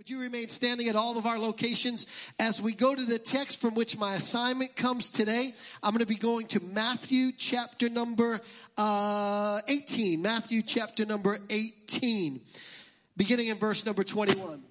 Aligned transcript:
Would 0.00 0.08
you 0.08 0.20
remain 0.20 0.48
standing 0.48 0.88
at 0.88 0.96
all 0.96 1.18
of 1.18 1.26
our 1.26 1.38
locations 1.38 2.06
as 2.38 2.58
we 2.58 2.72
go 2.72 2.94
to 2.94 3.04
the 3.04 3.18
text 3.18 3.60
from 3.60 3.74
which 3.74 3.98
my 3.98 4.14
assignment 4.14 4.74
comes 4.74 5.10
today? 5.10 5.52
I'm 5.82 5.90
going 5.90 5.98
to 5.98 6.06
be 6.06 6.14
going 6.14 6.46
to 6.46 6.60
Matthew 6.60 7.32
chapter 7.36 7.90
number 7.90 8.40
uh, 8.78 9.60
18. 9.68 10.22
Matthew 10.22 10.62
chapter 10.62 11.04
number 11.04 11.38
18, 11.50 12.40
beginning 13.14 13.48
in 13.48 13.58
verse 13.58 13.84
number 13.84 14.02
21. 14.02 14.62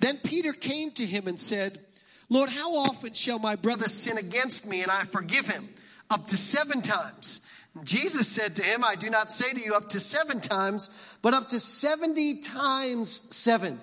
Then 0.00 0.18
Peter 0.18 0.52
came 0.52 0.90
to 0.90 1.06
him 1.06 1.26
and 1.26 1.40
said, 1.40 1.80
Lord, 2.28 2.50
how 2.50 2.76
often 2.76 3.14
shall 3.14 3.38
my 3.38 3.56
brother 3.56 3.88
sin 3.88 4.18
against 4.18 4.66
me 4.66 4.82
and 4.82 4.90
I 4.90 5.04
forgive 5.04 5.46
him? 5.46 5.70
Up 6.10 6.26
to 6.26 6.36
seven 6.36 6.82
times. 6.82 7.40
Jesus 7.82 8.28
said 8.28 8.56
to 8.56 8.62
him, 8.62 8.84
I 8.84 8.94
do 8.94 9.08
not 9.08 9.32
say 9.32 9.50
to 9.54 9.58
you 9.58 9.72
up 9.72 9.88
to 9.90 10.00
seven 10.00 10.38
times, 10.38 10.90
but 11.22 11.32
up 11.32 11.48
to 11.48 11.60
70 11.60 12.42
times 12.42 13.22
seven. 13.34 13.80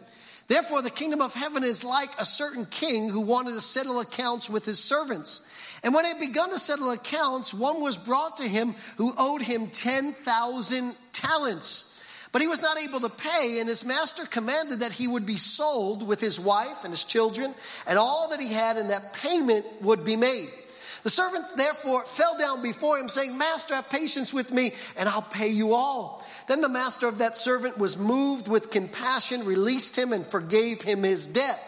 Therefore, 0.48 0.82
the 0.82 0.90
kingdom 0.90 1.22
of 1.22 1.34
heaven 1.34 1.64
is 1.64 1.84
like 1.84 2.10
a 2.20 2.26
certain 2.26 2.66
king 2.66 3.10
who 3.10 3.22
wanted 3.22 3.54
to 3.54 3.62
settle 3.62 4.00
accounts 4.02 4.50
with 4.50 4.66
his 4.66 4.80
servants. 4.80 5.42
And 5.84 5.94
when 5.94 6.06
he 6.06 6.12
had 6.12 6.20
begun 6.20 6.52
to 6.52 6.60
settle 6.60 6.92
accounts, 6.92 7.54
one 7.54 7.82
was 7.82 7.98
brought 7.98 8.38
to 8.38 8.48
him 8.48 8.76
who 8.98 9.14
owed 9.18 9.42
him 9.42 9.68
10,000 9.68 10.96
talents. 11.14 11.90
But 12.34 12.42
he 12.42 12.48
was 12.48 12.62
not 12.62 12.80
able 12.80 13.00
to 13.02 13.10
pay, 13.10 13.60
and 13.60 13.70
his 13.70 13.86
master 13.86 14.26
commanded 14.26 14.80
that 14.80 14.92
he 14.92 15.08
would 15.08 15.26
be 15.26 15.38
sold 15.38 16.06
with 16.06 16.20
his 16.20 16.40
wife 16.40 16.84
and 16.84 16.92
his 16.92 17.04
children 17.04 17.54
and 17.86 17.98
all 17.98 18.30
that 18.30 18.40
he 18.40 18.48
had, 18.48 18.78
and 18.78 18.90
that 18.90 19.14
payment 19.14 19.66
would 19.82 20.04
be 20.04 20.16
made. 20.16 20.50
The 21.04 21.10
servant 21.10 21.46
therefore 21.58 22.06
fell 22.06 22.38
down 22.38 22.64
before 22.64 22.98
him, 22.98 23.08
saying, 23.08 23.38
Master, 23.38 23.76
have 23.76 23.90
patience 23.90 24.34
with 24.34 24.52
me, 24.52 24.74
and 24.98 25.08
I'll 25.08 25.22
pay 25.22 25.50
you 25.50 25.74
all. 25.74 26.26
Then 26.48 26.62
the 26.62 26.70
master 26.70 27.08
of 27.08 27.20
that 27.20 27.38
servant 27.38 27.78
was 27.78 27.98
moved 27.98 28.48
with 28.48 28.72
compassion, 28.72 29.46
released 29.46 29.98
him, 29.98 30.14
and 30.14 30.26
forgave 30.26 30.82
him 30.82 31.04
his 31.04 31.28
debt. 31.28 31.60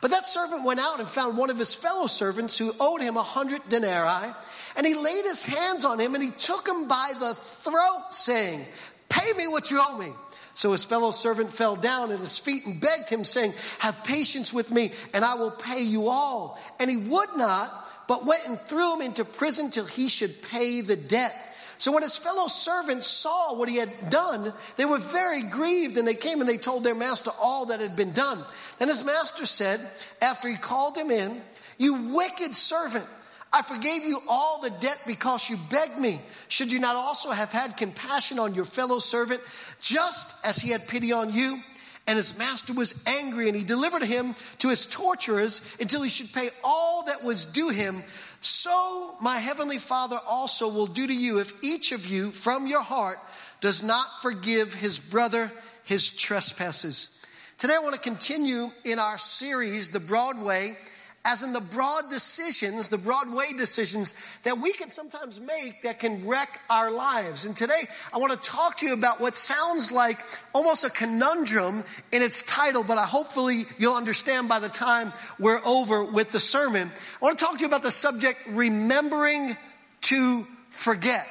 But 0.00 0.10
that 0.10 0.28
servant 0.28 0.64
went 0.64 0.80
out 0.80 1.00
and 1.00 1.08
found 1.08 1.36
one 1.36 1.50
of 1.50 1.58
his 1.58 1.74
fellow 1.74 2.06
servants 2.06 2.58
who 2.58 2.74
owed 2.78 3.00
him 3.00 3.16
a 3.16 3.22
hundred 3.22 3.68
denarii, 3.68 4.34
and 4.76 4.86
he 4.86 4.94
laid 4.94 5.24
his 5.24 5.42
hands 5.42 5.84
on 5.84 5.98
him 5.98 6.14
and 6.14 6.22
he 6.22 6.30
took 6.30 6.68
him 6.68 6.88
by 6.88 7.12
the 7.18 7.34
throat, 7.34 8.06
saying, 8.10 8.66
Pay 9.08 9.32
me 9.32 9.46
what 9.46 9.70
you 9.70 9.80
owe 9.80 9.96
me. 9.96 10.12
So 10.54 10.72
his 10.72 10.84
fellow 10.84 11.10
servant 11.10 11.52
fell 11.52 11.74
down 11.74 12.12
at 12.12 12.20
his 12.20 12.38
feet 12.38 12.64
and 12.64 12.80
begged 12.80 13.08
him, 13.08 13.24
saying, 13.24 13.54
Have 13.78 14.04
patience 14.04 14.52
with 14.52 14.70
me, 14.70 14.92
and 15.12 15.24
I 15.24 15.34
will 15.34 15.50
pay 15.50 15.82
you 15.82 16.08
all. 16.08 16.60
And 16.78 16.90
he 16.90 16.96
would 16.96 17.30
not, 17.36 17.72
but 18.06 18.24
went 18.24 18.46
and 18.46 18.60
threw 18.60 18.94
him 18.94 19.00
into 19.00 19.24
prison 19.24 19.70
till 19.70 19.86
he 19.86 20.08
should 20.08 20.42
pay 20.42 20.80
the 20.80 20.96
debt. 20.96 21.34
So 21.78 21.92
when 21.92 22.02
his 22.02 22.16
fellow 22.16 22.46
servants 22.46 23.06
saw 23.06 23.54
what 23.54 23.68
he 23.68 23.76
had 23.76 24.10
done, 24.10 24.52
they 24.76 24.84
were 24.84 24.98
very 24.98 25.42
grieved 25.42 25.98
and 25.98 26.06
they 26.06 26.14
came 26.14 26.40
and 26.40 26.48
they 26.48 26.56
told 26.56 26.84
their 26.84 26.94
master 26.94 27.30
all 27.40 27.66
that 27.66 27.80
had 27.80 27.96
been 27.96 28.12
done. 28.12 28.44
Then 28.78 28.88
his 28.88 29.04
master 29.04 29.46
said, 29.46 29.80
after 30.22 30.48
he 30.48 30.56
called 30.56 30.96
him 30.96 31.10
in, 31.10 31.40
you 31.78 32.14
wicked 32.14 32.56
servant, 32.56 33.04
I 33.52 33.62
forgave 33.62 34.04
you 34.04 34.20
all 34.28 34.60
the 34.60 34.70
debt 34.70 34.98
because 35.06 35.48
you 35.48 35.56
begged 35.70 35.98
me. 35.98 36.20
Should 36.48 36.72
you 36.72 36.80
not 36.80 36.96
also 36.96 37.30
have 37.30 37.52
had 37.52 37.76
compassion 37.76 38.40
on 38.40 38.54
your 38.54 38.64
fellow 38.64 38.98
servant 38.98 39.40
just 39.80 40.44
as 40.44 40.56
he 40.56 40.70
had 40.70 40.88
pity 40.88 41.12
on 41.12 41.32
you? 41.32 41.60
And 42.06 42.16
his 42.16 42.36
master 42.36 42.74
was 42.74 43.02
angry 43.06 43.48
and 43.48 43.56
he 43.56 43.64
delivered 43.64 44.02
him 44.02 44.34
to 44.58 44.68
his 44.68 44.86
torturers 44.86 45.76
until 45.80 46.02
he 46.02 46.10
should 46.10 46.32
pay 46.32 46.50
all 46.62 47.04
that 47.04 47.24
was 47.24 47.46
due 47.46 47.70
him. 47.70 48.02
So 48.44 49.16
my 49.22 49.38
heavenly 49.38 49.78
father 49.78 50.20
also 50.26 50.68
will 50.68 50.86
do 50.86 51.06
to 51.06 51.14
you 51.14 51.38
if 51.38 51.54
each 51.64 51.92
of 51.92 52.06
you 52.06 52.30
from 52.30 52.66
your 52.66 52.82
heart 52.82 53.18
does 53.62 53.82
not 53.82 54.20
forgive 54.20 54.74
his 54.74 54.98
brother 54.98 55.50
his 55.84 56.10
trespasses. 56.10 57.24
Today 57.56 57.76
I 57.76 57.78
want 57.78 57.94
to 57.94 58.00
continue 58.00 58.70
in 58.84 58.98
our 58.98 59.16
series, 59.16 59.88
The 59.88 60.00
Broadway 60.00 60.76
as 61.24 61.42
in 61.42 61.54
the 61.54 61.60
broad 61.60 62.10
decisions, 62.10 62.90
the 62.90 62.98
broad 62.98 63.32
way 63.32 63.54
decisions 63.54 64.12
that 64.42 64.58
we 64.58 64.72
can 64.74 64.90
sometimes 64.90 65.40
make 65.40 65.82
that 65.82 65.98
can 65.98 66.26
wreck 66.26 66.60
our 66.68 66.90
lives. 66.90 67.46
And 67.46 67.56
today 67.56 67.88
I 68.12 68.18
want 68.18 68.32
to 68.32 68.38
talk 68.38 68.76
to 68.78 68.86
you 68.86 68.92
about 68.92 69.20
what 69.20 69.36
sounds 69.36 69.90
like 69.90 70.18
almost 70.52 70.84
a 70.84 70.90
conundrum 70.90 71.82
in 72.12 72.22
its 72.22 72.42
title, 72.42 72.84
but 72.84 72.98
I 72.98 73.06
hopefully 73.06 73.64
you'll 73.78 73.94
understand 73.94 74.50
by 74.50 74.58
the 74.58 74.68
time 74.68 75.12
we're 75.38 75.64
over 75.64 76.04
with 76.04 76.30
the 76.30 76.40
sermon. 76.40 76.90
I 77.22 77.24
want 77.24 77.38
to 77.38 77.44
talk 77.44 77.54
to 77.54 77.60
you 77.60 77.66
about 77.68 77.82
the 77.82 77.92
subject 77.92 78.40
remembering 78.48 79.56
to 80.02 80.46
forget. 80.68 81.26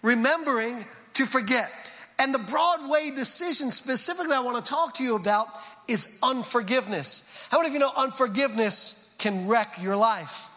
Remembering 0.00 0.86
to 1.14 1.26
forget. 1.26 1.70
And 2.18 2.32
the 2.32 2.38
Broadway 2.38 3.10
decision 3.10 3.70
specifically 3.70 4.32
I 4.34 4.40
want 4.40 4.64
to 4.64 4.70
talk 4.70 4.94
to 4.94 5.02
you 5.02 5.16
about 5.16 5.48
is 5.86 6.18
unforgiveness. 6.22 7.30
How 7.50 7.58
many 7.58 7.68
of 7.68 7.74
you 7.74 7.80
know 7.80 7.92
unforgiveness 7.94 9.03
can 9.18 9.46
wreck 9.46 9.82
your 9.82 9.96
life. 9.96 10.48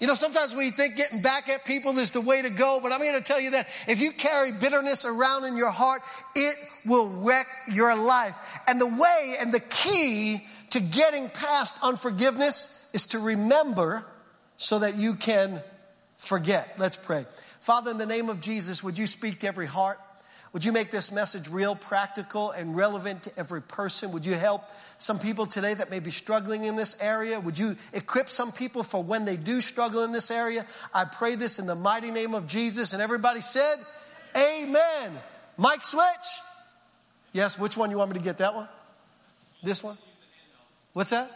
You 0.00 0.06
know, 0.06 0.14
sometimes 0.14 0.54
we 0.54 0.70
think 0.70 0.96
getting 0.96 1.22
back 1.22 1.48
at 1.48 1.64
people 1.64 1.98
is 1.98 2.12
the 2.12 2.20
way 2.20 2.40
to 2.42 2.50
go, 2.50 2.78
but 2.80 2.92
I'm 2.92 3.00
here 3.00 3.12
to 3.12 3.20
tell 3.20 3.40
you 3.40 3.50
that 3.52 3.68
if 3.88 4.00
you 4.00 4.12
carry 4.12 4.52
bitterness 4.52 5.04
around 5.04 5.44
in 5.44 5.56
your 5.56 5.70
heart, 5.70 6.02
it 6.36 6.54
will 6.86 7.08
wreck 7.08 7.48
your 7.68 7.94
life. 7.96 8.36
And 8.68 8.80
the 8.80 8.86
way 8.86 9.36
and 9.40 9.52
the 9.52 9.60
key 9.60 10.46
to 10.70 10.80
getting 10.80 11.28
past 11.28 11.74
unforgiveness 11.82 12.86
is 12.92 13.06
to 13.06 13.18
remember 13.18 14.04
so 14.56 14.80
that 14.80 14.96
you 14.96 15.14
can 15.14 15.60
forget. 16.16 16.68
Let's 16.78 16.96
pray. 16.96 17.26
Father, 17.60 17.90
in 17.90 17.98
the 17.98 18.06
name 18.06 18.28
of 18.28 18.40
Jesus, 18.40 18.82
would 18.84 18.98
you 18.98 19.06
speak 19.06 19.40
to 19.40 19.48
every 19.48 19.66
heart? 19.66 19.98
Would 20.52 20.64
you 20.64 20.72
make 20.72 20.90
this 20.90 21.12
message 21.12 21.48
real, 21.48 21.76
practical, 21.76 22.50
and 22.52 22.74
relevant 22.74 23.24
to 23.24 23.38
every 23.38 23.60
person? 23.60 24.12
Would 24.12 24.24
you 24.24 24.34
help 24.34 24.62
some 24.96 25.18
people 25.18 25.46
today 25.46 25.74
that 25.74 25.90
may 25.90 26.00
be 26.00 26.10
struggling 26.10 26.64
in 26.64 26.74
this 26.74 26.96
area? 27.00 27.38
Would 27.38 27.58
you 27.58 27.76
equip 27.92 28.30
some 28.30 28.52
people 28.52 28.82
for 28.82 29.02
when 29.02 29.24
they 29.26 29.36
do 29.36 29.60
struggle 29.60 30.04
in 30.04 30.12
this 30.12 30.30
area? 30.30 30.64
I 30.94 31.04
pray 31.04 31.34
this 31.34 31.58
in 31.58 31.66
the 31.66 31.74
mighty 31.74 32.10
name 32.10 32.34
of 32.34 32.46
Jesus. 32.46 32.94
And 32.94 33.02
everybody 33.02 33.42
said, 33.42 33.76
Amen. 34.36 35.12
Mike 35.58 35.84
switch. 35.84 36.04
Yes, 37.32 37.58
which 37.58 37.76
one 37.76 37.90
you 37.90 37.98
want 37.98 38.12
me 38.12 38.18
to 38.18 38.24
get? 38.24 38.38
That 38.38 38.54
one? 38.54 38.68
This 39.62 39.82
one? 39.82 39.98
What's 40.94 41.10
that? 41.10 41.30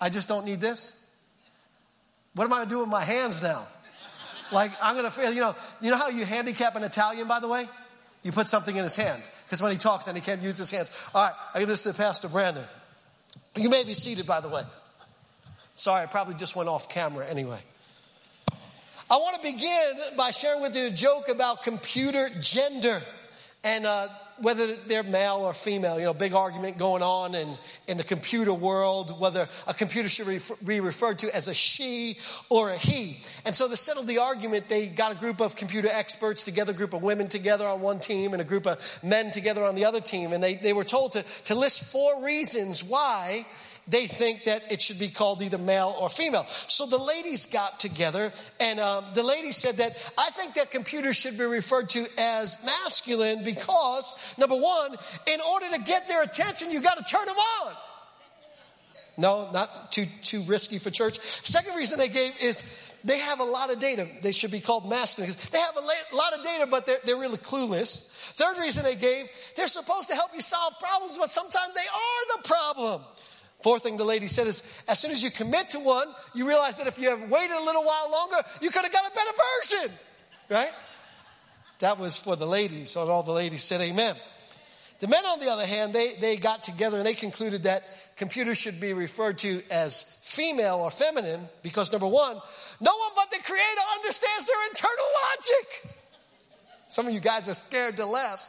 I 0.00 0.08
just 0.08 0.26
don't 0.26 0.46
need 0.46 0.60
this. 0.60 1.10
What 2.34 2.44
am 2.44 2.52
I 2.52 2.56
going 2.56 2.68
to 2.68 2.74
do 2.74 2.78
with 2.80 2.88
my 2.88 3.04
hands 3.04 3.42
now? 3.42 3.66
Like 4.52 4.72
I'm 4.82 4.94
going 4.94 5.06
to, 5.06 5.10
fail. 5.10 5.32
you 5.32 5.40
know, 5.40 5.54
you 5.80 5.90
know 5.90 5.96
how 5.96 6.08
you 6.08 6.24
handicap 6.24 6.76
an 6.76 6.84
Italian, 6.84 7.26
by 7.26 7.40
the 7.40 7.48
way? 7.48 7.64
You 8.22 8.30
put 8.30 8.48
something 8.48 8.76
in 8.76 8.84
his 8.84 8.94
hand 8.94 9.22
because 9.44 9.60
when 9.60 9.72
he 9.72 9.78
talks, 9.78 10.06
then 10.06 10.14
he 10.14 10.20
can't 10.20 10.42
use 10.42 10.56
his 10.56 10.70
hands. 10.70 10.96
All 11.14 11.24
right, 11.24 11.34
I 11.54 11.60
give 11.60 11.68
this 11.68 11.82
to 11.84 11.92
Pastor 11.92 12.28
Brandon. 12.28 12.64
You 13.56 13.68
may 13.68 13.84
be 13.84 13.94
seated, 13.94 14.26
by 14.26 14.40
the 14.40 14.48
way. 14.48 14.62
Sorry, 15.74 16.02
I 16.02 16.06
probably 16.06 16.34
just 16.34 16.54
went 16.54 16.68
off 16.68 16.88
camera 16.88 17.26
anyway. 17.26 17.58
I 19.10 19.16
want 19.16 19.36
to 19.36 19.42
begin 19.42 20.16
by 20.16 20.30
sharing 20.30 20.62
with 20.62 20.76
you 20.76 20.86
a 20.86 20.90
joke 20.90 21.28
about 21.28 21.62
computer 21.62 22.30
gender. 22.40 23.02
And 23.64 23.86
uh, 23.86 24.08
whether 24.40 24.74
they're 24.74 25.04
male 25.04 25.42
or 25.42 25.54
female, 25.54 25.96
you 25.96 26.04
know, 26.04 26.14
big 26.14 26.34
argument 26.34 26.78
going 26.78 27.02
on 27.02 27.36
in, 27.36 27.48
in 27.86 27.96
the 27.96 28.02
computer 28.02 28.52
world, 28.52 29.20
whether 29.20 29.48
a 29.68 29.74
computer 29.74 30.08
should 30.08 30.26
be 30.66 30.80
referred 30.80 31.20
to 31.20 31.34
as 31.34 31.46
a 31.46 31.54
she 31.54 32.18
or 32.48 32.70
a 32.70 32.76
he. 32.76 33.18
And 33.46 33.54
so 33.54 33.68
to 33.68 33.76
settle 33.76 34.02
the 34.02 34.18
argument, 34.18 34.68
they 34.68 34.88
got 34.88 35.12
a 35.12 35.14
group 35.14 35.40
of 35.40 35.54
computer 35.54 35.88
experts 35.92 36.42
together, 36.42 36.72
a 36.72 36.74
group 36.74 36.92
of 36.92 37.02
women 37.04 37.28
together 37.28 37.68
on 37.68 37.80
one 37.80 38.00
team 38.00 38.32
and 38.32 38.42
a 38.42 38.44
group 38.44 38.66
of 38.66 38.98
men 39.04 39.30
together 39.30 39.62
on 39.62 39.76
the 39.76 39.84
other 39.84 40.00
team. 40.00 40.32
And 40.32 40.42
they, 40.42 40.56
they 40.56 40.72
were 40.72 40.84
told 40.84 41.12
to, 41.12 41.24
to 41.44 41.54
list 41.54 41.84
four 41.84 42.24
reasons 42.24 42.82
why 42.82 43.46
they 43.88 44.06
think 44.06 44.44
that 44.44 44.70
it 44.70 44.80
should 44.80 44.98
be 44.98 45.08
called 45.08 45.42
either 45.42 45.58
male 45.58 45.96
or 46.00 46.08
female. 46.08 46.46
So 46.68 46.86
the 46.86 46.98
ladies 46.98 47.46
got 47.46 47.80
together, 47.80 48.32
and 48.60 48.78
um, 48.78 49.04
the 49.14 49.22
lady 49.22 49.50
said 49.52 49.76
that 49.78 49.96
I 50.16 50.30
think 50.30 50.54
that 50.54 50.70
computers 50.70 51.16
should 51.16 51.36
be 51.36 51.44
referred 51.44 51.90
to 51.90 52.06
as 52.18 52.64
masculine 52.64 53.44
because, 53.44 54.34
number 54.38 54.56
one, 54.56 54.94
in 55.26 55.40
order 55.52 55.66
to 55.76 55.82
get 55.82 56.06
their 56.06 56.22
attention, 56.22 56.70
you 56.70 56.80
got 56.80 56.96
to 56.98 57.04
turn 57.04 57.26
them 57.26 57.36
on. 57.36 57.72
No, 59.18 59.50
not 59.52 59.92
too 59.92 60.06
too 60.22 60.42
risky 60.42 60.78
for 60.78 60.90
church. 60.90 61.18
Second 61.18 61.76
reason 61.76 61.98
they 61.98 62.08
gave 62.08 62.32
is 62.40 62.94
they 63.04 63.18
have 63.18 63.40
a 63.40 63.44
lot 63.44 63.70
of 63.70 63.78
data. 63.78 64.06
They 64.22 64.32
should 64.32 64.50
be 64.50 64.60
called 64.60 64.88
masculine 64.88 65.30
because 65.30 65.50
they 65.50 65.58
have 65.58 65.76
a 65.76 66.16
lot 66.16 66.32
of 66.32 66.44
data, 66.44 66.66
but 66.70 66.86
they're, 66.86 66.98
they're 67.04 67.16
really 67.16 67.36
clueless. 67.36 68.10
Third 68.34 68.58
reason 68.58 68.84
they 68.84 68.96
gave, 68.96 69.26
they're 69.56 69.68
supposed 69.68 70.08
to 70.08 70.14
help 70.14 70.30
you 70.34 70.40
solve 70.40 70.74
problems, 70.80 71.18
but 71.18 71.30
sometimes 71.30 71.74
they 71.74 71.80
are 71.80 72.36
the 72.36 72.48
problem. 72.48 73.02
Fourth 73.62 73.84
thing 73.84 73.96
the 73.96 74.04
lady 74.04 74.26
said 74.26 74.46
is, 74.46 74.62
as 74.88 74.98
soon 74.98 75.12
as 75.12 75.22
you 75.22 75.30
commit 75.30 75.70
to 75.70 75.78
one, 75.78 76.08
you 76.34 76.48
realize 76.48 76.78
that 76.78 76.86
if 76.86 76.98
you 76.98 77.08
have 77.10 77.30
waited 77.30 77.56
a 77.56 77.64
little 77.64 77.84
while 77.84 78.10
longer, 78.10 78.36
you 78.60 78.70
could 78.70 78.82
have 78.82 78.92
got 78.92 79.04
a 79.10 79.14
better 79.14 79.30
version, 79.60 79.98
right? 80.50 80.72
That 81.78 81.98
was 81.98 82.16
for 82.16 82.36
the 82.36 82.46
ladies, 82.46 82.90
so 82.90 83.08
all 83.08 83.22
the 83.22 83.32
ladies 83.32 83.62
said 83.62 83.80
amen. 83.80 84.16
The 85.00 85.08
men, 85.08 85.24
on 85.24 85.40
the 85.40 85.50
other 85.50 85.66
hand, 85.66 85.92
they, 85.92 86.14
they 86.20 86.36
got 86.36 86.62
together 86.62 86.96
and 86.96 87.04
they 87.04 87.14
concluded 87.14 87.64
that 87.64 87.82
computers 88.16 88.56
should 88.56 88.80
be 88.80 88.92
referred 88.92 89.38
to 89.38 89.60
as 89.68 90.20
female 90.22 90.76
or 90.76 90.92
feminine 90.92 91.40
because 91.64 91.90
number 91.90 92.06
one, 92.06 92.36
no 92.80 92.92
one 92.92 93.10
but 93.16 93.30
the 93.30 93.38
creator 93.44 93.80
understands 93.96 94.46
their 94.46 94.68
internal 94.70 95.06
logic. 95.30 95.96
Some 96.88 97.06
of 97.08 97.12
you 97.12 97.20
guys 97.20 97.48
are 97.48 97.54
scared 97.54 97.96
to 97.96 98.06
laugh. 98.06 98.46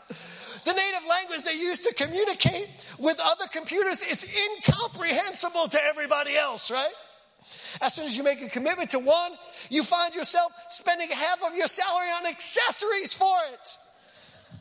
The 0.66 0.74
native 0.74 1.08
language 1.10 1.44
they 1.44 1.56
use 1.56 1.80
to 1.80 1.94
communicate 1.94 2.70
with 2.98 3.20
other 3.24 3.46
computers 3.52 4.04
is 4.04 4.24
incomprehensible 4.24 5.68
to 5.68 5.84
everybody 5.84 6.36
else, 6.36 6.72
right? 6.72 6.94
As 7.82 7.94
soon 7.94 8.06
as 8.06 8.16
you 8.16 8.24
make 8.24 8.42
a 8.42 8.50
commitment 8.50 8.92
to 8.92 9.00
one, 9.00 9.32
you 9.70 9.84
find 9.84 10.16
yourself 10.16 10.54
spending 10.70 11.10
half 11.10 11.44
of 11.44 11.56
your 11.56 11.68
salary 11.68 12.08
on 12.20 12.28
accessories 12.28 13.14
for 13.14 13.36
it. 13.52 13.78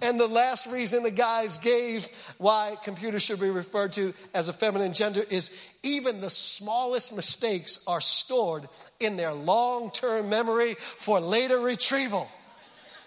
And 0.01 0.19
the 0.19 0.27
last 0.27 0.67
reason 0.67 1.05
the 1.05 1.13
guys 1.13 1.59
gave 1.59 2.09
why 2.39 2.75
computers 2.83 3.23
should 3.23 3.39
be 3.39 3.51
referred 3.51 3.93
to 3.93 4.13
as 4.35 4.49
a 4.49 4.53
feminine 4.53 4.95
gender 4.95 5.23
is 5.31 5.51
even 5.85 6.21
the 6.21 6.31
smallest 6.31 7.15
mistakes 7.15 7.85
are 7.87 8.01
stored 8.01 8.69
in 8.99 9.17
their 9.17 9.33
long 9.33 9.93
term 9.93 10.29
memory 10.29 10.75
for 10.75 11.21
later 11.21 11.61
retrieval. 11.61 12.27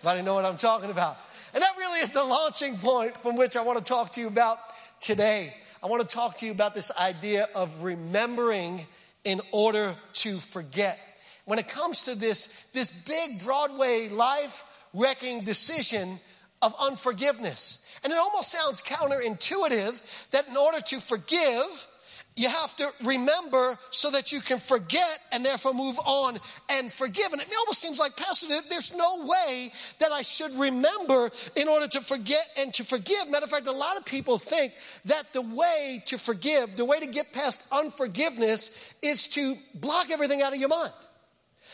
Anybody 0.03 0.23
know 0.23 0.35
what 0.35 0.45
I'm 0.45 0.55
talking 0.55 0.89
about? 0.89 1.17
And 1.55 1.63
that 1.63 1.77
really 1.77 2.01
is 2.01 2.11
the 2.11 2.23
launching 2.23 2.75
point 2.77 3.15
from 3.19 3.37
which 3.37 3.55
I 3.55 3.63
want 3.63 3.77
to 3.77 3.83
talk 3.83 4.11
to 4.13 4.19
you 4.19 4.27
about 4.27 4.57
today. 4.99 5.53
I 5.81 5.87
want 5.87 6.07
to 6.07 6.15
talk 6.15 6.35
to 6.39 6.45
you 6.45 6.51
about 6.51 6.73
this 6.73 6.91
idea 6.99 7.47
of 7.55 7.81
remembering 7.81 8.85
in 9.23 9.39
order 9.53 9.95
to 10.15 10.37
forget. 10.39 10.99
When 11.45 11.57
it 11.57 11.69
comes 11.69 12.03
to 12.03 12.15
this, 12.15 12.67
this 12.73 12.91
big 12.91 13.41
Broadway 13.41 14.09
life 14.09 14.65
wrecking 14.93 15.45
decision 15.45 16.19
of 16.61 16.75
unforgiveness. 16.77 17.89
And 18.03 18.11
it 18.11 18.19
almost 18.19 18.51
sounds 18.51 18.81
counterintuitive 18.81 20.29
that 20.31 20.49
in 20.49 20.57
order 20.57 20.81
to 20.81 20.99
forgive, 20.99 21.87
you 22.35 22.49
have 22.49 22.75
to 22.75 22.91
remember 23.05 23.77
so 23.91 24.11
that 24.11 24.31
you 24.31 24.41
can 24.41 24.59
forget 24.59 25.19
and 25.31 25.43
therefore 25.43 25.73
move 25.73 25.97
on 26.05 26.37
and 26.69 26.91
forgive. 26.91 27.31
And 27.31 27.41
it 27.41 27.47
almost 27.59 27.79
seems 27.79 27.97
like, 27.97 28.17
Pastor, 28.17 28.47
there's 28.69 28.95
no 28.95 29.25
way 29.25 29.71
that 29.99 30.11
I 30.11 30.21
should 30.21 30.53
remember 30.55 31.29
in 31.55 31.69
order 31.69 31.87
to 31.87 32.01
forget 32.01 32.45
and 32.57 32.73
to 32.73 32.83
forgive. 32.83 33.29
Matter 33.29 33.45
of 33.45 33.51
fact, 33.51 33.67
a 33.67 33.71
lot 33.71 33.95
of 33.95 34.05
people 34.05 34.37
think 34.37 34.73
that 35.05 35.23
the 35.31 35.41
way 35.41 36.03
to 36.07 36.17
forgive, 36.17 36.75
the 36.75 36.83
way 36.83 36.99
to 36.99 37.07
get 37.07 37.31
past 37.31 37.63
unforgiveness 37.71 38.93
is 39.01 39.27
to 39.27 39.55
block 39.73 40.11
everything 40.11 40.41
out 40.41 40.53
of 40.53 40.59
your 40.59 40.69
mind. 40.69 40.91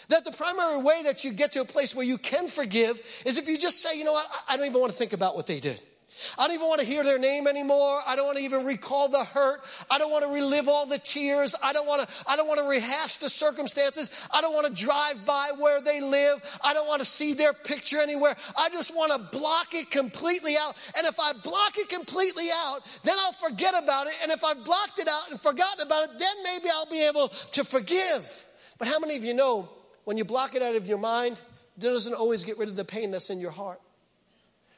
That 0.09 0.25
the 0.25 0.31
primary 0.31 0.81
way 0.81 1.03
that 1.03 1.23
you 1.23 1.31
get 1.31 1.53
to 1.53 1.61
a 1.61 1.65
place 1.65 1.95
where 1.95 2.05
you 2.05 2.19
can 2.19 2.47
forgive 2.47 3.01
is 3.25 3.39
if 3.39 3.47
you 3.47 3.57
just 3.57 3.81
say, 3.81 3.97
you 3.97 4.03
know 4.03 4.13
what, 4.13 4.27
I 4.47 4.57
don't 4.57 4.67
even 4.67 4.79
want 4.79 4.91
to 4.91 4.97
think 4.97 5.13
about 5.13 5.35
what 5.35 5.47
they 5.47 5.59
did. 5.59 5.81
I 6.37 6.43
don't 6.43 6.53
even 6.53 6.67
want 6.67 6.81
to 6.81 6.85
hear 6.85 7.03
their 7.03 7.19
name 7.19 7.47
anymore. 7.47 7.99
I 8.07 8.15
don't 8.15 8.25
want 8.25 8.37
to 8.37 8.43
even 8.43 8.65
recall 8.65 9.07
the 9.07 9.23
hurt. 9.23 9.61
I 9.89 9.97
don't 9.97 10.11
want 10.11 10.23
to 10.23 10.31
relive 10.31 10.67
all 10.67 10.85
the 10.85 10.99
tears. 10.99 11.55
I 11.63 11.73
don't 11.73 11.87
want 11.87 12.01
to, 12.01 12.07
I 12.27 12.35
don't 12.35 12.47
want 12.47 12.59
to 12.59 12.67
rehash 12.67 13.17
the 13.17 13.29
circumstances. 13.29 14.09
I 14.33 14.41
don't 14.41 14.53
want 14.53 14.67
to 14.67 14.73
drive 14.73 15.25
by 15.25 15.51
where 15.59 15.81
they 15.81 16.01
live. 16.01 16.59
I 16.63 16.73
don't 16.73 16.87
want 16.87 16.99
to 16.99 17.05
see 17.05 17.33
their 17.33 17.53
picture 17.53 18.01
anywhere. 18.01 18.35
I 18.57 18.69
just 18.69 18.95
want 18.95 19.11
to 19.11 19.37
block 19.37 19.73
it 19.73 19.89
completely 19.89 20.55
out. 20.59 20.75
And 20.97 21.05
if 21.07 21.19
I 21.19 21.33
block 21.33 21.77
it 21.77 21.89
completely 21.89 22.47
out, 22.65 22.79
then 23.03 23.15
I'll 23.19 23.33
forget 23.33 23.73
about 23.81 24.07
it. 24.07 24.15
And 24.21 24.31
if 24.31 24.43
I've 24.43 24.63
blocked 24.63 24.99
it 24.99 25.07
out 25.07 25.31
and 25.31 25.39
forgotten 25.39 25.85
about 25.85 26.05
it, 26.05 26.19
then 26.19 26.35
maybe 26.43 26.69
I'll 26.73 26.89
be 26.89 27.05
able 27.07 27.27
to 27.29 27.63
forgive. 27.63 28.45
But 28.77 28.87
how 28.87 28.99
many 28.99 29.15
of 29.15 29.23
you 29.23 29.33
know 29.33 29.69
when 30.05 30.17
you 30.17 30.25
block 30.25 30.55
it 30.55 30.61
out 30.61 30.75
of 30.75 30.87
your 30.87 30.97
mind, 30.97 31.39
it 31.77 31.81
doesn't 31.81 32.13
always 32.13 32.43
get 32.43 32.57
rid 32.57 32.69
of 32.69 32.75
the 32.75 32.85
pain 32.85 33.11
that's 33.11 33.29
in 33.29 33.39
your 33.39 33.51
heart? 33.51 33.79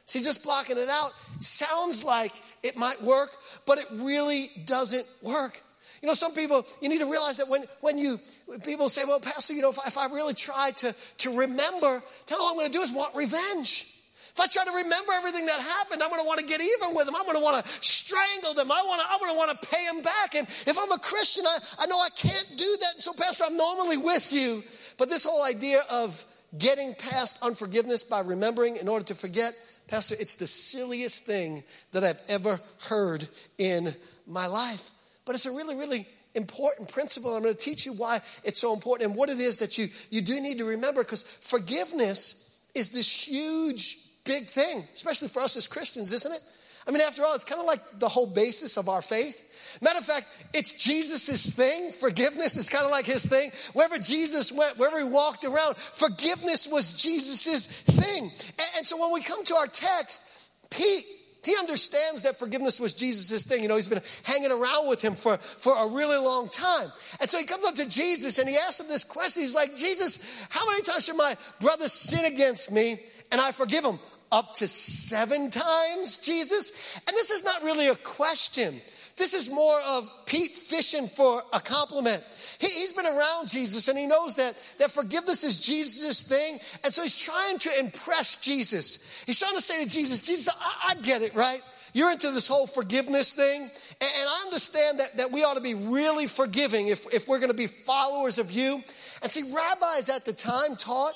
See, 0.05 0.21
just 0.21 0.43
blocking 0.43 0.77
it 0.77 0.89
out 0.89 1.11
sounds 1.39 2.03
like 2.03 2.33
it 2.61 2.77
might 2.77 3.01
work, 3.01 3.29
but 3.65 3.77
it 3.77 3.85
really 3.93 4.49
doesn't 4.65 5.05
work. 5.21 5.61
You 6.01 6.07
know, 6.07 6.13
some 6.13 6.33
people, 6.33 6.65
you 6.81 6.89
need 6.89 6.99
to 6.99 7.09
realize 7.09 7.37
that 7.37 7.47
when, 7.47 7.63
when 7.79 7.97
you, 7.97 8.19
when 8.45 8.59
people 8.59 8.89
say, 8.89 9.03
well, 9.05 9.21
Pastor, 9.21 9.53
you 9.53 9.61
know, 9.61 9.69
if, 9.69 9.77
if 9.87 9.97
I 9.97 10.07
really 10.07 10.33
try 10.33 10.71
to, 10.77 10.93
to 11.19 11.37
remember, 11.37 12.03
then 12.27 12.37
all 12.41 12.49
I'm 12.49 12.55
going 12.55 12.69
to 12.69 12.77
do 12.77 12.81
is 12.81 12.91
want 12.91 13.15
revenge. 13.15 13.89
If 14.33 14.39
I 14.39 14.47
try 14.47 14.65
to 14.65 14.71
remember 14.83 15.13
everything 15.13 15.45
that 15.45 15.59
happened, 15.59 16.01
I'm 16.01 16.09
going 16.09 16.21
to 16.21 16.27
want 16.27 16.39
to 16.39 16.45
get 16.45 16.59
even 16.59 16.95
with 16.95 17.05
them. 17.05 17.15
I'm 17.15 17.23
going 17.23 17.37
to 17.37 17.43
want 17.43 17.63
to 17.63 17.71
strangle 17.81 18.53
them. 18.55 18.71
I 18.71 18.81
want 18.85 18.99
to, 18.99 19.07
I'm 19.09 19.19
going 19.19 19.31
to 19.31 19.37
want 19.37 19.51
to 19.51 19.67
pay 19.67 19.85
them 19.85 20.01
back. 20.01 20.35
And 20.35 20.47
if 20.67 20.77
I'm 20.77 20.91
a 20.91 20.97
Christian, 20.97 21.45
I, 21.45 21.57
I 21.79 21.85
know 21.85 21.99
I 21.99 22.09
can't 22.17 22.47
do 22.57 22.77
that. 22.81 22.95
And 22.95 23.03
so, 23.03 23.13
Pastor, 23.13 23.45
I'm 23.45 23.55
normally 23.55 23.97
with 23.97 24.33
you. 24.33 24.63
But 24.97 25.09
this 25.09 25.23
whole 25.23 25.45
idea 25.45 25.81
of 25.89 26.25
getting 26.57 26.95
past 26.95 27.37
unforgiveness 27.43 28.03
by 28.03 28.21
remembering 28.21 28.77
in 28.77 28.87
order 28.87 29.05
to 29.05 29.15
forget, 29.15 29.53
Pastor, 29.93 30.15
it's 30.19 30.37
the 30.37 30.47
silliest 30.47 31.23
thing 31.23 31.63
that 31.91 32.03
I've 32.03 32.19
ever 32.27 32.59
heard 32.87 33.27
in 33.59 33.93
my 34.25 34.47
life. 34.47 34.89
But 35.23 35.35
it's 35.35 35.45
a 35.45 35.51
really, 35.51 35.75
really 35.75 36.07
important 36.33 36.89
principle. 36.89 37.35
I'm 37.35 37.43
going 37.43 37.53
to 37.53 37.59
teach 37.59 37.85
you 37.85 37.93
why 37.93 38.21
it's 38.43 38.59
so 38.59 38.73
important 38.73 39.11
and 39.11 39.15
what 39.15 39.29
it 39.29 39.39
is 39.39 39.59
that 39.59 39.77
you, 39.77 39.89
you 40.09 40.23
do 40.23 40.41
need 40.41 40.57
to 40.57 40.65
remember 40.65 41.03
because 41.03 41.21
forgiveness 41.21 42.59
is 42.73 42.89
this 42.89 43.27
huge, 43.27 43.99
big 44.23 44.47
thing, 44.47 44.83
especially 44.95 45.27
for 45.27 45.43
us 45.43 45.55
as 45.57 45.67
Christians, 45.67 46.11
isn't 46.11 46.31
it? 46.31 46.41
I 46.87 46.91
mean, 46.91 47.01
after 47.01 47.23
all, 47.23 47.33
it's 47.35 47.45
kind 47.45 47.61
of 47.61 47.67
like 47.67 47.81
the 47.99 48.09
whole 48.09 48.27
basis 48.27 48.77
of 48.77 48.89
our 48.89 49.01
faith. 49.01 49.79
Matter 49.81 49.99
of 49.99 50.05
fact, 50.05 50.27
it's 50.53 50.73
Jesus' 50.73 51.49
thing. 51.49 51.91
Forgiveness 51.91 52.57
is 52.57 52.69
kind 52.69 52.85
of 52.85 52.91
like 52.91 53.05
his 53.05 53.25
thing. 53.25 53.51
Wherever 53.73 53.97
Jesus 53.97 54.51
went, 54.51 54.77
wherever 54.77 54.97
he 54.97 55.05
walked 55.05 55.45
around, 55.45 55.77
forgiveness 55.77 56.67
was 56.67 56.93
Jesus' 56.93 57.65
thing. 57.67 58.23
And, 58.23 58.69
and 58.77 58.87
so 58.87 58.99
when 58.99 59.13
we 59.13 59.21
come 59.21 59.43
to 59.45 59.55
our 59.55 59.67
text, 59.67 60.21
Pete, 60.69 61.05
he 61.43 61.55
understands 61.57 62.23
that 62.23 62.37
forgiveness 62.37 62.79
was 62.79 62.93
Jesus' 62.93 63.43
thing. 63.43 63.61
You 63.61 63.67
know, 63.67 63.75
he's 63.75 63.87
been 63.87 64.01
hanging 64.23 64.51
around 64.51 64.87
with 64.87 65.01
him 65.01 65.15
for, 65.15 65.37
for 65.37 65.77
a 65.77 65.93
really 65.93 66.17
long 66.17 66.49
time. 66.49 66.89
And 67.19 67.29
so 67.29 67.37
he 67.37 67.45
comes 67.45 67.65
up 67.65 67.75
to 67.75 67.85
Jesus 67.87 68.39
and 68.39 68.47
he 68.47 68.55
asks 68.55 68.79
him 68.79 68.87
this 68.87 69.03
question. 69.03 69.43
He's 69.43 69.55
like, 69.55 69.75
Jesus, 69.75 70.19
how 70.49 70.65
many 70.65 70.83
times 70.83 71.05
should 71.05 71.17
my 71.17 71.35
brother 71.59 71.89
sin 71.89 72.25
against 72.25 72.71
me 72.71 72.97
and 73.31 73.41
I 73.41 73.51
forgive 73.51 73.83
him? 73.83 73.99
Up 74.33 74.55
to 74.55 74.67
seven 74.67 75.51
times, 75.51 76.17
Jesus? 76.17 76.99
And 77.07 77.15
this 77.15 77.29
is 77.29 77.43
not 77.43 77.61
really 77.61 77.87
a 77.87 77.95
question. 77.95 78.81
This 79.15 79.35
is 79.35 79.47
more 79.47 79.79
of 79.89 80.09
Pete 80.25 80.53
fishing 80.53 81.07
for 81.07 81.43
a 81.53 81.59
compliment. 81.59 82.23
He, 82.57 82.81
has 82.81 82.93
been 82.93 83.05
around 83.05 83.49
Jesus 83.49 83.89
and 83.89 83.97
he 83.97 84.07
knows 84.07 84.37
that, 84.37 84.55
that 84.79 84.89
forgiveness 84.89 85.43
is 85.43 85.61
Jesus' 85.61 86.23
thing. 86.23 86.57
And 86.83 86.91
so 86.91 87.03
he's 87.03 87.15
trying 87.15 87.59
to 87.59 87.79
impress 87.79 88.37
Jesus. 88.37 89.23
He's 89.27 89.39
trying 89.39 89.55
to 89.55 89.61
say 89.61 89.83
to 89.83 89.89
Jesus, 89.89 90.25
Jesus, 90.25 90.51
I, 90.59 90.93
I 90.93 90.95
get 90.95 91.21
it, 91.21 91.35
right? 91.35 91.61
You're 91.93 92.11
into 92.11 92.31
this 92.31 92.47
whole 92.47 92.65
forgiveness 92.65 93.33
thing. 93.33 93.61
And, 93.61 93.71
and 94.01 94.29
I 94.29 94.41
understand 94.45 94.99
that, 94.99 95.17
that 95.17 95.31
we 95.31 95.43
ought 95.43 95.57
to 95.57 95.61
be 95.61 95.75
really 95.75 96.25
forgiving 96.25 96.87
if, 96.87 97.05
if 97.13 97.27
we're 97.27 97.37
going 97.37 97.51
to 97.51 97.57
be 97.57 97.67
followers 97.67 98.39
of 98.39 98.51
you. 98.51 98.83
And 99.21 99.31
see, 99.31 99.43
rabbis 99.53 100.09
at 100.09 100.25
the 100.25 100.33
time 100.33 100.75
taught 100.75 101.13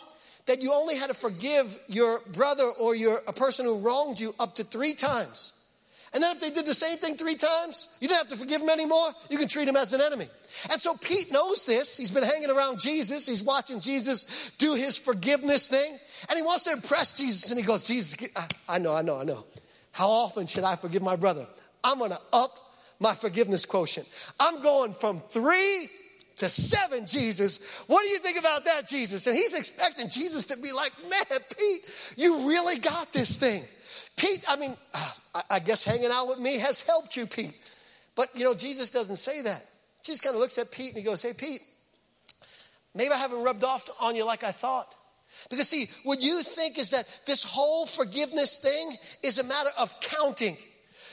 that 0.47 0.61
you 0.61 0.73
only 0.73 0.95
had 0.95 1.07
to 1.07 1.13
forgive 1.13 1.77
your 1.87 2.19
brother 2.33 2.63
or 2.63 2.95
your, 2.95 3.21
a 3.27 3.33
person 3.33 3.65
who 3.65 3.79
wronged 3.79 4.19
you 4.19 4.33
up 4.39 4.55
to 4.55 4.63
three 4.63 4.93
times. 4.93 5.53
And 6.13 6.23
then 6.23 6.31
if 6.35 6.41
they 6.41 6.49
did 6.49 6.65
the 6.65 6.73
same 6.73 6.97
thing 6.97 7.17
three 7.17 7.35
times, 7.35 7.95
you 7.99 8.07
didn't 8.07 8.19
have 8.19 8.27
to 8.29 8.37
forgive 8.37 8.61
them 8.61 8.69
anymore. 8.69 9.09
You 9.29 9.37
can 9.37 9.49
treat 9.49 9.67
him 9.67 9.75
as 9.75 9.91
an 9.93 10.01
enemy. 10.01 10.27
And 10.71 10.81
so 10.81 10.95
Pete 10.95 11.31
knows 11.31 11.65
this. 11.65 11.97
He's 11.97 12.11
been 12.11 12.23
hanging 12.23 12.49
around 12.49 12.79
Jesus. 12.79 13.27
He's 13.27 13.43
watching 13.43 13.81
Jesus 13.81 14.51
do 14.57 14.73
his 14.73 14.97
forgiveness 14.97 15.67
thing. 15.67 15.97
And 16.29 16.37
he 16.37 16.43
wants 16.43 16.63
to 16.63 16.71
impress 16.71 17.13
Jesus. 17.13 17.51
And 17.51 17.59
he 17.59 17.65
goes, 17.65 17.85
Jesus, 17.85 18.15
I 18.69 18.77
know, 18.77 18.95
I 18.95 19.01
know, 19.01 19.19
I 19.19 19.25
know. 19.25 19.43
How 19.91 20.07
often 20.07 20.47
should 20.47 20.63
I 20.63 20.77
forgive 20.77 21.01
my 21.01 21.17
brother? 21.17 21.45
I'm 21.83 21.99
going 21.99 22.11
to 22.11 22.21
up 22.31 22.51
my 22.99 23.13
forgiveness 23.13 23.65
quotient. 23.65 24.09
I'm 24.39 24.61
going 24.61 24.93
from 24.93 25.21
three 25.29 25.89
to 26.37 26.49
seven, 26.49 27.05
Jesus. 27.05 27.59
What 27.87 28.03
do 28.03 28.09
you 28.09 28.19
think 28.19 28.37
about 28.37 28.65
that, 28.65 28.87
Jesus? 28.87 29.27
And 29.27 29.35
he's 29.35 29.53
expecting 29.53 30.07
Jesus 30.07 30.45
to 30.47 30.57
be 30.57 30.71
like, 30.71 30.93
man, 31.09 31.39
Pete, 31.57 32.13
you 32.15 32.47
really 32.47 32.77
got 32.79 33.11
this 33.11 33.37
thing. 33.37 33.63
Pete, 34.15 34.43
I 34.47 34.55
mean, 34.55 34.75
uh, 34.93 35.41
I 35.49 35.59
guess 35.59 35.83
hanging 35.83 36.11
out 36.11 36.27
with 36.27 36.39
me 36.39 36.57
has 36.57 36.81
helped 36.81 37.15
you, 37.17 37.25
Pete. 37.25 37.55
But, 38.15 38.29
you 38.35 38.43
know, 38.43 38.53
Jesus 38.53 38.89
doesn't 38.89 39.17
say 39.17 39.41
that. 39.41 39.65
Jesus 40.03 40.21
kind 40.21 40.35
of 40.35 40.39
looks 40.39 40.57
at 40.57 40.71
Pete 40.71 40.89
and 40.89 40.97
he 40.97 41.03
goes, 41.03 41.21
Hey, 41.21 41.33
Pete, 41.33 41.61
maybe 42.95 43.13
I 43.13 43.17
haven't 43.17 43.43
rubbed 43.43 43.63
off 43.63 43.87
on 43.99 44.15
you 44.15 44.25
like 44.25 44.43
I 44.43 44.51
thought. 44.51 44.93
Because, 45.49 45.67
see, 45.67 45.87
what 46.03 46.21
you 46.21 46.41
think 46.41 46.77
is 46.79 46.91
that 46.91 47.07
this 47.25 47.43
whole 47.43 47.85
forgiveness 47.85 48.57
thing 48.57 48.91
is 49.23 49.37
a 49.37 49.43
matter 49.43 49.69
of 49.77 49.93
counting. 50.01 50.57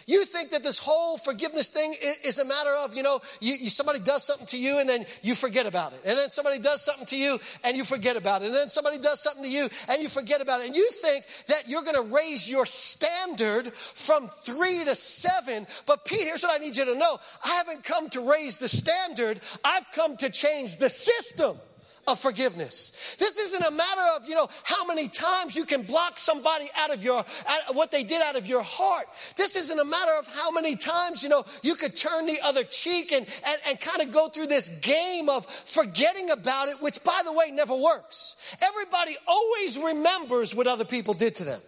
You 0.06 0.25
think 0.25 0.50
that 0.50 0.62
this 0.62 0.78
whole 0.78 1.16
forgiveness 1.16 1.70
thing 1.70 1.94
is 2.25 2.38
a 2.38 2.44
matter 2.44 2.70
of, 2.82 2.94
you 2.94 3.02
know, 3.02 3.20
you, 3.40 3.54
you, 3.54 3.70
somebody 3.70 3.99
does 3.99 4.25
something 4.25 4.46
to 4.49 4.58
you 4.58 4.78
and 4.78 4.88
then 4.88 5.06
you 5.23 5.34
forget 5.34 5.66
about 5.66 5.92
it. 5.92 6.00
And 6.04 6.18
then 6.18 6.30
somebody 6.30 6.58
does 6.58 6.82
something 6.82 7.06
to 7.06 7.16
you 7.16 7.38
and 7.64 7.76
you 7.76 7.84
forget 7.84 8.16
about 8.16 8.42
it. 8.42 8.46
And 8.46 8.54
then 8.54 8.68
somebody 8.68 8.99
does 8.99 9.23
something 9.23 9.44
to 9.44 9.50
you 9.50 9.68
and 9.88 10.02
you 10.02 10.08
forget 10.08 10.40
about 10.40 10.61
it. 10.61 10.66
And 10.66 10.76
you 10.76 10.90
think 10.90 11.25
that 11.49 11.68
you're 11.68 11.82
going 11.82 11.96
to 11.96 12.14
raise 12.14 12.50
your 12.50 12.66
standard 12.66 13.73
from 13.73 14.28
three 14.28 14.84
to 14.84 14.94
seven. 14.94 15.66
But 15.87 16.04
Pete, 16.04 16.25
here's 16.25 16.42
what 16.42 16.61
I 16.61 16.62
need 16.62 16.76
you 16.76 16.84
to 16.84 16.94
know. 16.94 17.18
I 17.44 17.54
haven't 17.54 17.84
come 17.84 18.11
to 18.11 18.30
raise 18.30 18.58
the 18.58 18.68
standard. 18.68 19.40
I've 19.64 19.90
come 19.92 20.16
to 20.18 20.30
change 20.30 20.76
the 20.76 20.90
system 20.90 21.56
of 22.06 22.18
forgiveness. 22.18 23.16
This 23.18 23.38
isn't 23.38 23.64
a 23.64 23.70
matter 23.70 24.02
of, 24.16 24.28
you 24.28 24.34
know, 24.34 24.49
how 24.62 24.84
many 24.84 25.08
times 25.08 25.56
you 25.56 25.64
can 25.64 25.82
block 25.82 26.18
somebody 26.18 26.68
out 26.76 26.92
of 26.92 27.02
your, 27.02 27.18
out, 27.18 27.75
what 27.75 27.90
they 27.90 28.04
did 28.04 28.23
out 28.23 28.37
of 28.37 28.46
your 28.46 28.62
heart. 28.62 29.06
This 29.37 29.56
isn't 29.56 29.78
a 29.78 29.84
matter 29.84 30.12
of 30.18 30.26
how 30.28 30.50
many 30.50 30.76
times, 30.76 31.23
you 31.23 31.28
know, 31.28 31.44
you 31.62 31.75
could 31.75 31.96
turn 31.96 32.26
the 32.26 32.40
other 32.42 32.64
cheek 32.64 33.12
and, 33.12 33.26
and, 33.46 33.58
and 33.68 33.80
kind 33.80 34.02
of 34.02 34.12
go 34.12 34.28
through 34.28 34.46
this 34.46 34.68
game 34.80 35.28
of 35.28 35.46
forgetting 35.46 36.30
about 36.30 36.68
it, 36.68 36.80
which 36.82 37.02
by 37.04 37.20
the 37.25 37.32
way 37.32 37.50
never 37.50 37.75
works. 37.75 38.56
Everybody 38.62 39.16
always 39.26 39.78
remembers 39.78 40.54
what 40.54 40.66
other 40.66 40.84
people 40.84 41.14
did 41.14 41.37
to 41.37 41.44
them. 41.44 41.61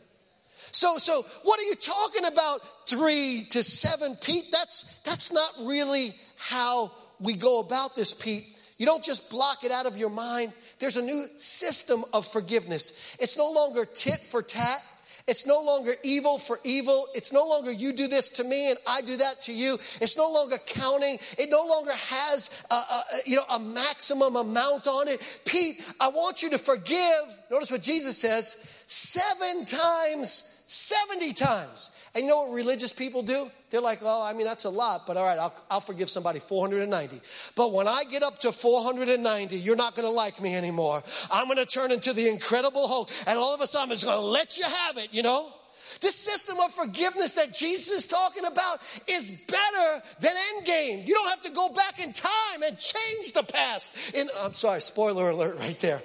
So, 0.72 0.98
so 0.98 1.24
what 1.42 1.58
are 1.58 1.64
you 1.64 1.74
talking 1.74 2.26
about? 2.26 2.60
Three 2.86 3.46
to 3.50 3.64
seven, 3.64 4.16
Pete? 4.16 4.44
That's, 4.52 4.82
that's 5.04 5.32
not 5.32 5.50
really 5.62 6.14
how 6.36 6.92
we 7.18 7.32
go 7.34 7.60
about 7.60 7.96
this, 7.96 8.12
Pete. 8.12 8.55
You 8.78 8.86
don't 8.86 9.02
just 9.02 9.30
block 9.30 9.64
it 9.64 9.72
out 9.72 9.86
of 9.86 9.96
your 9.96 10.10
mind. 10.10 10.52
There's 10.78 10.96
a 10.96 11.02
new 11.02 11.26
system 11.36 12.04
of 12.12 12.26
forgiveness. 12.26 13.16
It's 13.20 13.38
no 13.38 13.50
longer 13.50 13.86
tit 13.86 14.20
for 14.20 14.42
tat. 14.42 14.82
It's 15.28 15.44
no 15.44 15.60
longer 15.60 15.94
evil 16.04 16.38
for 16.38 16.60
evil. 16.62 17.08
It's 17.14 17.32
no 17.32 17.44
longer 17.46 17.72
you 17.72 17.92
do 17.92 18.06
this 18.06 18.28
to 18.30 18.44
me 18.44 18.70
and 18.70 18.78
I 18.86 19.00
do 19.00 19.16
that 19.16 19.42
to 19.42 19.52
you. 19.52 19.74
It's 20.00 20.16
no 20.16 20.30
longer 20.30 20.56
counting. 20.66 21.18
It 21.36 21.50
no 21.50 21.64
longer 21.64 21.92
has 21.94 22.64
a, 22.70 22.74
a, 22.74 23.04
you 23.24 23.36
know, 23.36 23.44
a 23.50 23.58
maximum 23.58 24.36
amount 24.36 24.86
on 24.86 25.08
it. 25.08 25.40
Pete, 25.44 25.84
I 25.98 26.10
want 26.10 26.44
you 26.44 26.50
to 26.50 26.58
forgive. 26.58 27.40
Notice 27.50 27.72
what 27.72 27.82
Jesus 27.82 28.16
says 28.16 28.72
seven 28.86 29.64
times, 29.64 30.55
70 30.66 31.32
times. 31.34 31.90
And 32.14 32.24
you 32.24 32.30
know 32.30 32.44
what 32.44 32.54
religious 32.54 32.92
people 32.92 33.22
do? 33.22 33.48
They're 33.70 33.80
like, 33.80 34.00
oh, 34.02 34.24
I 34.24 34.32
mean, 34.32 34.46
that's 34.46 34.64
a 34.64 34.70
lot, 34.70 35.02
but 35.06 35.16
all 35.16 35.24
right, 35.24 35.38
I'll, 35.38 35.54
I'll 35.70 35.80
forgive 35.80 36.08
somebody 36.08 36.38
490. 36.38 37.20
But 37.54 37.72
when 37.72 37.86
I 37.86 38.04
get 38.04 38.22
up 38.22 38.38
to 38.40 38.52
490, 38.52 39.56
you're 39.56 39.76
not 39.76 39.94
going 39.94 40.08
to 40.08 40.12
like 40.12 40.40
me 40.40 40.56
anymore. 40.56 41.02
I'm 41.30 41.46
going 41.46 41.58
to 41.58 41.66
turn 41.66 41.92
into 41.92 42.12
the 42.12 42.28
incredible 42.28 42.88
Hulk, 42.88 43.10
and 43.26 43.38
all 43.38 43.54
of 43.54 43.60
a 43.60 43.66
sudden, 43.66 43.90
I'm 43.90 43.90
just 43.90 44.04
going 44.04 44.18
to 44.18 44.26
let 44.26 44.56
you 44.56 44.64
have 44.64 44.96
it, 44.96 45.12
you 45.12 45.22
know? 45.22 45.48
This 46.00 46.14
system 46.14 46.56
of 46.64 46.72
forgiveness 46.72 47.34
that 47.34 47.54
Jesus 47.54 47.98
is 47.98 48.06
talking 48.06 48.44
about 48.44 48.80
is 49.06 49.30
better 49.30 50.02
than 50.20 50.32
Endgame. 50.34 51.06
You 51.06 51.14
don't 51.14 51.28
have 51.28 51.42
to 51.42 51.52
go 51.52 51.68
back 51.68 52.04
in 52.04 52.12
time 52.12 52.62
and 52.66 52.76
change 52.78 53.32
the 53.34 53.44
past. 53.44 54.14
In, 54.14 54.28
I'm 54.40 54.52
sorry, 54.54 54.80
spoiler 54.80 55.30
alert 55.30 55.58
right 55.58 55.78
there. 55.80 56.02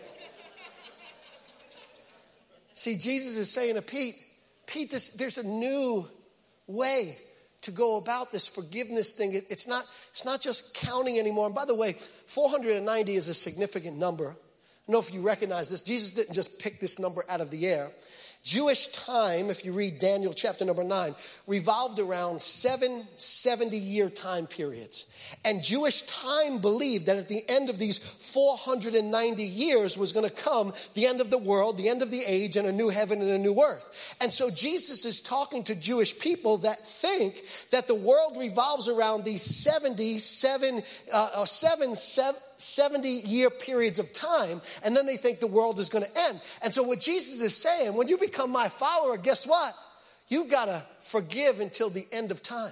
See, 2.73 2.95
Jesus 2.95 3.37
is 3.37 3.51
saying 3.51 3.75
to 3.75 3.81
Pete, 3.81 4.15
Pete, 4.71 4.89
this, 4.89 5.09
there's 5.09 5.37
a 5.37 5.43
new 5.43 6.07
way 6.65 7.17
to 7.61 7.71
go 7.71 7.97
about 7.97 8.31
this 8.31 8.47
forgiveness 8.47 9.13
thing. 9.13 9.33
It, 9.33 9.45
it's, 9.49 9.67
not, 9.67 9.83
it's 10.11 10.23
not 10.23 10.39
just 10.39 10.73
counting 10.75 11.19
anymore. 11.19 11.45
And 11.45 11.53
by 11.53 11.65
the 11.65 11.75
way, 11.75 11.97
490 12.27 13.15
is 13.15 13.27
a 13.27 13.33
significant 13.33 13.97
number. 13.97 14.29
I 14.29 14.33
don't 14.87 14.93
know 14.93 14.99
if 14.99 15.13
you 15.13 15.21
recognize 15.21 15.69
this. 15.69 15.81
Jesus 15.81 16.11
didn't 16.11 16.33
just 16.33 16.57
pick 16.57 16.79
this 16.79 16.99
number 16.99 17.25
out 17.27 17.41
of 17.41 17.49
the 17.49 17.67
air. 17.67 17.89
Jewish 18.43 18.87
time, 18.87 19.51
if 19.51 19.63
you 19.63 19.71
read 19.71 19.99
Daniel 19.99 20.33
chapter 20.33 20.65
number 20.65 20.83
nine, 20.83 21.13
revolved 21.45 21.99
around 21.99 22.41
seven 22.41 23.03
70 23.15 23.77
year 23.77 24.09
time 24.09 24.47
periods. 24.47 25.05
And 25.45 25.63
Jewish 25.63 26.01
time 26.03 26.57
believed 26.57 27.05
that 27.05 27.17
at 27.17 27.27
the 27.27 27.47
end 27.47 27.69
of 27.69 27.77
these 27.77 27.99
490 27.99 29.43
years 29.43 29.95
was 29.95 30.11
going 30.11 30.27
to 30.27 30.35
come 30.35 30.73
the 30.95 31.05
end 31.05 31.21
of 31.21 31.29
the 31.29 31.37
world, 31.37 31.77
the 31.77 31.89
end 31.89 32.01
of 32.01 32.09
the 32.09 32.23
age, 32.25 32.57
and 32.57 32.67
a 32.67 32.71
new 32.71 32.89
heaven 32.89 33.21
and 33.21 33.29
a 33.29 33.37
new 33.37 33.61
earth. 33.61 34.17
And 34.19 34.33
so 34.33 34.49
Jesus 34.49 35.05
is 35.05 35.21
talking 35.21 35.63
to 35.65 35.75
Jewish 35.75 36.17
people 36.17 36.57
that 36.59 36.83
think 36.83 37.43
that 37.69 37.87
the 37.87 37.95
world 37.95 38.37
revolves 38.39 38.87
around 38.87 39.23
these 39.23 39.43
70, 39.43 40.17
seven, 40.17 40.81
uh, 41.13 41.29
or 41.37 41.45
seven, 41.45 41.95
seven 41.95 42.41
70 42.61 43.09
year 43.09 43.49
periods 43.49 43.99
of 43.99 44.13
time, 44.13 44.61
and 44.83 44.95
then 44.95 45.05
they 45.05 45.17
think 45.17 45.39
the 45.39 45.47
world 45.47 45.79
is 45.79 45.89
going 45.89 46.05
to 46.05 46.19
end. 46.27 46.41
And 46.63 46.73
so, 46.73 46.83
what 46.83 46.99
Jesus 46.99 47.41
is 47.41 47.55
saying, 47.55 47.93
when 47.93 48.07
you 48.07 48.17
become 48.17 48.51
my 48.51 48.69
follower, 48.69 49.17
guess 49.17 49.45
what? 49.45 49.73
You've 50.27 50.49
got 50.49 50.65
to 50.65 50.83
forgive 51.01 51.59
until 51.59 51.89
the 51.89 52.07
end 52.11 52.31
of 52.31 52.41
time. 52.41 52.71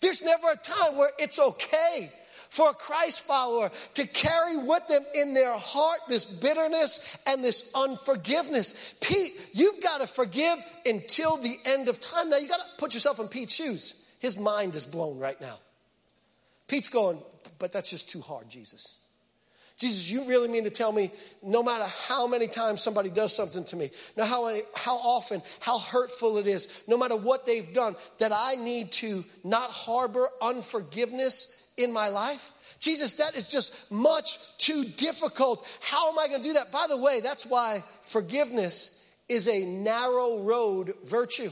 There's 0.00 0.22
never 0.22 0.50
a 0.50 0.56
time 0.56 0.96
where 0.96 1.10
it's 1.18 1.38
okay 1.38 2.10
for 2.52 2.68
a 2.68 2.74
Christ 2.74 3.22
follower 3.22 3.70
to 3.94 4.06
carry 4.06 4.58
with 4.58 4.86
them 4.86 5.02
in 5.14 5.32
their 5.32 5.56
heart 5.56 6.00
this 6.06 6.26
bitterness 6.26 7.16
and 7.26 7.42
this 7.42 7.70
unforgiveness. 7.74 8.94
Pete, 9.00 9.32
you've 9.54 9.82
got 9.82 10.02
to 10.02 10.06
forgive 10.06 10.58
until 10.84 11.38
the 11.38 11.56
end 11.64 11.88
of 11.88 11.98
time. 11.98 12.28
Now, 12.28 12.36
you 12.36 12.48
got 12.48 12.58
to 12.58 12.76
put 12.76 12.92
yourself 12.92 13.20
in 13.20 13.28
Pete's 13.28 13.54
shoes. 13.54 14.10
His 14.20 14.36
mind 14.36 14.74
is 14.74 14.84
blown 14.84 15.18
right 15.18 15.40
now. 15.40 15.58
Pete's 16.68 16.88
going, 16.88 17.18
but 17.58 17.72
that's 17.72 17.90
just 17.90 18.10
too 18.10 18.20
hard, 18.20 18.48
Jesus. 18.48 18.98
Jesus, 19.78 20.10
you 20.10 20.24
really 20.24 20.48
mean 20.48 20.64
to 20.64 20.70
tell 20.70 20.92
me 20.92 21.10
no 21.42 21.62
matter 21.62 21.86
how 22.06 22.26
many 22.26 22.46
times 22.46 22.82
somebody 22.82 23.10
does 23.10 23.34
something 23.34 23.64
to 23.64 23.76
me, 23.76 23.90
no 24.16 24.24
how, 24.24 24.48
how 24.74 24.96
often, 24.96 25.42
how 25.60 25.78
hurtful 25.78 26.38
it 26.38 26.46
is, 26.46 26.84
no 26.86 26.96
matter 26.96 27.16
what 27.16 27.46
they've 27.46 27.72
done, 27.74 27.96
that 28.18 28.32
I 28.32 28.54
need 28.54 28.92
to 28.92 29.24
not 29.42 29.70
harbor 29.70 30.28
unforgiveness 30.40 31.72
in 31.76 31.92
my 31.92 32.08
life? 32.08 32.50
Jesus, 32.78 33.14
that 33.14 33.36
is 33.36 33.48
just 33.48 33.90
much 33.90 34.58
too 34.58 34.84
difficult. 34.84 35.66
How 35.80 36.10
am 36.10 36.18
I 36.18 36.28
going 36.28 36.42
to 36.42 36.48
do 36.48 36.54
that? 36.54 36.72
By 36.72 36.86
the 36.88 36.96
way, 36.96 37.20
that's 37.20 37.46
why 37.46 37.82
forgiveness 38.02 39.08
is 39.28 39.48
a 39.48 39.64
narrow 39.64 40.40
road 40.40 40.94
virtue. 41.04 41.50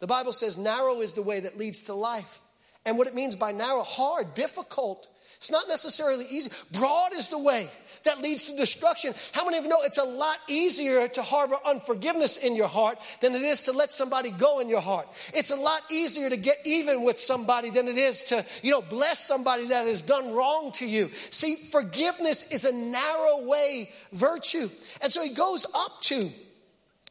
The 0.00 0.06
Bible 0.06 0.34
says 0.34 0.58
narrow 0.58 1.00
is 1.00 1.14
the 1.14 1.22
way 1.22 1.40
that 1.40 1.56
leads 1.56 1.84
to 1.84 1.94
life. 1.94 2.40
And 2.86 2.98
what 2.98 3.06
it 3.06 3.14
means 3.14 3.34
by 3.34 3.52
narrow, 3.52 3.82
hard, 3.82 4.34
difficult. 4.34 5.08
It's 5.38 5.50
not 5.50 5.68
necessarily 5.68 6.26
easy. 6.30 6.50
Broad 6.72 7.12
is 7.14 7.28
the 7.28 7.38
way 7.38 7.68
that 8.04 8.20
leads 8.20 8.46
to 8.46 8.56
destruction. 8.56 9.14
How 9.32 9.44
many 9.44 9.58
of 9.58 9.64
you 9.64 9.70
know 9.70 9.80
it's 9.82 9.98
a 9.98 10.04
lot 10.04 10.36
easier 10.48 11.08
to 11.08 11.22
harbor 11.22 11.56
unforgiveness 11.64 12.36
in 12.36 12.54
your 12.54 12.68
heart 12.68 12.98
than 13.20 13.34
it 13.34 13.42
is 13.42 13.62
to 13.62 13.72
let 13.72 13.92
somebody 13.92 14.30
go 14.30 14.60
in 14.60 14.68
your 14.68 14.80
heart? 14.80 15.08
It's 15.34 15.50
a 15.50 15.56
lot 15.56 15.80
easier 15.90 16.30
to 16.30 16.36
get 16.36 16.58
even 16.64 17.02
with 17.02 17.18
somebody 17.18 17.70
than 17.70 17.88
it 17.88 17.96
is 17.96 18.22
to, 18.24 18.44
you 18.62 18.70
know, 18.70 18.82
bless 18.82 19.26
somebody 19.26 19.68
that 19.68 19.86
has 19.86 20.02
done 20.02 20.32
wrong 20.32 20.72
to 20.72 20.86
you. 20.86 21.08
See, 21.08 21.56
forgiveness 21.56 22.50
is 22.50 22.64
a 22.64 22.72
narrow 22.72 23.44
way 23.44 23.90
virtue. 24.12 24.68
And 25.02 25.12
so 25.12 25.22
he 25.22 25.34
goes 25.34 25.66
up 25.74 26.00
to 26.02 26.30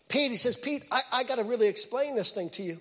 Pete. 0.10 0.32
He 0.32 0.38
says, 0.38 0.56
Pete, 0.56 0.84
I, 0.92 1.01
I 1.12 1.24
got 1.24 1.36
to 1.36 1.44
really 1.44 1.68
explain 1.68 2.15
this 2.15 2.32
thing 2.32 2.50
to 2.51 2.63
you. 2.63 2.80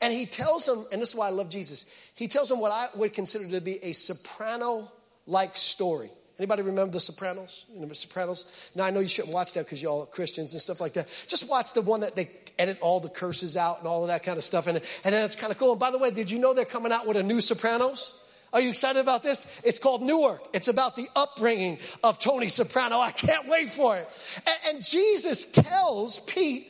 And 0.00 0.12
he 0.12 0.26
tells 0.26 0.68
him, 0.68 0.84
and 0.92 1.00
this 1.00 1.10
is 1.10 1.14
why 1.14 1.28
I 1.28 1.30
love 1.30 1.48
Jesus, 1.48 1.86
he 2.14 2.28
tells 2.28 2.50
him 2.50 2.60
what 2.60 2.72
I 2.72 2.88
would 2.96 3.14
consider 3.14 3.48
to 3.48 3.60
be 3.60 3.82
a 3.82 3.92
soprano 3.92 4.90
like 5.26 5.56
story. 5.56 6.10
Anybody 6.38 6.62
remember 6.62 6.92
The 6.92 7.00
Sopranos? 7.00 7.64
You 7.72 7.84
the 7.86 7.94
Sopranos? 7.94 8.70
Now, 8.74 8.84
I 8.84 8.90
know 8.90 9.00
you 9.00 9.08
shouldn't 9.08 9.32
watch 9.32 9.54
that 9.54 9.64
because 9.64 9.80
you're 9.80 9.90
all 9.90 10.04
Christians 10.04 10.52
and 10.52 10.60
stuff 10.60 10.82
like 10.82 10.92
that. 10.92 11.08
Just 11.26 11.48
watch 11.48 11.72
the 11.72 11.80
one 11.80 12.00
that 12.00 12.14
they 12.14 12.28
edit 12.58 12.78
all 12.82 13.00
the 13.00 13.08
curses 13.08 13.56
out 13.56 13.78
and 13.78 13.88
all 13.88 14.02
of 14.02 14.08
that 14.08 14.22
kind 14.22 14.36
of 14.36 14.44
stuff. 14.44 14.66
And, 14.66 14.76
and 14.76 15.14
then 15.14 15.24
it's 15.24 15.34
kind 15.34 15.50
of 15.50 15.58
cool. 15.58 15.72
And 15.72 15.80
by 15.80 15.90
the 15.90 15.98
way, 15.98 16.10
did 16.10 16.30
you 16.30 16.38
know 16.38 16.52
they're 16.52 16.66
coming 16.66 16.92
out 16.92 17.06
with 17.06 17.16
a 17.16 17.22
new 17.22 17.40
Sopranos? 17.40 18.22
Are 18.52 18.60
you 18.60 18.68
excited 18.68 19.00
about 19.00 19.22
this? 19.22 19.60
It's 19.64 19.78
called 19.78 20.02
Newark. 20.02 20.40
It's 20.52 20.68
about 20.68 20.94
the 20.94 21.08
upbringing 21.16 21.78
of 22.04 22.18
Tony 22.18 22.48
Soprano. 22.48 22.98
I 22.98 23.12
can't 23.12 23.48
wait 23.48 23.70
for 23.70 23.96
it. 23.96 24.08
And, 24.46 24.76
and 24.76 24.84
Jesus 24.84 25.46
tells 25.46 26.20
Pete 26.20 26.66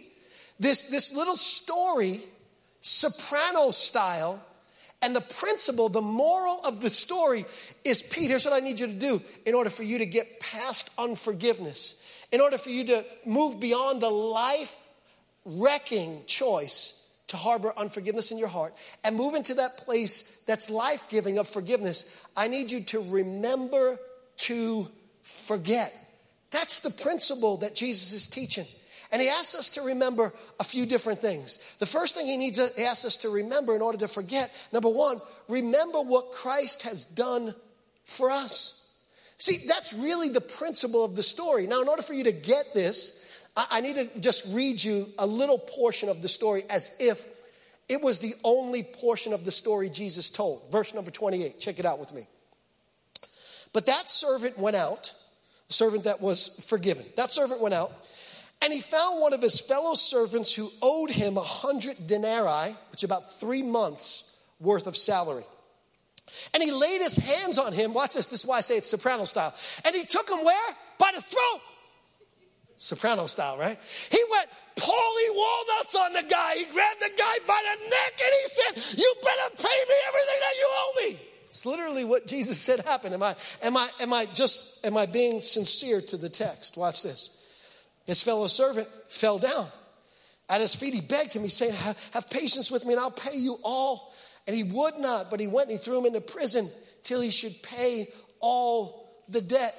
this, 0.61 0.85
this 0.85 1.13
little 1.13 1.37
story 1.37 2.23
soprano 2.87 3.71
style. 3.71 4.43
And 5.03 5.15
the 5.15 5.21
principle, 5.21 5.89
the 5.91 6.01
moral 6.01 6.61
of 6.65 6.81
the 6.81 6.89
story 6.89 7.45
is 7.85 8.01
Pete, 8.01 8.31
here's 8.31 8.47
what 8.47 8.55
I 8.55 8.61
need 8.61 8.81
you 8.81 8.87
to 8.87 8.93
do 8.93 9.21
in 9.45 9.55
order 9.55 9.69
for 9.69 9.83
you 9.83 9.99
to 9.99 10.07
get 10.07 10.41
past 10.41 10.91
unforgiveness, 10.97 12.03
in 12.33 12.41
order 12.41 12.57
for 12.57 12.71
you 12.71 12.85
to 12.85 13.05
move 13.27 13.61
beyond 13.61 14.01
the 14.01 14.11
life 14.11 14.75
wrecking 15.45 16.23
choice 16.27 17.03
to 17.29 17.37
harbor 17.37 17.73
unforgiveness 17.77 18.31
in 18.31 18.39
your 18.39 18.49
heart 18.49 18.75
and 19.05 19.17
move 19.17 19.35
into 19.35 19.55
that 19.55 19.77
place 19.79 20.43
that's 20.47 20.71
life 20.71 21.09
giving 21.09 21.39
of 21.39 21.47
forgiveness. 21.47 22.25
I 22.37 22.49
need 22.49 22.71
you 22.71 22.81
to 22.85 23.01
remember 23.11 23.99
to 24.39 24.89
forget. 25.23 25.93
That's 26.51 26.79
the 26.79 26.91
principle 26.91 27.59
that 27.59 27.75
Jesus 27.75 28.13
is 28.13 28.29
teaching. 28.29 28.67
And 29.13 29.23
he 29.23 29.29
asks 29.29 29.55
us 29.55 29.71
to 29.71 29.83
remember 29.83 30.33
a 30.59 30.65
few 30.65 30.87
different 30.87 31.21
things. 31.21 31.59
The 31.79 31.87
first 31.87 32.15
thing 32.15 32.27
he 32.27 32.37
needs 32.37 32.59
he 32.77 32.85
asks 32.85 33.05
us 33.05 33.19
to 33.19 33.31
remember 33.31 33.75
in 33.75 33.83
order 33.83 33.99
to 33.99 34.09
forget, 34.09 34.51
number 34.73 34.89
one, 34.89 35.21
remember 35.49 36.01
what 36.01 36.33
Christ 36.33 36.83
has 36.83 37.05
done 37.05 37.55
for 38.05 38.31
us. 38.31 38.83
See, 39.39 39.67
that's 39.67 39.93
really 39.93 40.29
the 40.29 40.41
principle 40.41 41.05
of 41.05 41.15
the 41.15 41.23
story. 41.23 41.67
Now, 41.67 41.83
in 41.83 41.89
order 41.89 42.03
for 42.03 42.15
you 42.15 42.25
to 42.25 42.33
get 42.33 42.73
this, 42.75 43.27
I, 43.57 43.67
I 43.71 43.81
need 43.81 43.97
to 43.97 44.21
just 44.21 44.47
read 44.55 44.83
you 44.83 45.07
a 45.19 45.27
little 45.27 45.59
portion 45.59 46.09
of 46.09 46.23
the 46.23 46.29
story 46.29 46.65
as 46.71 46.91
if 46.99 47.25
it 47.89 48.01
was 48.01 48.19
the 48.19 48.35
only 48.43 48.83
portion 48.83 49.33
of 49.33 49.45
the 49.45 49.53
story 49.53 49.89
Jesus 49.89 50.31
told. 50.31 50.63
Verse 50.73 50.95
number 50.95 51.11
28. 51.11 51.61
Check 51.61 51.79
it 51.79 51.85
out 51.85 52.01
with 52.01 52.13
me. 52.13 52.27
But 53.73 53.87
that 53.87 54.09
servant 54.09 54.59
went 54.59 54.75
out, 54.75 55.15
the 55.69 55.75
servant 55.75 56.05
that 56.05 56.21
was 56.21 56.65
forgiven. 56.67 57.05
That 57.17 57.31
servant 57.31 57.61
went 57.61 57.75
out 57.75 57.93
and 58.63 58.73
he 58.73 58.81
found 58.81 59.21
one 59.21 59.33
of 59.33 59.43
his 59.43 59.61
fellow 59.61 59.95
servants 59.95 60.55
who 60.55 60.69
owed 60.83 61.11
him 61.11 61.37
a 61.37 61.43
hundred 61.43 61.97
denarii, 62.07 62.75
which 62.91 63.01
is 63.01 63.05
about 63.05 63.39
three 63.39 63.63
months 63.63 64.37
worth 64.61 64.87
of 64.87 64.97
salary. 64.97 65.45
And 66.53 66.63
he 66.63 66.73
laid 66.73 67.01
his 67.01 67.17
hands 67.17 67.59
on 67.59 67.73
him. 67.73 67.95
Watch 67.95 68.15
this. 68.15 68.27
This 68.27 68.41
is 68.41 68.47
why 68.47 68.59
I 68.59 68.61
say 68.61 68.79
it's 68.79 68.89
soprano 68.89 69.25
style. 69.25 69.55
And 69.85 69.95
he 69.95 70.05
took 70.05 70.29
him 70.29 70.45
where? 70.45 70.77
By 70.99 71.13
the 71.15 71.23
throat. 71.23 71.61
Soprano 72.77 73.27
style, 73.27 73.59
right? 73.59 73.79
He 74.11 74.21
went 74.31 74.49
Paulie 74.77 75.35
walnuts 75.35 75.95
on 75.95 76.13
the 76.13 76.23
guy. 76.23 76.57
He 76.57 76.65
grabbed 76.67 77.01
the 77.01 77.11
guy 77.17 77.39
by 77.47 77.63
the 77.63 77.89
neck 77.89 78.21
and 78.23 78.35
he 78.43 78.49
said, 78.49 78.99
You 78.99 79.15
better 79.23 79.57
pay 79.57 79.85
me 79.89 79.95
everything 80.09 80.41
that 80.41 80.55
you 80.59 80.69
owe 80.69 80.93
me. 81.05 81.19
It's 81.47 81.65
literally 81.65 82.05
what 82.05 82.27
Jesus 82.27 82.59
said 82.59 82.81
happened. 82.81 83.15
Am 83.15 83.23
I, 83.23 83.35
am 83.63 83.77
I, 83.77 83.89
am 84.01 84.13
I 84.13 84.27
just, 84.27 84.85
am 84.85 84.97
I 84.97 85.07
being 85.07 85.41
sincere 85.41 86.03
to 86.03 86.19
the 86.19 86.29
text? 86.29 86.77
Watch 86.77 87.03
this. 87.03 87.36
His 88.07 88.23
fellow 88.23 88.47
servant 88.47 88.89
fell 89.09 89.39
down 89.39 89.67
At 90.49 90.61
his 90.61 90.75
feet, 90.75 90.95
he 90.95 91.01
begged 91.01 91.33
him. 91.33 91.43
He 91.43 91.49
saying, 91.49 91.75
Have 92.13 92.31
patience 92.31 92.71
with 92.71 92.87
me 92.87 92.93
and 92.93 93.01
I'll 93.01 93.11
pay 93.11 93.37
you 93.37 93.59
all. 93.63 94.15
And 94.47 94.55
he 94.55 94.63
would 94.63 94.99
not, 94.99 95.29
but 95.29 95.41
he 95.41 95.49
went 95.49 95.69
and 95.69 95.79
he 95.79 95.85
threw 95.85 95.99
him 95.99 96.07
into 96.07 96.21
prison 96.21 96.71
till 97.03 97.21
he 97.21 97.31
should 97.31 97.61
pay 97.63 98.09
all 98.41 99.13
the 99.29 99.41
debt. 99.41 99.75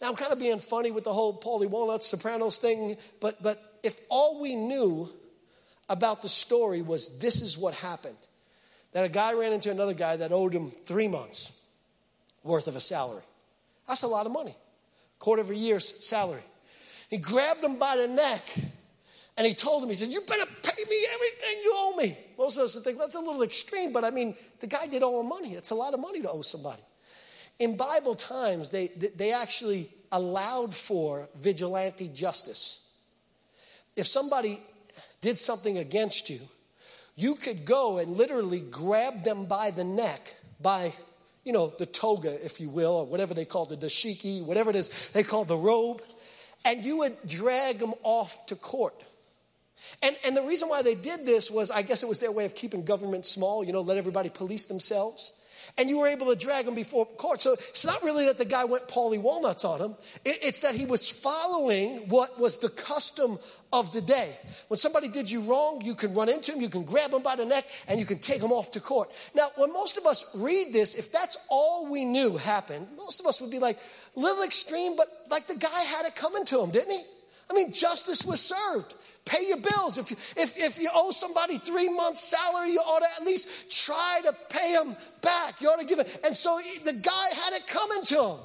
Now, 0.00 0.08
I'm 0.08 0.16
kind 0.16 0.32
of 0.32 0.38
being 0.38 0.60
funny 0.60 0.90
with 0.90 1.04
the 1.04 1.12
whole 1.12 1.40
Paulie 1.40 1.68
Walnuts 1.68 2.06
Sopranos 2.06 2.58
thing, 2.58 2.96
but, 3.20 3.42
but 3.42 3.60
if 3.82 3.98
all 4.08 4.40
we 4.40 4.54
knew 4.54 5.08
about 5.88 6.22
the 6.22 6.28
story 6.28 6.82
was 6.82 7.18
this 7.18 7.42
is 7.42 7.58
what 7.58 7.74
happened 7.74 8.16
that 8.92 9.04
a 9.04 9.08
guy 9.08 9.32
ran 9.34 9.52
into 9.52 9.70
another 9.70 9.94
guy 9.94 10.16
that 10.16 10.32
owed 10.32 10.52
him 10.52 10.70
three 10.70 11.08
months 11.08 11.64
worth 12.42 12.68
of 12.68 12.76
a 12.76 12.80
salary. 12.80 13.22
That's 13.88 14.02
a 14.02 14.08
lot 14.08 14.26
of 14.26 14.32
money, 14.32 14.56
quarter 15.18 15.42
of 15.42 15.50
a 15.50 15.56
year's 15.56 16.06
salary. 16.06 16.42
He 17.14 17.20
grabbed 17.20 17.62
him 17.62 17.76
by 17.76 17.96
the 17.96 18.08
neck 18.08 18.42
and 19.36 19.46
he 19.46 19.54
told 19.54 19.84
him, 19.84 19.88
he 19.88 19.94
said, 19.94 20.08
You 20.08 20.20
better 20.22 20.50
pay 20.64 20.82
me 20.90 21.06
everything 21.14 21.62
you 21.62 21.72
owe 21.76 21.96
me. 21.96 22.18
Most 22.36 22.56
of 22.56 22.64
us 22.64 22.74
would 22.74 22.82
think 22.82 22.98
that's 22.98 23.14
a 23.14 23.20
little 23.20 23.44
extreme, 23.44 23.92
but 23.92 24.02
I 24.02 24.10
mean, 24.10 24.34
the 24.58 24.66
guy 24.66 24.88
did 24.88 25.04
owe 25.04 25.20
him 25.20 25.28
money. 25.28 25.54
It's 25.54 25.70
a 25.70 25.76
lot 25.76 25.94
of 25.94 26.00
money 26.00 26.22
to 26.22 26.28
owe 26.28 26.42
somebody. 26.42 26.82
In 27.60 27.76
Bible 27.76 28.16
times, 28.16 28.70
they, 28.70 28.88
they 28.88 29.32
actually 29.32 29.90
allowed 30.10 30.74
for 30.74 31.28
vigilante 31.36 32.08
justice. 32.08 32.92
If 33.94 34.08
somebody 34.08 34.60
did 35.20 35.38
something 35.38 35.78
against 35.78 36.30
you, 36.30 36.40
you 37.14 37.36
could 37.36 37.64
go 37.64 37.98
and 37.98 38.16
literally 38.16 38.58
grab 38.58 39.22
them 39.22 39.44
by 39.44 39.70
the 39.70 39.84
neck, 39.84 40.34
by, 40.60 40.92
you 41.44 41.52
know, 41.52 41.68
the 41.78 41.86
toga, 41.86 42.44
if 42.44 42.60
you 42.60 42.70
will, 42.70 42.90
or 42.90 43.06
whatever 43.06 43.34
they 43.34 43.44
call 43.44 43.70
it, 43.70 43.78
the 43.78 43.86
dashiki, 43.86 44.44
whatever 44.44 44.70
it 44.70 44.74
is 44.74 45.10
they 45.10 45.22
call 45.22 45.44
the 45.44 45.56
robe, 45.56 46.02
and 46.64 46.84
you 46.84 46.98
would 46.98 47.16
drag 47.26 47.78
them 47.78 47.94
off 48.02 48.46
to 48.46 48.56
court. 48.56 49.02
And, 50.02 50.16
and 50.24 50.36
the 50.36 50.42
reason 50.42 50.68
why 50.68 50.82
they 50.82 50.94
did 50.94 51.26
this 51.26 51.50
was, 51.50 51.70
I 51.70 51.82
guess 51.82 52.02
it 52.02 52.08
was 52.08 52.20
their 52.20 52.32
way 52.32 52.44
of 52.44 52.54
keeping 52.54 52.84
government 52.84 53.26
small, 53.26 53.64
you 53.64 53.72
know, 53.72 53.80
let 53.80 53.98
everybody 53.98 54.30
police 54.30 54.66
themselves 54.66 55.32
and 55.76 55.88
you 55.88 55.98
were 55.98 56.06
able 56.06 56.26
to 56.26 56.36
drag 56.36 56.66
him 56.66 56.74
before 56.74 57.06
court. 57.06 57.40
So 57.40 57.54
it's 57.54 57.84
not 57.84 58.02
really 58.02 58.26
that 58.26 58.38
the 58.38 58.44
guy 58.44 58.64
went 58.64 58.88
Paulie 58.88 59.20
Walnuts 59.20 59.64
on 59.64 59.80
him, 59.80 59.96
it's 60.24 60.60
that 60.60 60.74
he 60.74 60.86
was 60.86 61.10
following 61.10 62.08
what 62.08 62.38
was 62.38 62.58
the 62.58 62.68
custom 62.68 63.38
of 63.74 63.92
the 63.92 64.00
day. 64.00 64.30
When 64.68 64.78
somebody 64.78 65.08
did 65.08 65.28
you 65.28 65.40
wrong, 65.40 65.82
you 65.82 65.96
can 65.96 66.14
run 66.14 66.28
into 66.28 66.52
him, 66.52 66.60
you 66.60 66.68
can 66.68 66.84
grab 66.84 67.12
him 67.12 67.22
by 67.22 67.34
the 67.34 67.44
neck, 67.44 67.66
and 67.88 67.98
you 67.98 68.06
can 68.06 68.18
take 68.20 68.40
him 68.40 68.52
off 68.52 68.70
to 68.72 68.80
court. 68.80 69.10
Now, 69.34 69.48
when 69.56 69.72
most 69.72 69.98
of 69.98 70.06
us 70.06 70.24
read 70.36 70.72
this, 70.72 70.94
if 70.94 71.10
that's 71.10 71.36
all 71.50 71.90
we 71.90 72.04
knew 72.04 72.36
happened, 72.36 72.86
most 72.96 73.18
of 73.18 73.26
us 73.26 73.40
would 73.40 73.50
be 73.50 73.58
like, 73.58 73.76
little 74.14 74.44
extreme, 74.44 74.96
but 74.96 75.08
like 75.28 75.48
the 75.48 75.56
guy 75.56 75.82
had 75.82 76.06
it 76.06 76.14
coming 76.14 76.44
to 76.46 76.60
him, 76.60 76.70
didn't 76.70 76.92
he? 76.92 77.02
I 77.50 77.54
mean, 77.54 77.72
justice 77.72 78.24
was 78.24 78.40
served. 78.40 78.94
Pay 79.24 79.48
your 79.48 79.56
bills. 79.56 79.98
If 79.98 80.10
you, 80.10 80.16
if, 80.36 80.56
if 80.56 80.78
you 80.78 80.88
owe 80.94 81.10
somebody 81.10 81.58
three 81.58 81.88
months' 81.88 82.22
salary, 82.22 82.72
you 82.72 82.78
ought 82.78 83.00
to 83.00 83.08
at 83.20 83.26
least 83.26 83.84
try 83.84 84.20
to 84.24 84.34
pay 84.50 84.74
them 84.74 84.96
back. 85.20 85.60
You 85.60 85.68
ought 85.68 85.80
to 85.80 85.86
give 85.86 85.98
it. 85.98 86.20
And 86.24 86.36
so 86.36 86.60
the 86.84 86.92
guy 86.92 87.28
had 87.34 87.54
it 87.54 87.66
coming 87.66 88.04
to 88.04 88.22
him. 88.22 88.38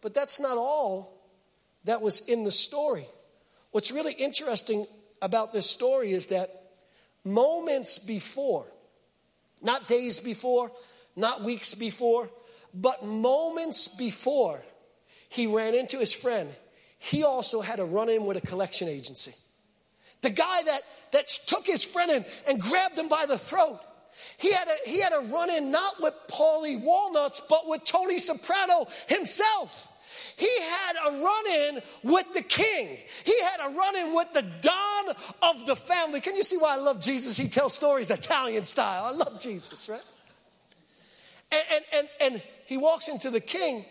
But 0.00 0.14
that's 0.14 0.38
not 0.38 0.56
all 0.56 1.12
that 1.84 2.00
was 2.02 2.20
in 2.28 2.44
the 2.44 2.52
story. 2.52 3.06
What's 3.76 3.92
really 3.92 4.14
interesting 4.14 4.86
about 5.20 5.52
this 5.52 5.68
story 5.68 6.12
is 6.12 6.28
that 6.28 6.48
moments 7.24 7.98
before, 7.98 8.64
not 9.60 9.86
days 9.86 10.18
before, 10.18 10.72
not 11.14 11.44
weeks 11.44 11.74
before, 11.74 12.30
but 12.72 13.04
moments 13.04 13.86
before 13.88 14.62
he 15.28 15.46
ran 15.46 15.74
into 15.74 15.98
his 15.98 16.10
friend, 16.10 16.48
he 16.98 17.22
also 17.22 17.60
had 17.60 17.78
a 17.78 17.84
run 17.84 18.08
in 18.08 18.24
with 18.24 18.38
a 18.38 18.40
collection 18.40 18.88
agency. 18.88 19.34
The 20.22 20.30
guy 20.30 20.62
that, 20.62 20.80
that 21.12 21.28
took 21.46 21.66
his 21.66 21.84
friend 21.84 22.10
and, 22.10 22.24
and 22.48 22.58
grabbed 22.58 22.98
him 22.98 23.08
by 23.08 23.26
the 23.26 23.36
throat. 23.36 23.78
He 24.38 24.54
had, 24.54 24.68
a, 24.68 24.88
he 24.88 25.02
had 25.02 25.12
a 25.12 25.20
run 25.26 25.50
in 25.50 25.70
not 25.70 26.00
with 26.00 26.14
Paulie 26.30 26.82
Walnuts, 26.82 27.42
but 27.46 27.68
with 27.68 27.84
Tony 27.84 28.20
Soprano 28.20 28.86
himself. 29.06 29.92
He 30.36 30.60
had 30.60 30.96
a 31.06 31.22
run 31.22 31.46
in 31.46 31.82
with 32.02 32.32
the 32.34 32.42
king. 32.42 32.98
He 33.24 33.40
had 33.42 33.60
a 33.70 33.74
run 33.74 33.96
in 33.96 34.14
with 34.14 34.32
the 34.34 34.42
Don 34.60 35.16
of 35.42 35.66
the 35.66 35.74
family. 35.74 36.20
Can 36.20 36.36
you 36.36 36.42
see 36.42 36.58
why 36.58 36.74
I 36.74 36.76
love 36.76 37.00
Jesus? 37.00 37.36
He 37.36 37.48
tells 37.48 37.74
stories 37.74 38.10
Italian 38.10 38.64
style. 38.64 39.04
I 39.04 39.12
love 39.12 39.40
Jesus, 39.40 39.88
right? 39.88 40.02
And, 41.50 41.62
and, 41.72 41.84
and, 41.94 42.08
and 42.20 42.42
he 42.66 42.76
walks 42.76 43.08
into 43.08 43.30
the 43.30 43.40
king, 43.40 43.84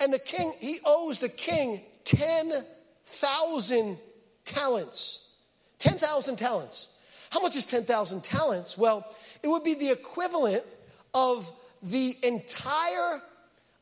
and 0.00 0.12
the 0.12 0.18
king, 0.18 0.52
he 0.58 0.80
owes 0.84 1.20
the 1.20 1.28
king 1.28 1.80
10,000 2.04 3.98
talents. 4.44 5.34
10,000 5.78 6.36
talents. 6.36 6.98
How 7.30 7.40
much 7.40 7.56
is 7.56 7.66
10,000 7.66 8.24
talents? 8.24 8.76
Well, 8.76 9.06
it 9.42 9.48
would 9.48 9.62
be 9.62 9.74
the 9.74 9.90
equivalent 9.90 10.64
of 11.12 11.50
the 11.82 12.16
entire 12.22 13.20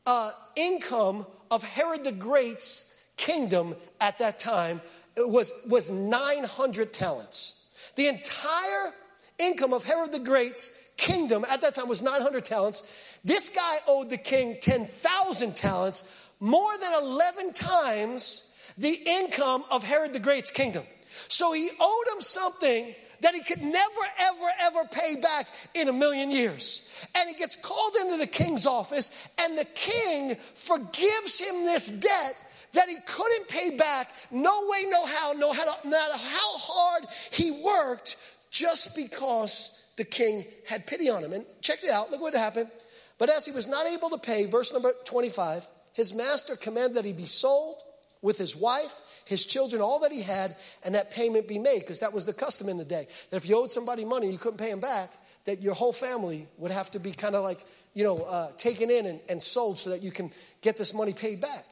uh, 0.05 0.31
income 0.55 1.25
of 1.53 1.63
Herod 1.63 2.03
the 2.03 2.11
Great's 2.11 2.99
kingdom 3.15 3.75
at 4.01 4.17
that 4.17 4.39
time. 4.39 4.81
Was, 5.15 5.53
was 5.69 5.91
900 5.91 6.91
talents. 6.91 7.71
The 7.95 8.07
entire 8.07 8.91
income 9.37 9.71
of 9.71 9.83
Herod 9.83 10.11
the 10.11 10.17
Great's 10.17 10.71
kingdom 10.97 11.45
at 11.47 11.61
that 11.61 11.75
time 11.75 11.87
was 11.87 12.01
900 12.01 12.43
talents. 12.43 12.81
This 13.23 13.49
guy 13.49 13.77
owed 13.87 14.09
the 14.09 14.17
king 14.17 14.57
10,000 14.59 15.55
talents, 15.55 16.19
more 16.39 16.75
than 16.79 16.91
11 16.93 17.53
times 17.53 18.57
the 18.79 18.99
income 19.05 19.63
of 19.69 19.83
Herod 19.83 20.13
the 20.13 20.19
Great's 20.19 20.49
kingdom. 20.49 20.83
So 21.27 21.53
he 21.53 21.69
owed 21.79 22.07
him 22.15 22.21
something 22.21 22.95
that 23.21 23.33
he 23.35 23.41
could 23.41 23.61
never, 23.61 24.01
ever, 24.19 24.49
ever 24.61 24.85
pay 24.91 25.15
back 25.21 25.47
in 25.73 25.87
a 25.87 25.93
million 25.93 26.31
years. 26.31 27.07
And 27.15 27.29
he 27.29 27.35
gets 27.35 27.55
called 27.55 27.95
into 28.01 28.17
the 28.17 28.27
king's 28.27 28.65
office, 28.65 29.29
and 29.39 29.57
the 29.57 29.65
king 29.65 30.35
forgives 30.35 31.39
him 31.39 31.65
this 31.65 31.87
debt 31.87 32.35
that 32.73 32.89
he 32.89 32.97
couldn't 33.05 33.47
pay 33.47 33.77
back. 33.77 34.09
No 34.31 34.67
way, 34.67 34.85
no 34.89 35.05
how, 35.05 35.33
no 35.33 35.53
matter 35.53 36.17
how 36.17 36.57
hard 36.57 37.03
he 37.31 37.63
worked, 37.63 38.17
just 38.49 38.95
because 38.95 39.79
the 39.97 40.03
king 40.03 40.45
had 40.67 40.85
pity 40.87 41.09
on 41.09 41.23
him. 41.23 41.33
And 41.33 41.45
check 41.61 41.83
it 41.83 41.89
out, 41.89 42.11
look 42.11 42.21
what 42.21 42.33
happened. 42.33 42.69
But 43.17 43.29
as 43.29 43.45
he 43.45 43.51
was 43.51 43.67
not 43.67 43.85
able 43.87 44.09
to 44.09 44.17
pay, 44.17 44.45
verse 44.45 44.73
number 44.73 44.91
25, 45.05 45.65
his 45.93 46.13
master 46.13 46.55
commanded 46.55 46.97
that 46.97 47.05
he 47.05 47.13
be 47.13 47.25
sold 47.25 47.77
with 48.23 48.39
his 48.39 48.55
wife 48.55 48.99
his 49.25 49.45
children, 49.45 49.81
all 49.81 49.99
that 49.99 50.11
he 50.11 50.21
had, 50.21 50.55
and 50.83 50.95
that 50.95 51.11
payment 51.11 51.47
be 51.47 51.59
made, 51.59 51.79
because 51.79 51.99
that 52.01 52.13
was 52.13 52.25
the 52.25 52.33
custom 52.33 52.69
in 52.69 52.77
the 52.77 52.85
day. 52.85 53.07
That 53.29 53.37
if 53.37 53.47
you 53.47 53.57
owed 53.57 53.71
somebody 53.71 54.05
money 54.05 54.29
you 54.29 54.37
couldn't 54.37 54.57
pay 54.57 54.69
him 54.69 54.79
back, 54.79 55.09
that 55.45 55.61
your 55.61 55.73
whole 55.73 55.93
family 55.93 56.47
would 56.57 56.71
have 56.71 56.91
to 56.91 56.99
be 56.99 57.11
kind 57.11 57.35
of 57.35 57.43
like, 57.43 57.59
you 57.93 58.03
know, 58.03 58.19
uh, 58.19 58.51
taken 58.57 58.89
in 58.89 59.05
and, 59.05 59.19
and 59.29 59.41
sold 59.41 59.79
so 59.79 59.89
that 59.91 60.01
you 60.01 60.11
can 60.11 60.31
get 60.61 60.77
this 60.77 60.93
money 60.93 61.13
paid 61.13 61.41
back. 61.41 61.65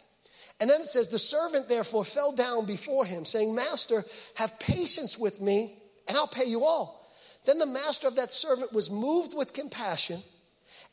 And 0.60 0.70
then 0.70 0.82
it 0.82 0.88
says, 0.88 1.08
The 1.08 1.20
servant 1.20 1.68
therefore 1.68 2.06
fell 2.06 2.32
down 2.32 2.66
before 2.66 3.06
him, 3.06 3.26
saying, 3.26 3.54
Master, 3.54 4.04
have 4.36 4.60
patience 4.60 5.18
with 5.18 5.42
me, 5.42 5.76
and 6.08 6.18
I'll 6.18 6.28
pay 6.28 6.46
you 6.46 6.64
all. 6.64 6.98
Then 7.46 7.58
the 7.58 7.66
master 7.66 8.08
of 8.08 8.18
that 8.18 8.32
servant 8.32 8.72
was 8.72 8.92
moved 8.92 9.36
with 9.36 9.54
compassion, 9.54 10.20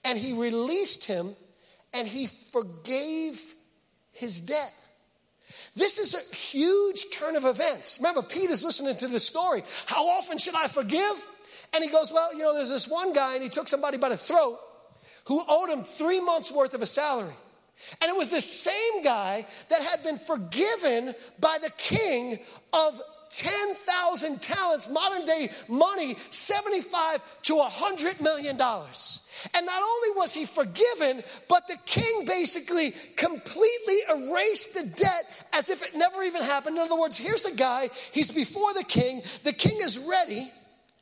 and 0.05 0.19
he 0.19 0.33
released 0.33 1.05
him, 1.05 1.35
and 1.93 2.09
he 2.09 2.27
forgave 2.27 3.41
his 4.13 4.41
debt. 4.41 4.73
This 5.77 5.99
is 5.99 6.15
a 6.15 6.35
huge 6.35 7.11
turn 7.13 7.37
of 7.37 7.45
events. 7.45 7.99
Remember, 8.01 8.23
Peter's 8.23 8.65
listening 8.65 8.97
to 8.97 9.09
this 9.09 9.27
story. 9.27 9.63
How 9.87 10.09
often 10.09 10.39
should 10.39 10.55
I 10.55 10.67
forgive? 10.67 11.27
And 11.75 11.85
he 11.85 11.91
goes, 11.91 12.13
Well, 12.13 12.33
you 12.35 12.43
know, 12.43 12.55
there's 12.55 12.71
this 12.71 12.89
one 12.89 13.13
guy, 13.13 13.35
and 13.35 13.43
he 13.43 13.49
took 13.49 13.69
somebody 13.69 13.99
by 13.99 14.09
the 14.09 14.17
throat 14.17 14.59
who 15.27 15.43
owed 15.47 15.69
him 15.69 15.85
three 15.85 16.21
months' 16.21 16.51
worth 16.51 16.75
of 16.75 16.83
a 16.83 16.87
salary. 16.87 17.35
And 18.01 18.11
it 18.11 18.17
was 18.17 18.31
the 18.31 18.41
same 18.41 19.03
guy 19.05 19.47
that 19.69 19.83
had 19.83 20.03
been 20.03 20.19
forgiven 20.19 21.15
by 21.39 21.59
the 21.63 21.71
king 21.77 22.39
of 22.73 23.01
10,000 23.31 24.41
talents, 24.41 24.89
modern 24.89 25.25
day 25.27 25.51
money, 25.69 26.17
75 26.31 27.43
to 27.43 27.57
100 27.57 28.21
million 28.21 28.57
dollars. 28.57 29.25
And 29.55 29.67
not 29.67 29.83
only 29.83 30.19
was 30.19 30.35
he 30.35 30.45
forgiven, 30.45 31.23
but 31.49 31.69
the 31.69 31.77
king 31.87 32.25
basically 32.25 32.93
completely 33.17 33.99
erased 34.11 34.75
the 34.75 34.85
debt 34.85 35.25
as 35.53 35.71
if 35.71 35.83
it 35.83 35.95
never 35.95 36.23
even 36.23 36.43
happened. 36.43 36.77
In 36.77 36.83
other 36.83 36.99
words, 36.99 37.17
here's 37.17 37.43
the 37.43 37.53
guy, 37.53 37.91
he's 38.13 38.31
before 38.31 38.75
the 38.75 38.85
king, 38.85 39.23
the 39.45 39.53
king 39.53 39.79
is 39.81 39.99
ready 39.99 40.51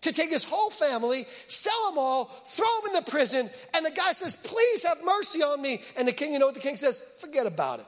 to 0.03 0.13
take 0.13 0.31
his 0.31 0.45
whole 0.45 0.71
family, 0.71 1.27
sell 1.49 1.91
them 1.91 1.99
all, 1.99 2.27
throw 2.47 2.67
them 2.81 2.95
in 2.95 3.05
the 3.05 3.11
prison, 3.11 3.51
and 3.75 3.85
the 3.85 3.91
guy 3.91 4.13
says, 4.13 4.37
Please 4.37 4.85
have 4.85 4.99
mercy 5.05 5.43
on 5.43 5.61
me. 5.61 5.83
And 5.97 6.07
the 6.07 6.13
king, 6.13 6.33
you 6.33 6.39
know 6.39 6.47
what 6.47 6.55
the 6.55 6.61
king 6.61 6.77
says? 6.77 7.03
Forget 7.21 7.47
about 7.47 7.81
it. 7.81 7.87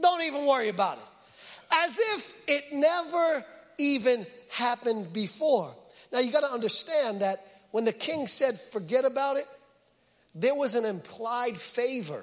Don't 0.00 0.22
even 0.22 0.46
worry 0.46 0.68
about 0.68 0.98
it. 0.98 1.04
As 1.72 1.98
if 1.98 2.42
it 2.48 2.64
never 2.72 3.44
even 3.78 4.26
happened 4.50 5.12
before. 5.12 5.72
Now 6.12 6.18
you 6.18 6.30
got 6.30 6.40
to 6.40 6.52
understand 6.52 7.22
that 7.22 7.40
when 7.70 7.84
the 7.84 7.92
king 7.92 8.26
said, 8.26 8.60
forget 8.60 9.04
about 9.04 9.38
it, 9.38 9.46
there 10.34 10.54
was 10.54 10.74
an 10.74 10.84
implied 10.84 11.58
favor 11.58 12.22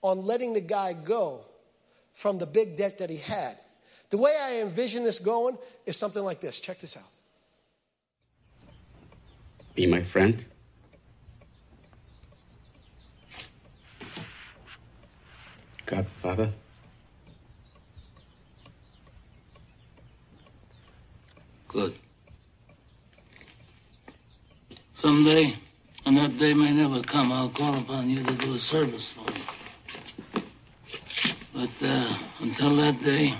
on 0.00 0.24
letting 0.24 0.52
the 0.52 0.60
guy 0.60 0.94
go 0.94 1.40
from 2.12 2.38
the 2.38 2.46
big 2.46 2.76
debt 2.76 2.98
that 2.98 3.10
he 3.10 3.16
had. 3.16 3.56
The 4.10 4.18
way 4.18 4.36
I 4.38 4.60
envision 4.60 5.04
this 5.04 5.18
going 5.18 5.56
is 5.86 5.96
something 5.96 6.22
like 6.22 6.40
this. 6.40 6.60
Check 6.60 6.80
this 6.80 6.96
out. 6.96 7.02
Be 9.74 9.86
my 9.86 10.02
friend. 10.02 10.44
Godfather. 15.86 16.52
Good. 21.72 21.94
Someday, 24.92 25.56
and 26.04 26.18
that 26.18 26.38
day 26.38 26.52
may 26.52 26.72
never 26.72 27.00
come, 27.02 27.32
I'll 27.32 27.48
call 27.48 27.78
upon 27.78 28.10
you 28.10 28.22
to 28.22 28.34
do 28.34 28.54
a 28.54 28.58
service 28.58 29.10
for 29.10 29.24
me. 29.30 29.40
But 31.54 31.70
uh, 31.82 32.14
until 32.40 32.76
that 32.76 33.02
day, 33.02 33.34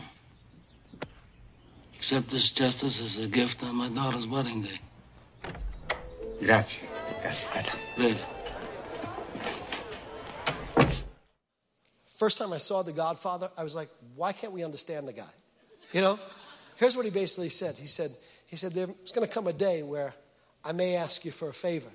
accept 1.94 2.30
this 2.30 2.50
justice 2.50 3.00
as 3.00 3.18
a 3.18 3.26
gift 3.26 3.62
on 3.62 3.76
my 3.76 3.88
daughter's 3.90 4.26
wedding 4.26 4.62
day. 4.62 4.80
Grazie. 6.42 6.82
Grazie, 7.20 7.46
Father. 7.48 7.72
Big. 7.98 8.16
First 12.06 12.38
time 12.38 12.52
I 12.52 12.58
saw 12.58 12.82
The 12.82 12.92
Godfather, 12.92 13.50
I 13.58 13.62
was 13.62 13.74
like, 13.74 13.88
why 14.16 14.32
can't 14.32 14.52
we 14.52 14.64
understand 14.64 15.06
the 15.06 15.12
guy? 15.12 15.32
You 15.92 16.00
know? 16.00 16.18
Here's 16.76 16.96
what 16.96 17.04
he 17.04 17.10
basically 17.10 17.48
said. 17.48 17.76
He 17.76 17.86
said, 17.86 18.10
he 18.46 18.56
said, 18.56 18.72
there's 18.72 19.12
going 19.12 19.26
to 19.26 19.32
come 19.32 19.46
a 19.46 19.52
day 19.52 19.82
where 19.82 20.14
I 20.64 20.72
may 20.72 20.96
ask 20.96 21.24
you 21.24 21.30
for 21.30 21.48
a 21.48 21.54
favor. 21.54 21.90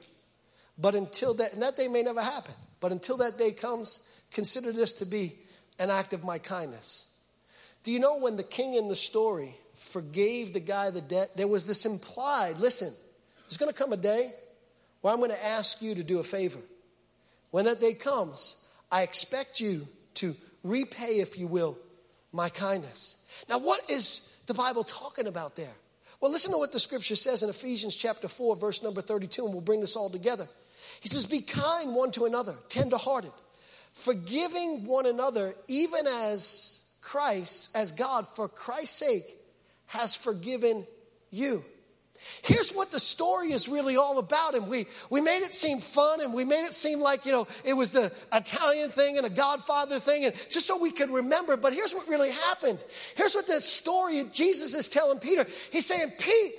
But 0.77 0.95
until 0.95 1.33
that, 1.35 1.53
and 1.53 1.61
that 1.61 1.77
day 1.77 1.87
may 1.87 2.03
never 2.03 2.21
happen, 2.21 2.53
but 2.79 2.91
until 2.91 3.17
that 3.17 3.37
day 3.37 3.51
comes, 3.51 4.01
consider 4.31 4.71
this 4.71 4.93
to 4.93 5.05
be 5.05 5.33
an 5.79 5.89
act 5.89 6.13
of 6.13 6.23
my 6.23 6.37
kindness. 6.37 7.15
Do 7.83 7.91
you 7.91 7.99
know 7.99 8.17
when 8.17 8.37
the 8.37 8.43
king 8.43 8.73
in 8.73 8.87
the 8.87 8.95
story 8.95 9.55
forgave 9.75 10.53
the 10.53 10.59
guy 10.59 10.89
the 10.89 11.01
debt, 11.01 11.31
there 11.35 11.47
was 11.47 11.65
this 11.65 11.85
implied, 11.85 12.57
listen, 12.57 12.93
there's 13.41 13.57
going 13.57 13.71
to 13.71 13.77
come 13.77 13.93
a 13.93 13.97
day 13.97 14.31
where 15.01 15.13
I'm 15.13 15.19
going 15.19 15.31
to 15.31 15.45
ask 15.45 15.81
you 15.81 15.95
to 15.95 16.03
do 16.03 16.19
a 16.19 16.23
favor. 16.23 16.59
When 17.51 17.65
that 17.65 17.79
day 17.79 17.93
comes, 17.93 18.57
I 18.91 19.03
expect 19.03 19.59
you 19.59 19.87
to 20.15 20.35
repay, 20.63 21.19
if 21.19 21.37
you 21.37 21.47
will, 21.47 21.77
my 22.33 22.49
kindness. 22.49 23.25
Now, 23.47 23.59
what 23.59 23.79
is 23.89 24.36
the 24.47 24.53
Bible 24.53 24.83
talking 24.83 25.27
about 25.27 25.55
there? 25.55 25.73
Well, 26.19 26.31
listen 26.31 26.51
to 26.51 26.57
what 26.57 26.71
the 26.71 26.79
scripture 26.79 27.15
says 27.15 27.43
in 27.43 27.49
Ephesians 27.49 27.95
chapter 27.95 28.27
4, 28.27 28.55
verse 28.55 28.81
number 28.81 29.01
32, 29.01 29.45
and 29.45 29.53
we'll 29.53 29.61
bring 29.61 29.81
this 29.81 29.95
all 29.95 30.09
together. 30.09 30.47
He 30.99 31.07
says, 31.07 31.25
Be 31.25 31.41
kind 31.41 31.93
one 31.93 32.11
to 32.11 32.25
another, 32.25 32.55
tenderhearted, 32.69 33.31
forgiving 33.93 34.87
one 34.87 35.05
another, 35.05 35.53
even 35.67 36.07
as 36.07 36.83
Christ, 37.01 37.75
as 37.75 37.91
God, 37.91 38.27
for 38.35 38.47
Christ's 38.47 38.97
sake, 38.97 39.25
has 39.87 40.15
forgiven 40.15 40.87
you. 41.29 41.63
Here's 42.41 42.71
what 42.71 42.91
the 42.91 42.99
story 42.99 43.51
is 43.51 43.67
really 43.67 43.97
all 43.97 44.17
about. 44.17 44.55
And 44.55 44.67
we, 44.67 44.87
we 45.09 45.21
made 45.21 45.43
it 45.43 45.53
seem 45.53 45.79
fun 45.79 46.21
and 46.21 46.33
we 46.33 46.43
made 46.43 46.65
it 46.65 46.73
seem 46.73 46.99
like, 46.99 47.25
you 47.25 47.31
know, 47.31 47.47
it 47.63 47.73
was 47.73 47.91
the 47.91 48.11
Italian 48.33 48.89
thing 48.89 49.17
and 49.17 49.25
a 49.25 49.29
Godfather 49.29 49.99
thing 49.99 50.25
and 50.25 50.35
just 50.49 50.67
so 50.67 50.81
we 50.81 50.91
could 50.91 51.09
remember. 51.09 51.57
But 51.57 51.73
here's 51.73 51.93
what 51.93 52.07
really 52.07 52.31
happened. 52.31 52.83
Here's 53.15 53.35
what 53.35 53.47
the 53.47 53.61
story 53.61 54.25
Jesus 54.33 54.73
is 54.73 54.87
telling 54.89 55.19
Peter. 55.19 55.45
He's 55.71 55.85
saying, 55.85 56.11
Pete, 56.19 56.53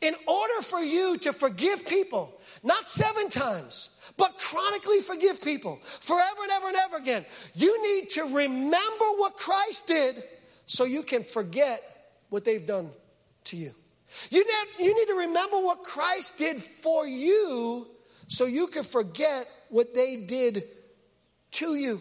in 0.00 0.14
order 0.26 0.62
for 0.62 0.80
you 0.80 1.18
to 1.18 1.32
forgive 1.32 1.86
people, 1.86 2.32
not 2.62 2.88
seven 2.88 3.28
times, 3.28 3.90
but 4.16 4.38
chronically 4.38 5.00
forgive 5.00 5.42
people 5.42 5.76
forever 5.82 6.42
and 6.42 6.50
ever 6.52 6.68
and 6.68 6.76
ever 6.76 6.96
again, 6.96 7.24
you 7.54 7.82
need 7.82 8.10
to 8.10 8.24
remember 8.24 9.04
what 9.16 9.36
Christ 9.36 9.86
did 9.86 10.22
so 10.66 10.84
you 10.84 11.02
can 11.02 11.24
forget 11.24 11.82
what 12.30 12.44
they've 12.44 12.66
done 12.66 12.90
to 13.44 13.56
you. 13.56 13.72
You 14.30 14.44
need, 14.44 14.86
you 14.86 14.94
need 14.94 15.06
to 15.06 15.18
remember 15.28 15.58
what 15.58 15.82
Christ 15.82 16.38
did 16.38 16.62
for 16.62 17.06
you 17.06 17.86
so 18.28 18.46
you 18.46 18.66
can 18.66 18.84
forget 18.84 19.46
what 19.70 19.94
they 19.94 20.16
did 20.16 20.64
to 21.52 21.74
you. 21.74 22.00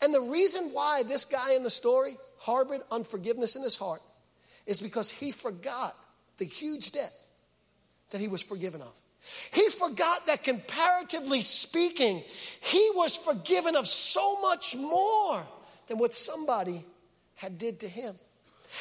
And 0.00 0.12
the 0.12 0.20
reason 0.20 0.70
why 0.72 1.02
this 1.04 1.24
guy 1.24 1.54
in 1.54 1.62
the 1.62 1.70
story 1.70 2.16
harbored 2.38 2.80
unforgiveness 2.90 3.56
in 3.56 3.62
his 3.62 3.76
heart 3.76 4.00
is 4.66 4.80
because 4.80 5.10
he 5.10 5.30
forgot 5.30 5.96
the 6.38 6.44
huge 6.44 6.92
debt 6.92 7.12
that 8.10 8.20
he 8.20 8.28
was 8.28 8.42
forgiven 8.42 8.80
of. 8.80 8.94
He 9.52 9.68
forgot 9.68 10.26
that 10.26 10.42
comparatively 10.42 11.42
speaking, 11.42 12.22
he 12.60 12.90
was 12.94 13.16
forgiven 13.16 13.76
of 13.76 13.86
so 13.86 14.40
much 14.40 14.74
more 14.74 15.42
than 15.86 15.98
what 15.98 16.14
somebody 16.14 16.84
had 17.34 17.58
did 17.58 17.80
to 17.80 17.88
him. 17.88 18.16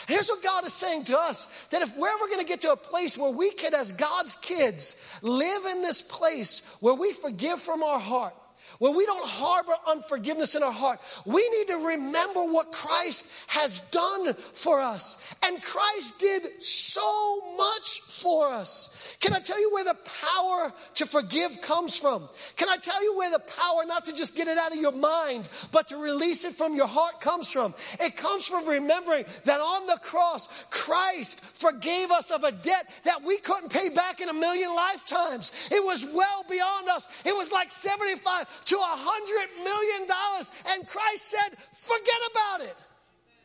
Here's 0.08 0.30
what 0.30 0.44
God 0.44 0.66
is 0.66 0.74
saying 0.74 1.06
to 1.06 1.20
us 1.20 1.48
that 1.70 1.82
if 1.82 1.96
we're 1.98 2.10
ever 2.10 2.28
going 2.28 2.40
to 2.40 2.46
get 2.46 2.62
to 2.62 2.72
a 2.72 2.78
place 2.78 3.18
where 3.18 3.32
we 3.32 3.52
can, 3.52 3.74
as 3.74 3.92
God's 3.92 4.36
kids, 4.36 4.96
live 5.22 5.66
in 5.66 5.82
this 5.82 6.02
place 6.02 6.62
where 6.80 6.94
we 6.94 7.14
forgive 7.14 7.60
from 7.60 7.84
our 7.84 8.00
heart, 8.00 8.34
where 8.82 8.92
we 8.92 9.06
don't 9.06 9.24
harbor 9.24 9.76
unforgiveness 9.88 10.56
in 10.56 10.64
our 10.64 10.72
heart, 10.72 11.00
we 11.24 11.48
need 11.50 11.68
to 11.68 11.86
remember 11.86 12.44
what 12.44 12.72
Christ 12.72 13.30
has 13.46 13.80
done 13.92 14.34
for 14.34 14.82
us. 14.82 15.36
And 15.44 15.62
Christ 15.62 16.18
did 16.18 16.64
so 16.64 17.56
much 17.58 18.02
for 18.02 18.52
us. 18.52 19.16
Can 19.20 19.34
I 19.36 19.40
tell 19.40 19.62
you 19.62 19.72
where 19.72 19.84
the 19.84 19.98
power 20.24 20.74
to 20.96 21.06
forgive 21.06 21.62
comes 21.62 22.00
from? 22.00 22.28
Can 22.56 22.70
I 22.70 22.78
tell 22.78 23.04
you 23.04 23.16
where 23.16 23.30
the 23.30 23.44
power 23.56 23.86
not 23.86 24.06
to 24.06 24.14
just 24.14 24.36
get 24.36 24.48
it 24.48 24.58
out 24.58 24.72
of 24.72 24.80
your 24.80 24.94
mind, 24.94 25.48
but 25.72 25.90
to 25.90 25.98
release 25.98 26.44
it 26.44 26.54
from 26.54 26.76
your 26.76 26.88
heart 26.88 27.22
comes 27.22 27.52
from? 27.52 27.76
It 28.00 28.18
comes 28.18 28.48
from 28.48 28.68
remembering 28.68 29.26
that 29.46 29.60
on 29.60 29.86
the 29.86 30.00
cross, 30.02 30.50
Christ 30.72 31.40
forgave 31.40 32.10
us 32.10 32.32
of 32.32 32.44
a 32.44 32.52
debt 32.52 32.90
that 33.06 33.24
we 33.24 33.38
couldn't 33.38 33.72
pay 33.72 33.90
back 33.90 34.22
in 34.22 34.30
a 34.30 34.34
million 34.34 34.74
lifetimes. 34.74 35.70
It 35.72 35.86
was 35.86 36.04
well 36.12 36.46
beyond 36.50 36.90
us. 36.90 37.08
It 37.24 37.38
was 37.38 37.52
like 37.52 37.72
75 37.72 38.48
to 38.72 38.78
a 38.78 38.96
hundred 38.96 39.64
million 39.64 40.08
dollars. 40.08 40.50
And 40.70 40.88
Christ 40.88 41.30
said, 41.30 41.58
forget 41.76 42.22
about 42.32 42.62
it. 42.62 42.76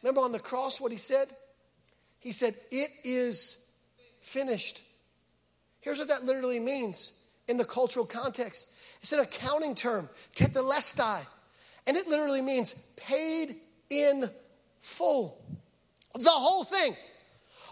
Remember 0.02 0.20
on 0.20 0.30
the 0.30 0.38
cross 0.38 0.80
what 0.80 0.92
he 0.92 0.98
said? 0.98 1.26
He 2.20 2.30
said, 2.30 2.54
it 2.70 2.90
is 3.02 3.68
finished. 4.20 4.82
Here's 5.80 5.98
what 5.98 6.08
that 6.08 6.24
literally 6.24 6.60
means 6.60 7.24
in 7.48 7.56
the 7.56 7.64
cultural 7.64 8.06
context. 8.06 8.68
It's 9.00 9.12
an 9.12 9.18
accounting 9.18 9.74
term, 9.74 10.08
tetelestai. 10.36 11.26
And 11.88 11.96
it 11.96 12.06
literally 12.06 12.42
means 12.42 12.74
paid 12.96 13.56
in 13.90 14.30
full. 14.78 15.42
The 16.14 16.30
whole 16.30 16.62
thing. 16.62 16.94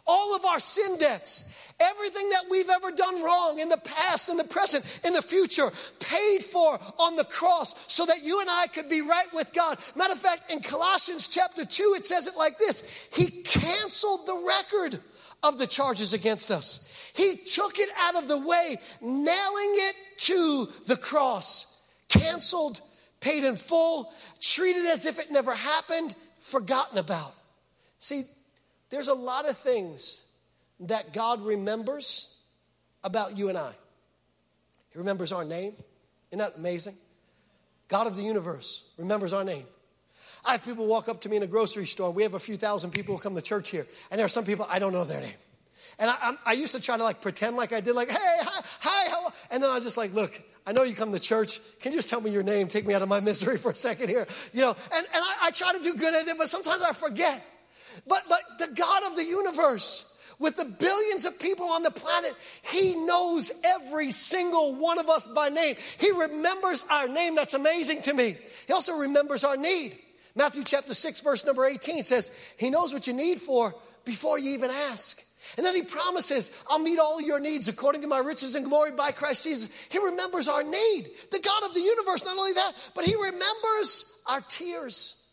All 0.06 0.36
of 0.36 0.44
our 0.44 0.60
sin 0.60 0.98
debts, 0.98 1.44
everything 1.80 2.28
that 2.30 2.44
we've 2.50 2.68
ever 2.68 2.90
done 2.90 3.22
wrong 3.22 3.58
in 3.58 3.68
the 3.68 3.78
past, 3.78 4.28
in 4.28 4.36
the 4.36 4.44
present, 4.44 4.84
in 5.04 5.14
the 5.14 5.22
future, 5.22 5.70
paid 5.98 6.44
for 6.44 6.78
on 6.98 7.16
the 7.16 7.24
cross 7.24 7.74
so 7.88 8.04
that 8.06 8.22
you 8.22 8.40
and 8.40 8.50
I 8.50 8.66
could 8.66 8.88
be 8.88 9.00
right 9.00 9.32
with 9.32 9.52
God. 9.54 9.78
Matter 9.96 10.12
of 10.12 10.18
fact, 10.18 10.52
in 10.52 10.60
Colossians 10.60 11.28
chapter 11.28 11.64
2, 11.64 11.94
it 11.96 12.04
says 12.04 12.26
it 12.26 12.36
like 12.36 12.58
this 12.58 12.82
He 13.14 13.42
canceled 13.42 14.26
the 14.26 14.44
record 14.46 15.00
of 15.42 15.58
the 15.58 15.66
charges 15.66 16.12
against 16.12 16.50
us. 16.50 16.90
He 17.14 17.36
took 17.36 17.78
it 17.78 17.88
out 17.98 18.16
of 18.16 18.28
the 18.28 18.38
way, 18.38 18.76
nailing 19.00 19.74
it 19.74 19.94
to 20.20 20.68
the 20.86 20.96
cross. 20.96 21.82
Canceled, 22.08 22.80
paid 23.20 23.44
in 23.44 23.56
full, 23.56 24.12
treated 24.40 24.84
as 24.86 25.06
if 25.06 25.18
it 25.18 25.30
never 25.30 25.54
happened, 25.54 26.14
forgotten 26.42 26.98
about. 26.98 27.32
See, 27.98 28.24
there's 28.94 29.08
a 29.08 29.14
lot 29.14 29.48
of 29.48 29.58
things 29.58 30.30
that 30.80 31.12
God 31.12 31.44
remembers 31.44 32.32
about 33.02 33.36
you 33.36 33.48
and 33.48 33.58
I. 33.58 33.72
He 34.90 34.98
remembers 34.98 35.32
our 35.32 35.44
name. 35.44 35.74
Isn't 36.30 36.38
that 36.38 36.56
amazing? 36.56 36.94
God 37.88 38.06
of 38.06 38.14
the 38.14 38.22
universe 38.22 38.88
remembers 38.96 39.32
our 39.32 39.42
name. 39.42 39.64
I 40.44 40.52
have 40.52 40.64
people 40.64 40.86
walk 40.86 41.08
up 41.08 41.22
to 41.22 41.28
me 41.28 41.36
in 41.36 41.42
a 41.42 41.46
grocery 41.48 41.86
store. 41.86 42.12
We 42.12 42.22
have 42.22 42.34
a 42.34 42.38
few 42.38 42.56
thousand 42.56 42.92
people 42.92 43.16
who 43.16 43.20
come 43.20 43.34
to 43.34 43.42
church 43.42 43.70
here, 43.70 43.84
and 44.12 44.18
there 44.18 44.26
are 44.26 44.28
some 44.28 44.44
people 44.44 44.64
I 44.70 44.78
don't 44.78 44.92
know 44.92 45.04
their 45.04 45.20
name. 45.20 45.34
And 45.98 46.10
I, 46.10 46.34
I, 46.46 46.52
used 46.52 46.74
to 46.74 46.80
try 46.80 46.96
to 46.96 47.02
like 47.02 47.20
pretend 47.20 47.56
like 47.56 47.72
I 47.72 47.80
did, 47.80 47.94
like, 47.94 48.10
hey, 48.10 48.16
hi, 48.18 48.64
hi, 48.80 49.10
hello. 49.10 49.32
And 49.50 49.62
then 49.62 49.70
I 49.70 49.74
was 49.74 49.84
just 49.84 49.96
like, 49.96 50.12
look, 50.12 50.40
I 50.66 50.72
know 50.72 50.82
you 50.82 50.94
come 50.94 51.12
to 51.12 51.20
church. 51.20 51.60
Can 51.80 51.92
you 51.92 51.98
just 51.98 52.10
tell 52.10 52.20
me 52.20 52.30
your 52.30 52.42
name? 52.42 52.68
Take 52.68 52.86
me 52.86 52.94
out 52.94 53.02
of 53.02 53.08
my 53.08 53.20
misery 53.20 53.58
for 53.58 53.70
a 53.72 53.76
second 53.76 54.08
here. 54.08 54.26
You 54.52 54.62
know, 54.62 54.70
and, 54.70 55.06
and 55.14 55.24
I, 55.24 55.36
I 55.42 55.50
try 55.50 55.72
to 55.72 55.82
do 55.82 55.94
good 55.94 56.14
at 56.14 56.26
it, 56.26 56.38
but 56.38 56.48
sometimes 56.48 56.82
I 56.82 56.92
forget. 56.92 57.44
But, 58.06 58.22
but 58.28 58.42
the 58.58 58.74
God 58.74 59.04
of 59.04 59.16
the 59.16 59.24
universe, 59.24 60.10
with 60.38 60.56
the 60.56 60.64
billions 60.64 61.24
of 61.24 61.38
people 61.38 61.66
on 61.66 61.82
the 61.82 61.90
planet, 61.90 62.34
He 62.62 62.94
knows 62.94 63.52
every 63.64 64.10
single 64.10 64.74
one 64.74 64.98
of 64.98 65.08
us 65.08 65.26
by 65.26 65.48
name. 65.48 65.76
He 65.98 66.10
remembers 66.10 66.84
our 66.90 67.08
name. 67.08 67.34
That's 67.34 67.54
amazing 67.54 68.02
to 68.02 68.14
me. 68.14 68.36
He 68.66 68.72
also 68.72 68.96
remembers 68.96 69.44
our 69.44 69.56
need. 69.56 69.96
Matthew 70.34 70.64
chapter 70.64 70.94
6, 70.94 71.20
verse 71.20 71.44
number 71.44 71.64
18 71.64 72.02
says, 72.04 72.30
He 72.56 72.70
knows 72.70 72.92
what 72.92 73.06
you 73.06 73.12
need 73.12 73.40
for 73.40 73.74
before 74.04 74.38
you 74.38 74.52
even 74.52 74.70
ask. 74.70 75.22
And 75.56 75.64
then 75.64 75.74
he 75.74 75.82
promises, 75.82 76.50
I'll 76.68 76.78
meet 76.78 76.98
all 76.98 77.20
your 77.20 77.38
needs 77.38 77.68
according 77.68 78.00
to 78.00 78.08
my 78.08 78.18
riches 78.18 78.54
and 78.56 78.64
glory 78.64 78.92
by 78.92 79.12
Christ 79.12 79.44
Jesus. 79.44 79.70
He 79.88 79.98
remembers 79.98 80.48
our 80.48 80.64
need. 80.64 81.08
The 81.30 81.38
God 81.38 81.64
of 81.64 81.74
the 81.74 81.80
universe, 81.80 82.24
not 82.24 82.36
only 82.36 82.54
that, 82.54 82.72
but 82.94 83.04
he 83.04 83.14
remembers 83.14 84.20
our 84.26 84.40
tears. 84.40 85.23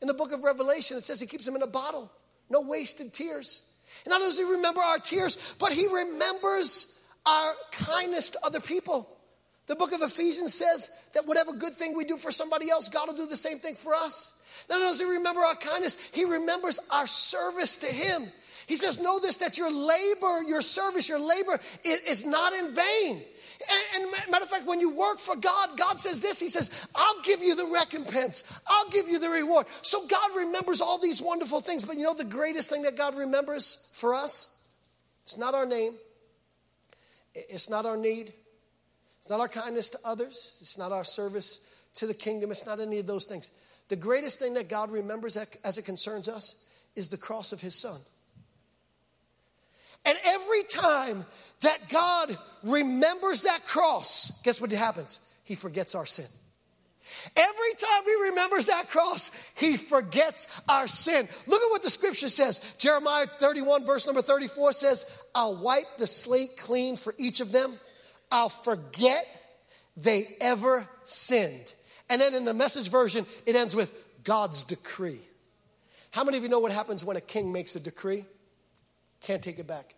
In 0.00 0.08
the 0.08 0.14
book 0.14 0.32
of 0.32 0.44
Revelation, 0.44 0.96
it 0.96 1.04
says 1.04 1.20
he 1.20 1.26
keeps 1.26 1.44
them 1.44 1.56
in 1.56 1.62
a 1.62 1.66
bottle 1.66 2.10
no 2.50 2.60
wasted 2.60 3.12
tears. 3.12 3.62
And 4.04 4.10
not 4.10 4.20
only 4.20 4.28
does 4.28 4.38
he 4.38 4.44
remember 4.44 4.80
our 4.80 4.98
tears, 4.98 5.36
but 5.58 5.72
he 5.72 5.86
remembers 5.86 7.02
our 7.26 7.52
kindness 7.72 8.30
to 8.30 8.38
other 8.44 8.60
people. 8.60 9.08
The 9.66 9.76
book 9.76 9.92
of 9.92 10.00
Ephesians 10.00 10.54
says 10.54 10.90
that 11.14 11.26
whatever 11.26 11.52
good 11.52 11.74
thing 11.74 11.96
we 11.96 12.04
do 12.04 12.16
for 12.16 12.30
somebody 12.30 12.70
else, 12.70 12.88
God 12.88 13.08
will 13.08 13.16
do 13.16 13.26
the 13.26 13.36
same 13.36 13.58
thing 13.58 13.74
for 13.74 13.94
us. 13.94 14.42
Not 14.68 14.76
only 14.76 14.88
does 14.88 15.00
he 15.00 15.06
remember 15.06 15.40
our 15.40 15.56
kindness, 15.56 15.98
he 16.12 16.24
remembers 16.24 16.78
our 16.90 17.06
service 17.06 17.76
to 17.78 17.86
him. 17.86 18.24
He 18.68 18.76
says, 18.76 19.00
Know 19.00 19.18
this 19.18 19.38
that 19.38 19.56
your 19.56 19.70
labor, 19.70 20.42
your 20.46 20.60
service, 20.60 21.08
your 21.08 21.18
labor 21.18 21.58
is, 21.84 22.26
not 22.26 22.52
in 22.52 22.74
vain. 22.74 23.22
And, 23.96 24.04
and, 24.04 24.30
matter 24.30 24.44
of 24.44 24.50
fact, 24.50 24.66
when 24.66 24.78
you 24.78 24.90
work 24.90 25.18
for 25.18 25.34
God, 25.34 25.70
God 25.78 25.98
says 25.98 26.20
this 26.20 26.38
He 26.38 26.50
says, 26.50 26.70
I'll 26.94 27.22
give 27.22 27.42
you 27.42 27.54
the 27.54 27.64
recompense, 27.64 28.44
I'll 28.68 28.90
give 28.90 29.08
you 29.08 29.18
the 29.18 29.30
reward. 29.30 29.66
So 29.80 30.06
God 30.06 30.36
remembers 30.36 30.82
all 30.82 30.98
these 30.98 31.22
wonderful 31.22 31.62
things. 31.62 31.86
But 31.86 31.96
you 31.96 32.02
know 32.02 32.12
the 32.12 32.24
greatest 32.24 32.68
thing 32.68 32.82
that 32.82 32.94
God 32.94 33.16
remembers 33.16 33.90
for 33.94 34.14
us? 34.14 34.62
It's 35.22 35.38
not 35.38 35.54
our 35.54 35.66
name, 35.66 35.94
it's 37.34 37.70
not 37.70 37.86
our 37.86 37.96
need, 37.96 38.34
it's 39.20 39.30
not 39.30 39.40
our 39.40 39.48
kindness 39.48 39.88
to 39.90 39.98
others, 40.04 40.58
it's 40.60 40.76
not 40.76 40.92
our 40.92 41.04
service 41.04 41.60
to 41.94 42.06
the 42.06 42.14
kingdom, 42.14 42.50
it's 42.50 42.66
not 42.66 42.80
any 42.80 42.98
of 42.98 43.06
those 43.06 43.24
things. 43.24 43.50
The 43.88 43.96
greatest 43.96 44.38
thing 44.38 44.54
that 44.54 44.68
God 44.68 44.90
remembers 44.90 45.38
as 45.64 45.78
it 45.78 45.86
concerns 45.86 46.28
us 46.28 46.66
is 46.94 47.08
the 47.08 47.16
cross 47.16 47.52
of 47.52 47.62
His 47.62 47.74
Son. 47.74 47.98
And 50.04 50.16
every 50.24 50.62
time 50.64 51.24
that 51.60 51.88
God 51.88 52.36
remembers 52.62 53.42
that 53.42 53.66
cross, 53.66 54.40
guess 54.42 54.60
what 54.60 54.70
happens? 54.70 55.20
He 55.44 55.54
forgets 55.54 55.94
our 55.94 56.06
sin. 56.06 56.26
Every 57.36 57.74
time 57.74 58.04
he 58.04 58.28
remembers 58.30 58.66
that 58.66 58.90
cross, 58.90 59.30
he 59.56 59.76
forgets 59.76 60.46
our 60.68 60.86
sin. 60.86 61.28
Look 61.46 61.62
at 61.62 61.70
what 61.70 61.82
the 61.82 61.90
scripture 61.90 62.28
says. 62.28 62.60
Jeremiah 62.78 63.26
31, 63.26 63.86
verse 63.86 64.06
number 64.06 64.22
34 64.22 64.72
says, 64.72 65.06
I'll 65.34 65.56
wipe 65.56 65.86
the 65.98 66.06
slate 66.06 66.56
clean 66.56 66.96
for 66.96 67.14
each 67.16 67.40
of 67.40 67.50
them. 67.50 67.74
I'll 68.30 68.50
forget 68.50 69.26
they 69.96 70.36
ever 70.40 70.86
sinned. 71.04 71.72
And 72.10 72.20
then 72.20 72.34
in 72.34 72.44
the 72.44 72.54
message 72.54 72.90
version, 72.90 73.26
it 73.46 73.56
ends 73.56 73.74
with 73.74 73.92
God's 74.24 74.64
decree. 74.64 75.20
How 76.10 76.24
many 76.24 76.36
of 76.36 76.42
you 76.42 76.48
know 76.48 76.58
what 76.58 76.72
happens 76.72 77.04
when 77.04 77.16
a 77.16 77.22
king 77.22 77.52
makes 77.52 77.76
a 77.76 77.80
decree? 77.80 78.24
Can't 79.20 79.42
take 79.42 79.58
it 79.58 79.66
back. 79.66 79.94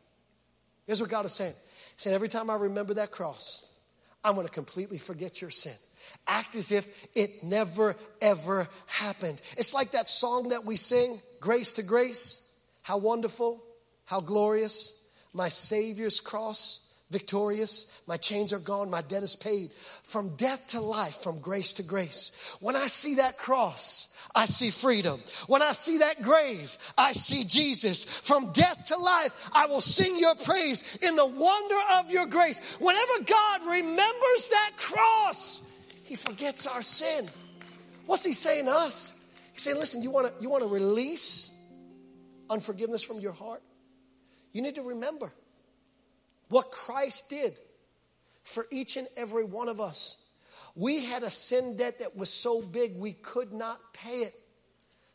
Here's 0.87 1.01
what 1.01 1.11
God 1.11 1.27
is 1.27 1.33
saying. 1.33 1.53
He's 1.95 2.03
saying, 2.03 2.15
every 2.15 2.29
time 2.29 2.51
I 2.51 2.57
remember 2.57 2.95
that 2.95 3.11
cross, 3.11 3.67
I'm 4.25 4.35
going 4.35 4.47
to 4.47 4.53
completely 4.53 4.99
forget 4.99 5.41
your 5.41 5.51
sin. 5.51 5.75
Act 6.27 6.57
as 6.57 6.73
if 6.73 6.89
it 7.15 7.45
never, 7.45 7.97
ever 8.21 8.69
happened. 8.87 9.41
It's 9.57 9.75
like 9.75 9.93
that 9.93 10.09
song 10.09 10.49
that 10.49 10.65
we 10.65 10.77
sing, 10.77 11.21
Grace 11.41 11.75
to 11.75 11.83
Grace. 11.83 12.47
How 12.83 12.99
wonderful, 12.99 13.63
how 14.05 14.21
glorious, 14.21 15.09
my 15.33 15.49
Savior's 15.49 16.21
cross, 16.21 16.90
victorious. 17.11 18.03
My 18.07 18.17
chains 18.17 18.53
are 18.53 18.59
gone, 18.59 18.91
my 18.91 19.03
debt 19.03 19.23
is 19.23 19.37
paid. 19.37 19.71
From 20.05 20.37
death 20.37 20.69
to 20.69 20.81
life, 20.81 21.17
from 21.17 21.41
grace 21.41 21.73
to 21.75 21.83
grace. 21.83 22.33
When 22.61 22.77
I 22.77 22.87
see 22.87 23.17
that 23.17 23.37
cross, 23.37 24.15
I 24.35 24.47
see 24.47 24.71
freedom. 24.71 25.21
When 25.49 25.61
I 25.61 25.73
see 25.73 25.99
that 25.99 26.23
grave, 26.23 26.77
I 26.97 27.13
see 27.13 27.45
Jesus. 27.45 28.05
From 28.05 28.53
death 28.53 28.87
to 28.87 28.97
life, 28.97 29.51
I 29.53 29.67
will 29.67 29.81
sing 29.81 30.17
your 30.17 30.37
praise 30.37 30.85
in 31.03 31.17
the 31.17 31.27
wonder 31.27 31.79
of 31.97 32.11
your 32.11 32.27
grace. 32.27 32.61
Whenever 32.79 33.25
God 33.27 33.61
remembers 33.67 34.49
that 34.51 34.73
cross, 34.77 35.63
he 36.05 36.17
forgets 36.17 36.67
our 36.67 36.83
sin. 36.83 37.29
What's 38.07 38.25
he 38.25 38.33
saying 38.33 38.67
to 38.67 38.73
us? 38.73 39.13
He's 39.53 39.63
saying, 39.63 39.79
listen, 39.79 40.03
you 40.03 40.11
want 40.11 40.29
to 40.29 40.43
you 40.43 40.49
want 40.49 40.63
to 40.63 40.69
release 40.69 41.57
unforgiveness 42.49 43.03
from 43.03 43.21
your 43.21 43.33
heart? 43.33 43.63
You 44.53 44.63
need 44.63 44.77
to 44.77 44.83
remember 44.83 45.33
what 46.51 46.71
Christ 46.71 47.31
did 47.31 47.59
for 48.45 48.67
each 48.71 48.97
and 48.97 49.09
every 49.17 49.45
one 49.45 49.69
of 49.69 49.81
us. 49.81 50.23
We 50.75 51.05
had 51.05 51.23
a 51.23 51.31
sin 51.31 51.77
debt 51.77 52.01
that 52.01 52.17
was 52.17 52.29
so 52.29 52.61
big 52.61 52.97
we 52.97 53.13
could 53.13 53.53
not 53.53 53.81
pay 53.95 54.23
it. 54.23 54.35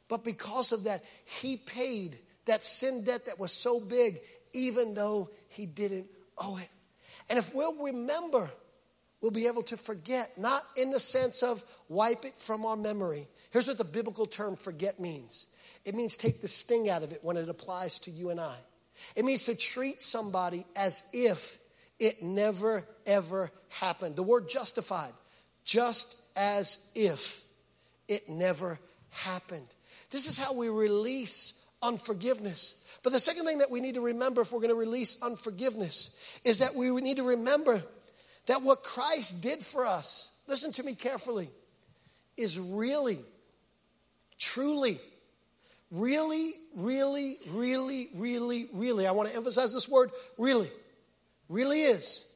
But 0.07 0.23
because 0.23 0.71
of 0.71 0.85
that, 0.85 1.03
He 1.41 1.57
paid 1.57 2.17
that 2.45 2.63
sin 2.63 3.03
debt 3.03 3.27
that 3.27 3.39
was 3.39 3.51
so 3.51 3.79
big, 3.79 4.19
even 4.53 4.93
though 4.93 5.29
He 5.49 5.65
didn't 5.65 6.07
owe 6.37 6.57
it. 6.57 6.69
And 7.29 7.39
if 7.39 7.53
we'll 7.53 7.83
remember, 7.83 8.49
we'll 9.19 9.31
be 9.31 9.47
able 9.47 9.63
to 9.63 9.77
forget, 9.77 10.37
not 10.37 10.63
in 10.77 10.91
the 10.91 10.99
sense 10.99 11.43
of 11.43 11.63
wipe 11.89 12.23
it 12.23 12.35
from 12.37 12.65
our 12.65 12.77
memory. 12.77 13.27
Here's 13.51 13.67
what 13.67 13.77
the 13.77 13.83
biblical 13.83 14.25
term 14.25 14.55
forget 14.55 14.99
means 14.99 15.47
it 15.83 15.95
means 15.95 16.17
take 16.17 16.41
the 16.41 16.47
sting 16.47 16.89
out 16.89 17.03
of 17.03 17.11
it 17.11 17.23
when 17.23 17.37
it 17.37 17.49
applies 17.49 17.99
to 17.99 18.11
you 18.11 18.29
and 18.29 18.39
I. 18.39 18.55
It 19.15 19.25
means 19.25 19.45
to 19.45 19.55
treat 19.55 20.01
somebody 20.01 20.65
as 20.75 21.03
if 21.13 21.57
it 21.99 22.21
never, 22.21 22.85
ever 23.05 23.51
happened. 23.69 24.15
The 24.15 24.23
word 24.23 24.49
justified 24.49 25.13
just 25.63 26.21
as 26.35 26.77
if 26.93 27.43
it 28.07 28.29
never 28.29 28.79
happened. 29.09 29.67
This 30.11 30.27
is 30.27 30.37
how 30.37 30.53
we 30.53 30.69
release 30.69 31.65
unforgiveness. 31.81 32.75
But 33.03 33.13
the 33.13 33.19
second 33.19 33.45
thing 33.45 33.59
that 33.59 33.71
we 33.71 33.81
need 33.81 33.95
to 33.95 34.01
remember 34.01 34.41
if 34.41 34.51
we're 34.51 34.59
going 34.59 34.69
to 34.69 34.75
release 34.75 35.21
unforgiveness 35.21 36.19
is 36.43 36.59
that 36.59 36.75
we 36.75 36.89
need 37.01 37.17
to 37.17 37.23
remember 37.23 37.83
that 38.47 38.61
what 38.61 38.83
Christ 38.83 39.41
did 39.41 39.63
for 39.63 39.85
us, 39.85 40.39
listen 40.47 40.71
to 40.73 40.83
me 40.83 40.95
carefully, 40.95 41.49
is 42.37 42.59
really, 42.59 43.19
truly, 44.37 44.99
really, 45.95 46.53
really, 46.75 47.37
really, 47.51 48.09
really, 48.15 48.67
really, 48.73 49.07
I 49.07 49.11
want 49.11 49.29
to 49.29 49.35
emphasize 49.35 49.73
this 49.73 49.87
word, 49.87 50.11
really, 50.37 50.69
really 51.49 51.83
is 51.83 52.31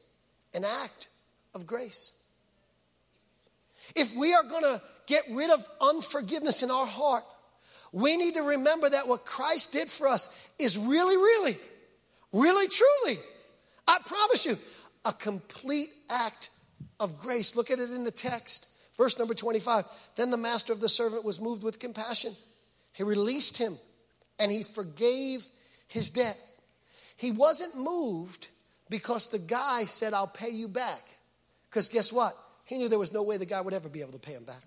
an 0.54 0.64
act 0.64 1.08
of 1.54 1.66
grace. 1.66 2.12
If 3.94 4.14
we 4.16 4.32
are 4.34 4.44
going 4.44 4.62
to 4.62 4.80
get 5.06 5.24
rid 5.30 5.50
of 5.50 5.66
unforgiveness 5.80 6.62
in 6.62 6.70
our 6.70 6.86
heart, 6.86 7.24
we 7.92 8.16
need 8.16 8.34
to 8.34 8.42
remember 8.42 8.88
that 8.88 9.08
what 9.08 9.24
Christ 9.24 9.72
did 9.72 9.90
for 9.90 10.06
us 10.06 10.28
is 10.58 10.78
really, 10.78 11.16
really, 11.16 11.58
really, 12.32 12.68
truly, 12.68 13.18
I 13.86 13.98
promise 14.04 14.46
you, 14.46 14.56
a 15.04 15.12
complete 15.12 15.90
act 16.08 16.50
of 17.00 17.18
grace. 17.18 17.56
Look 17.56 17.70
at 17.70 17.80
it 17.80 17.90
in 17.90 18.04
the 18.04 18.10
text. 18.10 18.68
Verse 18.96 19.18
number 19.18 19.34
25. 19.34 19.86
Then 20.16 20.30
the 20.30 20.36
master 20.36 20.72
of 20.72 20.80
the 20.80 20.88
servant 20.88 21.24
was 21.24 21.40
moved 21.40 21.62
with 21.62 21.78
compassion. 21.78 22.32
He 22.92 23.02
released 23.02 23.56
him 23.56 23.76
and 24.38 24.50
he 24.50 24.62
forgave 24.62 25.44
his 25.88 26.10
debt. 26.10 26.38
He 27.16 27.30
wasn't 27.30 27.76
moved 27.76 28.48
because 28.88 29.28
the 29.28 29.38
guy 29.38 29.84
said, 29.84 30.14
I'll 30.14 30.26
pay 30.26 30.50
you 30.50 30.68
back. 30.68 31.02
Because 31.68 31.88
guess 31.88 32.12
what? 32.12 32.36
He 32.64 32.78
knew 32.78 32.88
there 32.88 32.98
was 32.98 33.12
no 33.12 33.22
way 33.22 33.36
the 33.36 33.46
guy 33.46 33.60
would 33.60 33.74
ever 33.74 33.88
be 33.88 34.00
able 34.00 34.12
to 34.12 34.18
pay 34.18 34.32
him 34.32 34.44
back. 34.44 34.62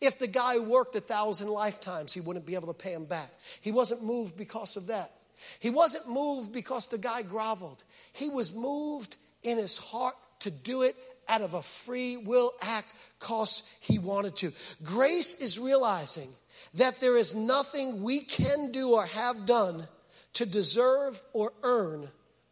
If 0.00 0.18
the 0.18 0.26
guy 0.26 0.58
worked 0.58 0.94
a 0.96 1.00
thousand 1.00 1.48
lifetimes, 1.48 2.12
he 2.12 2.20
wouldn't 2.20 2.46
be 2.46 2.54
able 2.54 2.68
to 2.68 2.74
pay 2.74 2.92
him 2.92 3.06
back. 3.06 3.30
He 3.60 3.72
wasn't 3.72 4.02
moved 4.02 4.36
because 4.36 4.76
of 4.76 4.86
that. 4.88 5.10
He 5.58 5.70
wasn't 5.70 6.08
moved 6.08 6.52
because 6.52 6.88
the 6.88 6.98
guy 6.98 7.22
groveled. 7.22 7.82
He 8.12 8.28
was 8.28 8.54
moved 8.54 9.16
in 9.42 9.58
his 9.58 9.78
heart 9.78 10.14
to 10.40 10.50
do 10.50 10.82
it 10.82 10.96
out 11.28 11.40
of 11.40 11.54
a 11.54 11.62
free 11.62 12.16
will 12.16 12.52
act 12.60 12.92
because 13.18 13.62
he 13.80 13.98
wanted 13.98 14.36
to. 14.36 14.52
Grace 14.82 15.34
is 15.34 15.58
realizing 15.58 16.28
that 16.74 17.00
there 17.00 17.16
is 17.16 17.34
nothing 17.34 18.02
we 18.02 18.20
can 18.20 18.70
do 18.70 18.90
or 18.90 19.06
have 19.06 19.46
done 19.46 19.86
to 20.34 20.46
deserve 20.46 21.20
or 21.32 21.52
earn 21.62 22.08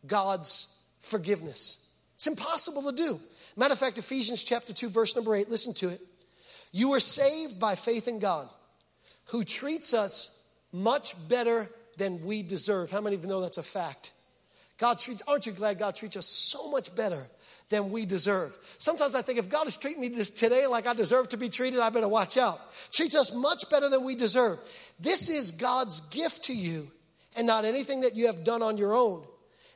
God's 0.06 0.80
forgiveness. 1.00 1.90
It's 2.16 2.26
impossible 2.26 2.82
to 2.82 2.92
do. 2.92 3.20
Matter 3.56 3.72
of 3.72 3.78
fact, 3.78 3.98
Ephesians 3.98 4.42
chapter 4.42 4.72
2, 4.72 4.88
verse 4.88 5.14
number 5.14 5.34
8, 5.34 5.48
listen 5.48 5.74
to 5.74 5.88
it. 5.88 6.00
You 6.72 6.90
were 6.90 7.00
saved 7.00 7.60
by 7.60 7.76
faith 7.76 8.08
in 8.08 8.18
God, 8.18 8.48
who 9.26 9.44
treats 9.44 9.94
us 9.94 10.36
much 10.72 11.14
better 11.28 11.70
than 11.96 12.24
we 12.24 12.42
deserve. 12.42 12.90
How 12.90 13.00
many 13.00 13.16
of 13.16 13.22
you 13.22 13.28
know 13.28 13.40
that's 13.40 13.58
a 13.58 13.62
fact? 13.62 14.12
God 14.78 14.98
treats, 14.98 15.22
aren't 15.26 15.46
you 15.46 15.52
glad 15.52 15.78
God 15.78 15.96
treats 15.96 16.16
us 16.16 16.26
so 16.26 16.70
much 16.70 16.94
better 16.94 17.26
than 17.68 17.90
we 17.90 18.06
deserve? 18.06 18.56
Sometimes 18.78 19.14
I 19.14 19.22
think 19.22 19.38
if 19.38 19.48
God 19.48 19.66
is 19.66 19.76
treating 19.76 20.00
me 20.00 20.08
this 20.08 20.30
today 20.30 20.66
like 20.66 20.86
I 20.86 20.94
deserve 20.94 21.28
to 21.30 21.36
be 21.36 21.48
treated, 21.48 21.80
I 21.80 21.90
better 21.90 22.08
watch 22.08 22.36
out. 22.36 22.58
Treats 22.92 23.14
us 23.14 23.32
much 23.34 23.68
better 23.70 23.88
than 23.88 24.04
we 24.04 24.14
deserve. 24.14 24.58
This 24.98 25.28
is 25.28 25.52
God's 25.52 26.00
gift 26.10 26.44
to 26.44 26.54
you 26.54 26.88
and 27.36 27.46
not 27.46 27.64
anything 27.64 28.00
that 28.02 28.16
you 28.16 28.26
have 28.26 28.44
done 28.44 28.62
on 28.62 28.76
your 28.76 28.94
own. 28.94 29.24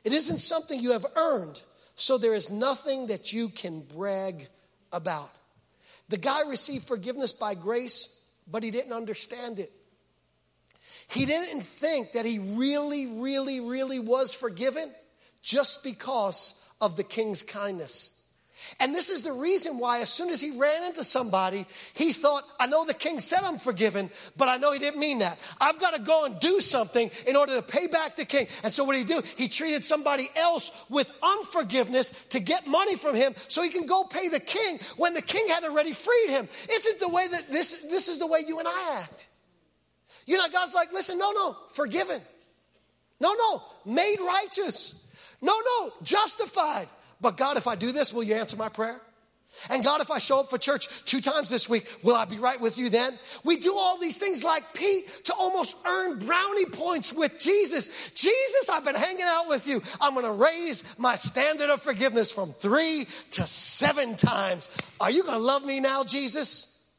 It 0.03 0.13
isn't 0.13 0.39
something 0.39 0.79
you 0.79 0.91
have 0.91 1.05
earned. 1.15 1.61
So 1.95 2.17
there 2.17 2.33
is 2.33 2.49
nothing 2.49 3.07
that 3.07 3.31
you 3.31 3.49
can 3.49 3.81
brag 3.81 4.47
about. 4.91 5.29
The 6.09 6.17
guy 6.17 6.41
received 6.49 6.87
forgiveness 6.87 7.31
by 7.31 7.53
grace, 7.53 8.23
but 8.47 8.63
he 8.63 8.71
didn't 8.71 8.93
understand 8.93 9.59
it. 9.59 9.71
He 11.07 11.25
didn't 11.25 11.61
think 11.61 12.13
that 12.13 12.25
he 12.25 12.39
really, 12.39 13.07
really, 13.07 13.59
really 13.59 13.99
was 13.99 14.33
forgiven 14.33 14.91
just 15.43 15.83
because 15.83 16.59
of 16.81 16.97
the 16.97 17.03
king's 17.03 17.43
kindness. 17.43 18.21
And 18.79 18.95
this 18.95 19.09
is 19.09 19.23
the 19.23 19.33
reason 19.33 19.77
why, 19.77 19.99
as 19.99 20.09
soon 20.09 20.29
as 20.29 20.39
he 20.39 20.57
ran 20.57 20.83
into 20.83 21.03
somebody, 21.03 21.65
he 21.93 22.13
thought, 22.13 22.43
I 22.59 22.65
know 22.65 22.85
the 22.85 22.93
king 22.93 23.19
said 23.19 23.41
I'm 23.43 23.57
forgiven, 23.57 24.09
but 24.37 24.47
I 24.47 24.57
know 24.57 24.71
he 24.71 24.79
didn't 24.79 24.99
mean 24.99 25.19
that. 25.19 25.37
I've 25.59 25.79
got 25.79 25.93
to 25.95 26.01
go 26.01 26.25
and 26.25 26.39
do 26.39 26.61
something 26.61 27.11
in 27.27 27.35
order 27.35 27.55
to 27.55 27.61
pay 27.61 27.87
back 27.87 28.15
the 28.15 28.25
king. 28.25 28.47
And 28.63 28.71
so 28.71 28.85
what 28.85 28.93
did 28.93 29.07
he 29.07 29.13
do? 29.13 29.21
He 29.35 29.49
treated 29.49 29.83
somebody 29.83 30.29
else 30.35 30.71
with 30.89 31.11
unforgiveness 31.21 32.11
to 32.29 32.39
get 32.39 32.65
money 32.65 32.95
from 32.95 33.15
him 33.15 33.35
so 33.49 33.61
he 33.61 33.69
can 33.69 33.85
go 33.85 34.05
pay 34.05 34.29
the 34.29 34.39
king 34.39 34.79
when 34.95 35.13
the 35.13 35.21
king 35.21 35.45
had 35.49 35.65
already 35.65 35.91
freed 35.91 36.29
him. 36.29 36.47
Isn't 36.71 36.99
the 36.99 37.09
way 37.09 37.27
that 37.27 37.49
this, 37.51 37.85
this 37.89 38.07
is 38.07 38.17
the 38.17 38.27
way 38.27 38.43
you 38.47 38.59
and 38.59 38.67
I 38.67 38.99
act? 39.01 39.27
You 40.25 40.37
know, 40.37 40.47
God's 40.51 40.73
like, 40.73 40.93
listen, 40.93 41.17
no, 41.17 41.31
no, 41.31 41.57
forgiven. 41.71 42.21
No, 43.19 43.33
no, 43.33 43.61
made 43.85 44.19
righteous. 44.21 45.02
No, 45.43 45.53
no, 45.53 45.91
justified. 46.01 46.87
But 47.19 47.35
God, 47.35 47.57
if 47.57 47.67
I 47.67 47.75
do 47.75 47.91
this, 47.91 48.13
will 48.13 48.23
you 48.23 48.33
answer 48.33 48.55
my 48.55 48.69
prayer? 48.69 49.01
And 49.69 49.83
God, 49.83 50.01
if 50.01 50.09
I 50.09 50.17
show 50.17 50.39
up 50.39 50.49
for 50.49 50.57
church 50.57 50.87
two 51.03 51.19
times 51.19 51.49
this 51.49 51.67
week, 51.67 51.85
will 52.01 52.15
I 52.15 52.23
be 52.25 52.37
right 52.37 52.59
with 52.59 52.77
you 52.77 52.89
then? 52.89 53.13
We 53.43 53.57
do 53.57 53.75
all 53.75 53.99
these 53.99 54.17
things 54.17 54.43
like 54.43 54.73
Pete 54.73 55.25
to 55.25 55.33
almost 55.33 55.75
earn 55.85 56.19
brownie 56.19 56.65
points 56.65 57.13
with 57.13 57.39
Jesus. 57.39 57.89
Jesus, 58.15 58.69
I've 58.69 58.85
been 58.85 58.95
hanging 58.95 59.25
out 59.25 59.49
with 59.49 59.67
you. 59.67 59.81
I'm 59.99 60.13
going 60.13 60.25
to 60.25 60.31
raise 60.31 60.97
my 60.97 61.15
standard 61.15 61.69
of 61.69 61.81
forgiveness 61.81 62.31
from 62.31 62.53
three 62.53 63.05
to 63.31 63.45
seven 63.45 64.15
times. 64.15 64.69
Are 65.01 65.11
you 65.11 65.23
going 65.23 65.37
to 65.37 65.43
love 65.43 65.65
me 65.65 65.81
now, 65.81 66.05
Jesus? 66.05 66.89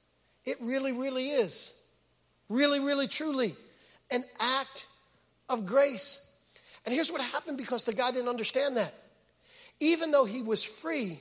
It 0.44 0.58
really, 0.60 0.92
really 0.92 1.30
is. 1.30 1.72
Really, 2.50 2.78
really, 2.78 3.08
truly 3.08 3.54
an 4.10 4.22
act 4.38 4.86
of 5.48 5.64
grace. 5.64 6.30
And 6.84 6.94
here's 6.94 7.10
what 7.10 7.20
happened 7.20 7.56
because 7.56 7.84
the 7.84 7.94
guy 7.94 8.10
didn't 8.10 8.28
understand 8.28 8.76
that. 8.76 8.92
Even 9.80 10.10
though 10.10 10.24
he 10.24 10.42
was 10.42 10.62
free, 10.62 11.18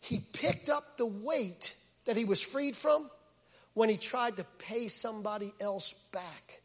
he 0.00 0.20
picked 0.32 0.68
up 0.68 0.96
the 0.96 1.06
weight 1.06 1.74
that 2.04 2.16
he 2.16 2.24
was 2.24 2.40
freed 2.40 2.76
from 2.76 3.10
when 3.74 3.88
he 3.88 3.96
tried 3.96 4.36
to 4.36 4.44
pay 4.58 4.88
somebody 4.88 5.52
else 5.60 5.92
back. 6.12 6.62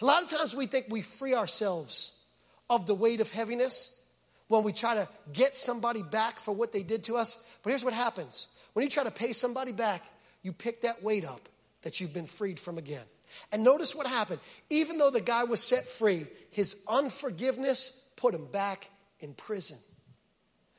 A 0.00 0.04
lot 0.04 0.22
of 0.22 0.28
times 0.28 0.54
we 0.54 0.66
think 0.66 0.86
we 0.88 1.02
free 1.02 1.34
ourselves 1.34 2.24
of 2.70 2.86
the 2.86 2.94
weight 2.94 3.20
of 3.20 3.30
heaviness 3.30 4.00
when 4.48 4.62
we 4.62 4.72
try 4.72 4.94
to 4.94 5.08
get 5.32 5.56
somebody 5.56 6.02
back 6.02 6.38
for 6.38 6.54
what 6.54 6.72
they 6.72 6.82
did 6.82 7.04
to 7.04 7.16
us. 7.16 7.36
But 7.62 7.70
here's 7.70 7.84
what 7.84 7.94
happens 7.94 8.48
when 8.74 8.82
you 8.82 8.90
try 8.90 9.04
to 9.04 9.10
pay 9.10 9.32
somebody 9.32 9.72
back, 9.72 10.02
you 10.42 10.52
pick 10.52 10.82
that 10.82 11.02
weight 11.02 11.24
up 11.24 11.48
that 11.82 12.00
you've 12.00 12.14
been 12.14 12.26
freed 12.26 12.58
from 12.58 12.78
again. 12.78 13.04
And 13.52 13.64
notice 13.64 13.94
what 13.94 14.06
happened. 14.06 14.40
Even 14.70 14.98
though 14.98 15.10
the 15.10 15.20
guy 15.20 15.44
was 15.44 15.62
set 15.62 15.86
free, 15.86 16.26
his 16.50 16.76
unforgiveness 16.88 18.10
put 18.16 18.34
him 18.34 18.46
back 18.46 18.88
in 19.20 19.34
prison. 19.34 19.78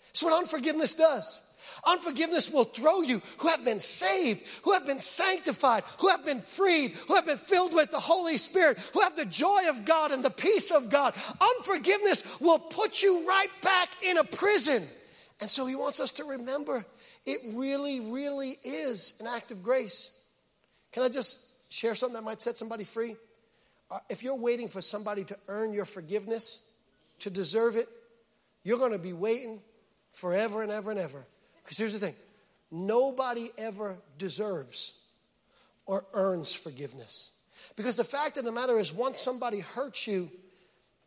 That's 0.08 0.24
what 0.24 0.34
unforgiveness 0.34 0.94
does. 0.94 1.42
Unforgiveness 1.86 2.50
will 2.50 2.66
throw 2.66 3.02
you 3.02 3.22
who 3.38 3.48
have 3.48 3.64
been 3.64 3.80
saved, 3.80 4.44
who 4.64 4.74
have 4.74 4.86
been 4.86 5.00
sanctified, 5.00 5.84
who 6.00 6.10
have 6.10 6.26
been 6.26 6.42
freed, 6.42 6.92
who 7.08 7.16
have 7.16 7.26
been 7.26 7.38
filled 7.38 7.74
with 7.74 7.92
the 7.92 8.00
Holy 8.00 8.38
Spirit, 8.38 8.80
who 8.94 9.02
have 9.02 9.16
the 9.16 9.26
joy 9.26 9.70
of 9.70 9.86
God 9.86 10.12
and 10.12 10.24
the 10.24 10.30
peace 10.30 10.72
of 10.72 10.90
God. 10.90 11.14
Unforgiveness 11.40 12.40
will 12.40 12.60
put 12.60 13.02
you 13.02 13.28
right 13.28 13.50
back 13.62 13.90
in 14.04 14.18
a 14.18 14.24
prison. 14.24 14.84
And 15.42 15.50
so 15.50 15.66
he 15.66 15.76
wants 15.76 16.00
us 16.00 16.14
to 16.14 16.26
remember 16.26 16.86
it 17.26 17.40
really, 17.54 18.00
really 18.00 18.58
is 18.64 19.14
an 19.20 19.28
act 19.28 19.52
of 19.52 19.64
grace. 19.64 20.12
Can 20.92 21.04
I 21.04 21.10
just 21.10 21.38
share 21.70 21.96
something 21.96 22.16
that 22.16 22.24
might 22.24 22.42
set 22.42 22.58
somebody 22.58 22.84
free? 22.84 23.16
Uh, 23.90 24.00
if 24.10 24.22
you're 24.24 24.36
waiting 24.36 24.68
for 24.68 24.82
somebody 24.82 25.24
to 25.24 25.38
earn 25.48 25.74
your 25.74 25.86
forgiveness, 25.86 26.72
to 27.20 27.30
deserve 27.30 27.76
it, 27.76 27.88
you're 28.64 28.78
going 28.78 28.92
to 28.92 28.98
be 29.00 29.14
waiting 29.14 29.62
forever 30.14 30.62
and 30.62 30.72
ever 30.72 30.92
and 30.92 31.00
ever. 31.00 31.26
Because 31.64 31.78
here's 31.78 31.94
the 31.94 32.00
thing 32.00 32.16
nobody 32.72 33.50
ever 33.58 33.98
deserves 34.18 35.00
or 35.86 36.06
earns 36.14 36.54
forgiveness. 36.54 37.32
Because 37.76 37.96
the 37.96 38.04
fact 38.04 38.38
of 38.38 38.46
the 38.46 38.52
matter 38.52 38.80
is, 38.80 38.94
once 38.94 39.20
somebody 39.20 39.60
hurts 39.60 40.08
you, 40.08 40.30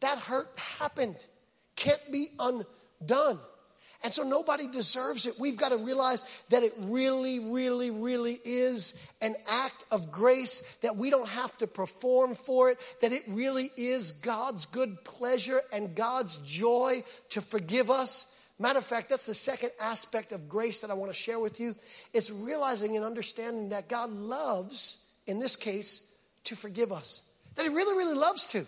that 0.01 0.18
hurt 0.18 0.48
happened, 0.79 1.16
can't 1.77 2.01
be 2.11 2.29
undone. 2.38 3.38
And 4.04 4.12
so 4.12 4.24
nobody 4.24 4.66
deserves 4.66 5.26
it. 5.26 5.38
We've 5.38 5.56
got 5.56 5.68
to 5.68 5.76
realize 5.76 6.24
that 6.50 6.62
it 6.62 6.74
really, 6.78 7.38
really, 7.38 7.90
really 7.90 8.40
is 8.44 8.94
an 9.20 9.36
act 9.48 9.84
of 9.90 10.10
grace, 10.10 10.62
that 10.82 10.96
we 10.96 11.08
don't 11.10 11.28
have 11.28 11.56
to 11.58 11.66
perform 11.66 12.34
for 12.34 12.70
it, 12.70 12.78
that 13.00 13.12
it 13.12 13.22
really 13.28 13.70
is 13.76 14.12
God's 14.12 14.66
good 14.66 15.04
pleasure 15.04 15.60
and 15.72 15.94
God's 15.94 16.38
joy 16.38 17.04
to 17.30 17.40
forgive 17.40 17.90
us. 17.90 18.38
Matter 18.58 18.78
of 18.78 18.84
fact, 18.84 19.08
that's 19.08 19.26
the 19.26 19.34
second 19.34 19.70
aspect 19.80 20.32
of 20.32 20.48
grace 20.48 20.80
that 20.80 20.90
I 20.90 20.94
want 20.94 21.10
to 21.10 21.18
share 21.18 21.38
with 21.38 21.60
you. 21.60 21.74
It's 22.12 22.30
realizing 22.30 22.96
and 22.96 23.04
understanding 23.04 23.70
that 23.70 23.88
God 23.88 24.10
loves, 24.10 25.06
in 25.26 25.38
this 25.38 25.56
case, 25.56 26.16
to 26.44 26.56
forgive 26.56 26.92
us. 26.92 27.28
That 27.54 27.62
He 27.62 27.68
really, 27.68 27.96
really 27.96 28.14
loves 28.14 28.46
to. 28.48 28.66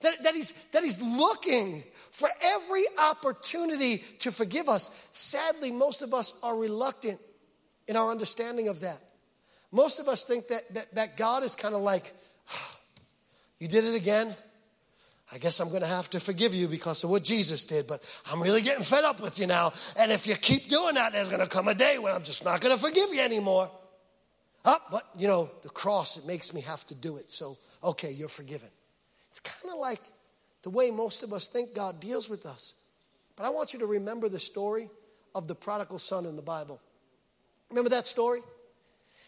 That, 0.00 0.22
that, 0.24 0.34
he's, 0.34 0.52
that 0.72 0.82
he's 0.82 1.00
looking 1.00 1.82
for 2.14 2.28
every 2.40 2.84
opportunity 2.96 3.98
to 4.20 4.30
forgive 4.30 4.68
us. 4.68 4.88
Sadly, 5.12 5.72
most 5.72 6.00
of 6.00 6.14
us 6.14 6.32
are 6.44 6.56
reluctant 6.56 7.18
in 7.88 7.96
our 7.96 8.08
understanding 8.08 8.68
of 8.68 8.82
that. 8.82 9.00
Most 9.72 9.98
of 9.98 10.06
us 10.06 10.22
think 10.22 10.46
that, 10.46 10.72
that, 10.74 10.94
that 10.94 11.16
God 11.16 11.42
is 11.42 11.56
kind 11.56 11.74
of 11.74 11.80
like, 11.80 12.14
oh, 12.52 12.76
you 13.58 13.66
did 13.66 13.82
it 13.82 13.96
again. 13.96 14.32
I 15.32 15.38
guess 15.38 15.58
I'm 15.58 15.70
going 15.70 15.80
to 15.80 15.88
have 15.88 16.08
to 16.10 16.20
forgive 16.20 16.54
you 16.54 16.68
because 16.68 17.02
of 17.02 17.10
what 17.10 17.24
Jesus 17.24 17.64
did, 17.64 17.88
but 17.88 18.00
I'm 18.30 18.40
really 18.40 18.62
getting 18.62 18.84
fed 18.84 19.02
up 19.02 19.20
with 19.20 19.40
you 19.40 19.48
now. 19.48 19.72
And 19.98 20.12
if 20.12 20.28
you 20.28 20.36
keep 20.36 20.68
doing 20.68 20.94
that, 20.94 21.12
there's 21.12 21.28
going 21.28 21.40
to 21.40 21.48
come 21.48 21.66
a 21.66 21.74
day 21.74 21.98
when 21.98 22.12
I'm 22.12 22.22
just 22.22 22.44
not 22.44 22.60
going 22.60 22.76
to 22.76 22.80
forgive 22.80 23.12
you 23.12 23.22
anymore. 23.22 23.68
Oh, 24.64 24.78
but 24.92 25.02
you 25.18 25.26
know, 25.26 25.50
the 25.64 25.68
cross, 25.68 26.16
it 26.16 26.26
makes 26.26 26.54
me 26.54 26.60
have 26.60 26.86
to 26.86 26.94
do 26.94 27.16
it. 27.16 27.28
So, 27.28 27.58
okay, 27.82 28.12
you're 28.12 28.28
forgiven. 28.28 28.68
It's 29.30 29.40
kind 29.40 29.74
of 29.74 29.80
like 29.80 30.00
the 30.64 30.70
way 30.70 30.90
most 30.90 31.22
of 31.22 31.32
us 31.32 31.46
think 31.46 31.74
God 31.74 32.00
deals 32.00 32.28
with 32.28 32.46
us. 32.46 32.74
But 33.36 33.44
I 33.44 33.50
want 33.50 33.74
you 33.74 33.80
to 33.80 33.86
remember 33.86 34.30
the 34.30 34.40
story 34.40 34.88
of 35.34 35.46
the 35.46 35.54
prodigal 35.54 35.98
son 35.98 36.24
in 36.24 36.36
the 36.36 36.42
Bible. 36.42 36.80
Remember 37.68 37.90
that 37.90 38.06
story? 38.06 38.40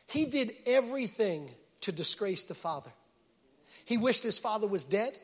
He 0.06 0.24
did 0.24 0.54
everything 0.64 1.50
to 1.82 1.92
disgrace 1.92 2.44
the 2.44 2.54
father. 2.54 2.90
He 3.84 3.98
wished 3.98 4.22
his 4.22 4.38
father 4.38 4.66
was 4.66 4.86
dead. 4.86 5.18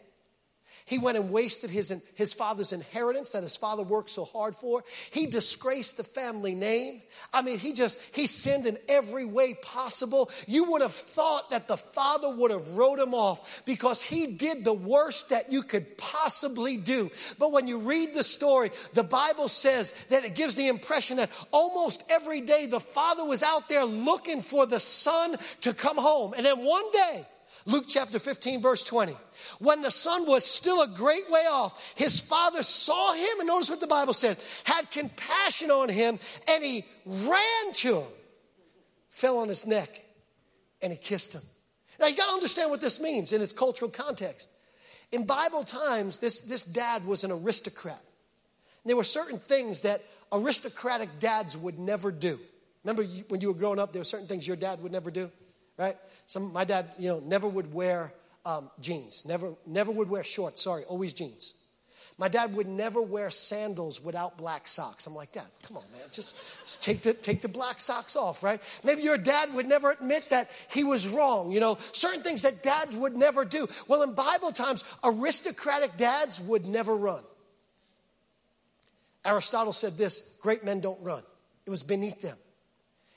He 0.84 0.98
went 0.98 1.16
and 1.16 1.30
wasted 1.30 1.70
his, 1.70 1.94
his 2.14 2.32
father's 2.32 2.72
inheritance 2.72 3.30
that 3.30 3.42
his 3.42 3.56
father 3.56 3.82
worked 3.82 4.10
so 4.10 4.24
hard 4.24 4.56
for. 4.56 4.82
He 5.10 5.26
disgraced 5.26 5.96
the 5.96 6.02
family 6.02 6.54
name. 6.54 7.02
I 7.32 7.42
mean, 7.42 7.58
he 7.58 7.72
just, 7.72 8.00
he 8.12 8.26
sinned 8.26 8.66
in 8.66 8.78
every 8.88 9.24
way 9.24 9.54
possible. 9.54 10.30
You 10.46 10.64
would 10.64 10.82
have 10.82 10.92
thought 10.92 11.50
that 11.50 11.68
the 11.68 11.76
father 11.76 12.34
would 12.34 12.50
have 12.50 12.76
wrote 12.76 12.98
him 12.98 13.14
off 13.14 13.62
because 13.64 14.02
he 14.02 14.26
did 14.26 14.64
the 14.64 14.72
worst 14.72 15.28
that 15.28 15.52
you 15.52 15.62
could 15.62 15.96
possibly 15.96 16.76
do. 16.76 17.10
But 17.38 17.52
when 17.52 17.68
you 17.68 17.78
read 17.78 18.14
the 18.14 18.24
story, 18.24 18.70
the 18.94 19.04
Bible 19.04 19.48
says 19.48 19.94
that 20.10 20.24
it 20.24 20.34
gives 20.34 20.56
the 20.56 20.68
impression 20.68 21.18
that 21.18 21.30
almost 21.52 22.04
every 22.10 22.40
day 22.40 22.66
the 22.66 22.80
father 22.80 23.24
was 23.24 23.42
out 23.42 23.68
there 23.68 23.84
looking 23.84 24.42
for 24.42 24.66
the 24.66 24.80
son 24.80 25.36
to 25.60 25.72
come 25.72 25.96
home. 25.96 26.34
And 26.36 26.44
then 26.44 26.64
one 26.64 26.90
day, 26.92 27.26
Luke 27.66 27.84
chapter 27.88 28.18
15, 28.18 28.60
verse 28.60 28.82
20. 28.82 29.16
When 29.58 29.82
the 29.82 29.90
son 29.90 30.26
was 30.26 30.44
still 30.44 30.82
a 30.82 30.88
great 30.88 31.30
way 31.30 31.46
off, 31.50 31.94
his 31.96 32.20
father 32.20 32.62
saw 32.62 33.12
him, 33.12 33.40
and 33.40 33.46
notice 33.46 33.70
what 33.70 33.80
the 33.80 33.86
Bible 33.86 34.14
said, 34.14 34.36
had 34.64 34.90
compassion 34.90 35.70
on 35.70 35.88
him, 35.88 36.18
and 36.48 36.64
he 36.64 36.84
ran 37.06 37.72
to 37.74 38.00
him, 38.00 38.08
fell 39.10 39.38
on 39.38 39.48
his 39.48 39.66
neck, 39.66 39.88
and 40.80 40.92
he 40.92 40.98
kissed 40.98 41.32
him. 41.32 41.42
Now 42.00 42.06
you 42.06 42.16
gotta 42.16 42.32
understand 42.32 42.70
what 42.70 42.80
this 42.80 43.00
means 43.00 43.32
in 43.32 43.40
its 43.40 43.52
cultural 43.52 43.90
context. 43.90 44.48
In 45.12 45.24
Bible 45.24 45.62
times, 45.62 46.18
this, 46.18 46.40
this 46.40 46.64
dad 46.64 47.04
was 47.04 47.22
an 47.22 47.30
aristocrat. 47.30 48.00
And 48.82 48.90
There 48.90 48.96
were 48.96 49.04
certain 49.04 49.38
things 49.38 49.82
that 49.82 50.02
aristocratic 50.32 51.20
dads 51.20 51.56
would 51.56 51.78
never 51.78 52.10
do. 52.10 52.40
Remember 52.82 53.04
when 53.28 53.40
you 53.40 53.48
were 53.48 53.54
growing 53.54 53.78
up, 53.78 53.92
there 53.92 54.00
were 54.00 54.04
certain 54.04 54.26
things 54.26 54.48
your 54.48 54.56
dad 54.56 54.82
would 54.82 54.90
never 54.90 55.10
do? 55.10 55.30
Right? 55.78 55.96
Some, 56.26 56.52
my 56.52 56.64
dad, 56.64 56.90
you 56.98 57.08
know, 57.08 57.20
never 57.20 57.48
would 57.48 57.72
wear 57.72 58.12
um, 58.44 58.70
jeans, 58.80 59.24
never, 59.26 59.54
never 59.66 59.92
would 59.92 60.08
wear 60.08 60.24
shorts, 60.24 60.60
sorry, 60.62 60.84
always 60.84 61.12
jeans. 61.12 61.54
My 62.18 62.28
dad 62.28 62.54
would 62.54 62.68
never 62.68 63.00
wear 63.00 63.30
sandals 63.30 64.02
without 64.02 64.36
black 64.36 64.68
socks. 64.68 65.06
I'm 65.06 65.14
like, 65.14 65.32
Dad, 65.32 65.46
come 65.62 65.78
on, 65.78 65.84
man, 65.92 66.02
just, 66.12 66.36
just, 66.64 66.82
take, 66.82 67.02
the, 67.02 67.14
take 67.14 67.40
the 67.40 67.48
black 67.48 67.80
socks 67.80 68.16
off, 68.16 68.42
right? 68.42 68.60
Maybe 68.84 69.02
your 69.02 69.16
dad 69.16 69.52
would 69.54 69.66
never 69.66 69.90
admit 69.90 70.30
that 70.30 70.50
he 70.70 70.84
was 70.84 71.08
wrong, 71.08 71.50
you 71.52 71.58
know, 71.58 71.78
certain 71.92 72.22
things 72.22 72.42
that 72.42 72.62
dads 72.62 72.94
would 72.94 73.16
never 73.16 73.44
do. 73.44 73.66
Well, 73.88 74.02
in 74.02 74.12
Bible 74.12 74.52
times, 74.52 74.84
aristocratic 75.02 75.96
dads 75.96 76.38
would 76.40 76.66
never 76.66 76.94
run. 76.94 77.22
Aristotle 79.24 79.72
said 79.72 79.96
this 79.96 80.36
great 80.42 80.64
men 80.64 80.80
don't 80.80 81.02
run, 81.02 81.22
it 81.66 81.70
was 81.70 81.82
beneath 81.82 82.20
them, 82.20 82.36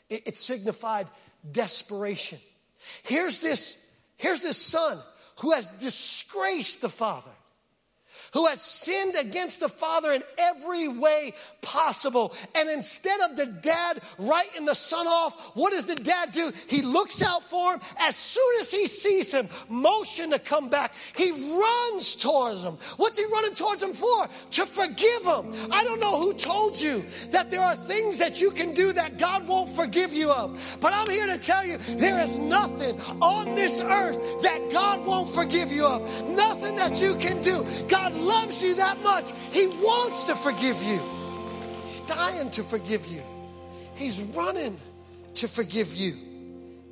it, 0.10 0.24
it 0.26 0.38
signified 0.38 1.08
desperation. 1.52 2.40
Here's 3.04 3.40
this, 3.40 3.92
here's 4.18 4.42
this 4.42 4.58
son 4.58 5.00
who 5.42 5.52
has 5.52 5.68
disgraced 5.80 6.82
the 6.82 6.90
father, 6.90 7.32
who 8.36 8.46
has 8.48 8.62
sinned 8.62 9.16
against 9.16 9.62
the 9.62 9.70
father 9.70 10.12
in 10.12 10.22
every 10.38 10.90
way 10.90 11.34
possible. 11.62 12.36
And 12.54 12.70
instead 12.70 13.22
of 13.22 13.38
the 13.38 13.46
dad 13.46 14.02
writing 14.20 14.66
the 14.66 14.76
son 14.76 15.08
off, 15.08 15.56
what 15.56 15.72
does 15.72 15.86
the 15.86 15.96
dad 15.96 16.34
do? 16.34 16.52
He 16.68 16.82
looks 16.82 17.22
out 17.22 17.44
for 17.44 17.74
him. 17.74 17.82
As 17.98 18.18
soon 18.18 18.60
as 18.60 18.70
he 18.70 18.88
sees 18.88 19.34
him, 19.34 19.48
motion 19.70 20.32
to 20.32 20.40
come 20.40 20.68
back, 20.68 20.92
he 21.16 21.32
runs 21.32 22.14
towards 22.14 22.62
him. 22.62 22.74
What's 22.98 23.18
he 23.18 23.24
running 23.32 23.56
towards 23.56 23.82
him 23.82 23.94
for? 23.94 24.28
To 24.52 24.66
forgive 24.66 25.24
him. 25.24 25.54
I 25.72 25.86
don't 25.86 26.02
know 26.02 26.20
who 26.20 26.34
told 26.34 26.78
you 26.80 27.06
that 27.32 27.50
there 27.50 27.62
are 27.62 27.78
things 27.78 28.18
that 28.18 28.42
you 28.42 28.52
can 28.52 28.74
do 28.74 28.92
that 28.92 29.18
God 29.18 29.48
won't 29.48 29.70
forgive 29.70 30.14
you 30.14 30.30
of. 30.30 30.78
But 30.82 30.92
I'm 30.92 31.10
here 31.10 31.28
to 31.28 31.38
tell 31.38 31.66
you 31.66 31.78
there 31.78 32.20
is 32.20 32.38
nothing 32.38 33.00
on 33.22 33.56
this 33.56 33.80
earth 33.80 34.20
that 34.42 34.70
God 34.74 35.06
won't 35.06 35.30
forgive 35.30 35.72
you 35.72 35.86
of. 35.86 36.02
Nothing 36.32 36.76
that 36.76 37.00
you 37.00 37.16
can 37.16 37.42
do. 37.42 37.66
God 37.88 38.14
loves 38.26 38.62
you 38.62 38.76
that 38.76 39.02
much. 39.02 39.32
He 39.52 39.68
wants 39.68 40.24
to 40.26 40.36
forgive 40.36 40.82
you. 40.84 41.00
He's 41.84 42.02
dying 42.02 42.50
to 42.52 42.64
forgive 42.64 43.06
you. 43.08 43.22
He's 43.96 44.22
running 44.22 44.78
to 45.36 45.48
forgive 45.48 45.94
you. 45.96 46.14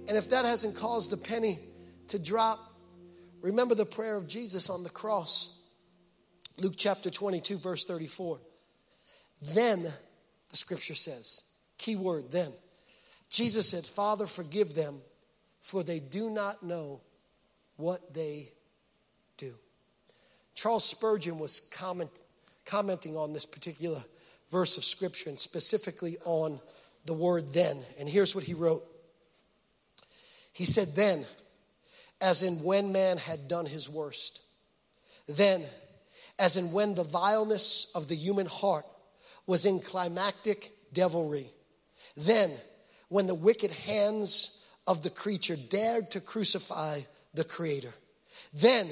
And 0.07 0.17
if 0.17 0.29
that 0.29 0.45
hasn't 0.45 0.75
caused 0.75 1.11
a 1.13 1.17
penny 1.17 1.59
to 2.09 2.19
drop, 2.19 2.59
remember 3.41 3.75
the 3.75 3.85
prayer 3.85 4.15
of 4.15 4.27
Jesus 4.27 4.69
on 4.69 4.83
the 4.83 4.89
cross. 4.89 5.59
Luke 6.57 6.75
chapter 6.77 7.09
22, 7.09 7.57
verse 7.57 7.85
34. 7.85 8.39
Then, 9.53 9.83
the 10.49 10.57
scripture 10.57 10.95
says, 10.95 11.41
key 11.77 11.95
word, 11.95 12.31
then. 12.31 12.51
Jesus 13.29 13.69
said, 13.69 13.85
Father, 13.85 14.27
forgive 14.27 14.75
them, 14.75 15.01
for 15.61 15.83
they 15.83 15.99
do 15.99 16.29
not 16.29 16.61
know 16.63 17.01
what 17.77 18.13
they. 18.13 18.51
Charles 20.55 20.83
Spurgeon 20.83 21.39
was 21.39 21.59
comment, 21.59 22.11
commenting 22.65 23.17
on 23.17 23.33
this 23.33 23.45
particular 23.45 24.03
verse 24.49 24.77
of 24.77 24.85
scripture 24.85 25.29
and 25.29 25.39
specifically 25.39 26.17
on 26.25 26.59
the 27.05 27.13
word 27.13 27.53
then. 27.53 27.79
And 27.99 28.07
here's 28.07 28.35
what 28.35 28.43
he 28.43 28.53
wrote 28.53 28.85
He 30.53 30.65
said, 30.65 30.95
Then, 30.95 31.25
as 32.21 32.43
in 32.43 32.63
when 32.63 32.91
man 32.91 33.17
had 33.17 33.47
done 33.47 33.65
his 33.65 33.89
worst, 33.89 34.41
then, 35.27 35.63
as 36.37 36.57
in 36.57 36.71
when 36.71 36.95
the 36.95 37.03
vileness 37.03 37.91
of 37.95 38.07
the 38.07 38.15
human 38.15 38.45
heart 38.45 38.85
was 39.45 39.65
in 39.65 39.79
climactic 39.79 40.71
devilry, 40.93 41.49
then, 42.15 42.51
when 43.09 43.27
the 43.27 43.35
wicked 43.35 43.71
hands 43.71 44.65
of 44.87 45.03
the 45.03 45.09
creature 45.09 45.55
dared 45.55 46.11
to 46.11 46.19
crucify 46.19 47.01
the 47.33 47.43
Creator. 47.43 47.93
Then 48.53 48.89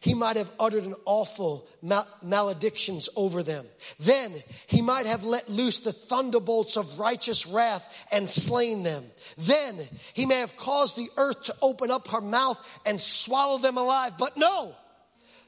he 0.00 0.14
might 0.14 0.36
have 0.36 0.50
uttered 0.58 0.84
an 0.84 0.94
awful 1.04 1.68
mal- 1.82 2.08
maledictions 2.22 3.08
over 3.16 3.42
them. 3.42 3.66
Then 3.98 4.32
he 4.66 4.80
might 4.80 5.06
have 5.06 5.24
let 5.24 5.50
loose 5.50 5.80
the 5.80 5.92
thunderbolts 5.92 6.76
of 6.76 6.98
righteous 6.98 7.46
wrath 7.46 8.06
and 8.10 8.28
slain 8.28 8.82
them. 8.82 9.04
Then 9.36 9.78
he 10.14 10.24
may 10.26 10.36
have 10.36 10.56
caused 10.56 10.96
the 10.96 11.10
earth 11.18 11.44
to 11.44 11.56
open 11.60 11.90
up 11.90 12.08
her 12.08 12.20
mouth 12.20 12.80
and 12.86 13.00
swallow 13.00 13.58
them 13.58 13.76
alive. 13.76 14.14
But 14.18 14.38
no, 14.38 14.74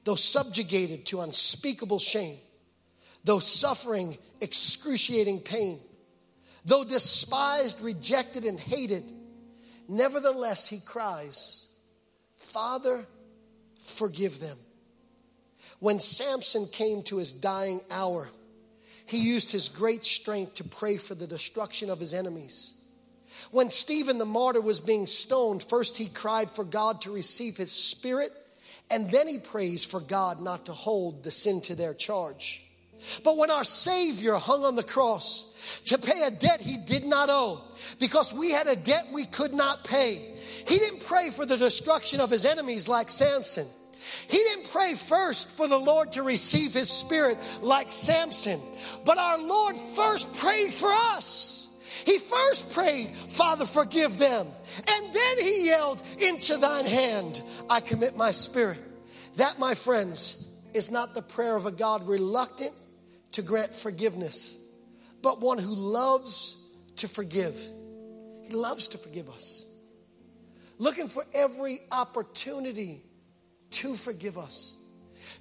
though 0.04 0.16
subjugated 0.16 1.06
to 1.06 1.22
unspeakable 1.22 2.00
shame, 2.00 2.36
though 3.24 3.38
suffering 3.38 4.18
excruciating 4.42 5.40
pain, 5.40 5.80
though 6.66 6.84
despised, 6.84 7.80
rejected, 7.80 8.44
and 8.44 8.60
hated, 8.60 9.10
nevertheless 9.88 10.66
he 10.66 10.80
cries, 10.80 11.68
Father, 12.36 13.06
forgive 13.82 14.40
them. 14.40 14.58
When 15.78 15.98
Samson 15.98 16.66
came 16.66 17.02
to 17.04 17.16
his 17.16 17.32
dying 17.32 17.80
hour, 17.90 18.28
he 19.06 19.18
used 19.18 19.50
his 19.50 19.68
great 19.68 20.04
strength 20.04 20.54
to 20.54 20.64
pray 20.64 20.96
for 20.96 21.14
the 21.14 21.26
destruction 21.26 21.90
of 21.90 21.98
his 21.98 22.14
enemies. 22.14 22.80
When 23.50 23.68
Stephen 23.68 24.18
the 24.18 24.24
martyr 24.24 24.60
was 24.60 24.80
being 24.80 25.06
stoned, 25.06 25.62
first 25.62 25.96
he 25.96 26.06
cried 26.06 26.50
for 26.50 26.64
God 26.64 27.00
to 27.02 27.12
receive 27.12 27.56
his 27.56 27.72
spirit, 27.72 28.32
and 28.90 29.10
then 29.10 29.26
he 29.26 29.38
prays 29.38 29.84
for 29.84 30.00
God 30.00 30.40
not 30.40 30.66
to 30.66 30.72
hold 30.72 31.24
the 31.24 31.30
sin 31.30 31.60
to 31.62 31.74
their 31.74 31.94
charge. 31.94 32.62
But 33.24 33.36
when 33.36 33.50
our 33.50 33.64
Savior 33.64 34.34
hung 34.34 34.64
on 34.64 34.76
the 34.76 34.82
cross 34.82 35.80
to 35.86 35.98
pay 35.98 36.22
a 36.22 36.30
debt 36.30 36.60
he 36.60 36.76
did 36.76 37.04
not 37.04 37.28
owe, 37.30 37.60
because 37.98 38.32
we 38.32 38.50
had 38.50 38.66
a 38.66 38.76
debt 38.76 39.08
we 39.12 39.24
could 39.24 39.52
not 39.52 39.84
pay, 39.84 40.14
he 40.66 40.78
didn't 40.78 41.04
pray 41.04 41.30
for 41.30 41.46
the 41.46 41.56
destruction 41.56 42.20
of 42.20 42.30
his 42.30 42.44
enemies 42.44 42.88
like 42.88 43.10
Samson. 43.10 43.66
He 44.28 44.38
didn't 44.38 44.70
pray 44.70 44.94
first 44.94 45.56
for 45.56 45.68
the 45.68 45.78
Lord 45.78 46.12
to 46.12 46.22
receive 46.22 46.74
his 46.74 46.90
spirit 46.90 47.38
like 47.60 47.92
Samson, 47.92 48.60
but 49.04 49.18
our 49.18 49.38
Lord 49.38 49.76
first 49.76 50.34
prayed 50.36 50.72
for 50.72 50.92
us. 50.92 51.68
He 52.04 52.18
first 52.18 52.72
prayed, 52.72 53.16
Father, 53.16 53.64
forgive 53.64 54.18
them. 54.18 54.46
And 54.88 55.14
then 55.14 55.38
he 55.40 55.66
yelled, 55.66 56.02
Into 56.18 56.56
thine 56.56 56.86
hand 56.86 57.42
I 57.70 57.80
commit 57.80 58.16
my 58.16 58.32
spirit. 58.32 58.78
That, 59.36 59.58
my 59.58 59.74
friends, 59.74 60.48
is 60.74 60.90
not 60.90 61.14
the 61.14 61.22
prayer 61.22 61.54
of 61.54 61.66
a 61.66 61.70
God 61.70 62.08
reluctant 62.08 62.72
to 63.32 63.42
grant 63.42 63.74
forgiveness, 63.74 64.58
but 65.22 65.40
one 65.40 65.58
who 65.58 65.74
loves 65.74 66.74
to 66.96 67.08
forgive. 67.08 67.54
He 68.42 68.54
loves 68.54 68.88
to 68.88 68.98
forgive 68.98 69.28
us. 69.30 69.66
Looking 70.78 71.08
for 71.08 71.24
every 71.32 71.80
opportunity 71.90 73.02
to 73.72 73.94
forgive 73.94 74.38
us. 74.38 74.76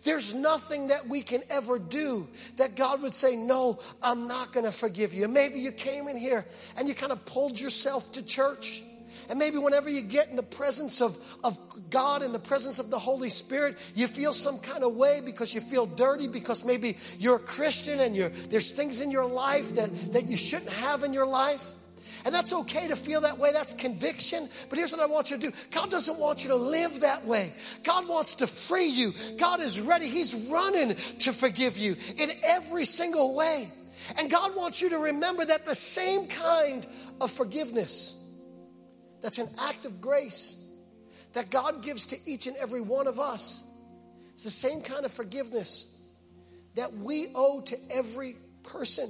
There's 0.04 0.34
nothing 0.34 0.88
that 0.88 1.08
we 1.08 1.22
can 1.22 1.44
ever 1.50 1.78
do 1.78 2.28
that 2.58 2.76
God 2.76 3.02
would 3.02 3.14
say, 3.14 3.36
No, 3.36 3.80
I'm 4.02 4.28
not 4.28 4.52
going 4.54 4.66
to 4.66 4.72
forgive 4.72 5.14
you. 5.14 5.28
Maybe 5.28 5.60
you 5.60 5.72
came 5.72 6.08
in 6.08 6.18
here 6.18 6.46
and 6.78 6.88
you 6.88 6.96
kind 6.96 7.12
of 7.12 7.26
pulled 7.26 7.60
yourself 7.60 8.12
to 8.14 8.24
church. 8.24 8.84
And 9.32 9.39
maybe 9.39 9.57
whenever 9.57 9.89
you 9.89 10.01
get 10.01 10.27
in 10.27 10.36
the 10.36 10.43
presence 10.43 11.01
of, 11.01 11.17
of 11.41 11.57
God, 11.89 12.21
in 12.21 12.34
the 12.34 12.39
presence 12.39 12.79
of 12.79 12.89
the 12.89 12.99
Holy 12.99 13.29
Spirit, 13.29 13.77
you 13.95 14.05
feel 14.07 14.34
some 14.34 14.59
kind 14.59 14.84
of 14.84 14.93
way 14.97 15.21
because 15.23 15.55
you 15.55 15.61
feel 15.61 15.86
dirty, 15.86 16.27
because 16.27 16.65
maybe 16.65 16.97
you're 17.17 17.38
a 17.38 17.39
Christian 17.39 18.01
and 18.01 18.13
you're, 18.13 18.27
there's 18.27 18.71
things 18.71 18.99
in 18.99 19.09
your 19.09 19.25
life 19.25 19.73
that, 19.75 19.89
that 20.11 20.25
you 20.25 20.36
shouldn't 20.36 20.73
have 20.73 21.03
in 21.03 21.13
your 21.13 21.25
life. 21.25 21.71
And 22.25 22.36
that's 22.36 22.51
okay 22.51 22.89
to 22.89 22.97
feel 22.97 23.21
that 23.21 23.39
way. 23.39 23.53
That's 23.53 23.71
conviction. 23.71 24.49
But 24.69 24.77
here's 24.77 24.91
what 24.91 24.99
I 24.99 25.05
want 25.05 25.32
you 25.32 25.38
to 25.38 25.49
do 25.49 25.57
God 25.71 25.89
doesn't 25.89 26.19
want 26.19 26.43
you 26.43 26.49
to 26.49 26.57
live 26.57 26.99
that 26.99 27.25
way. 27.25 27.53
God 27.84 28.09
wants 28.09 28.36
to 28.36 28.47
free 28.47 28.88
you. 28.88 29.13
God 29.39 29.61
is 29.61 29.79
ready. 29.79 30.09
He's 30.09 30.36
running 30.51 30.95
to 31.19 31.32
forgive 31.32 31.77
you 31.77 31.95
in 32.17 32.34
every 32.43 32.84
single 32.84 33.34
way. 33.34 33.69
And 34.19 34.29
God 34.29 34.57
wants 34.57 34.82
you 34.82 34.89
to 34.89 34.97
remember 34.97 35.45
that 35.45 35.65
the 35.65 35.73
same 35.73 36.27
kind 36.27 36.86
of 37.21 37.32
forgiveness 37.32 38.20
that's 39.22 39.38
an 39.38 39.49
act 39.59 39.86
of 39.86 40.01
grace 40.01 40.55
that 41.34 41.49
God 41.49 41.84
gives 41.84 42.07
to 42.07 42.17
each 42.26 42.47
and 42.47 42.57
every 42.57 42.82
one 42.82 43.07
of 43.07 43.19
us 43.19 43.63
It's 44.34 44.43
the 44.43 44.49
same 44.49 44.82
kind 44.82 45.05
of 45.05 45.11
forgiveness 45.11 45.99
that 46.76 46.93
we 46.93 47.28
owe 47.36 47.61
to 47.61 47.78
every 47.91 48.38
person. 48.63 49.07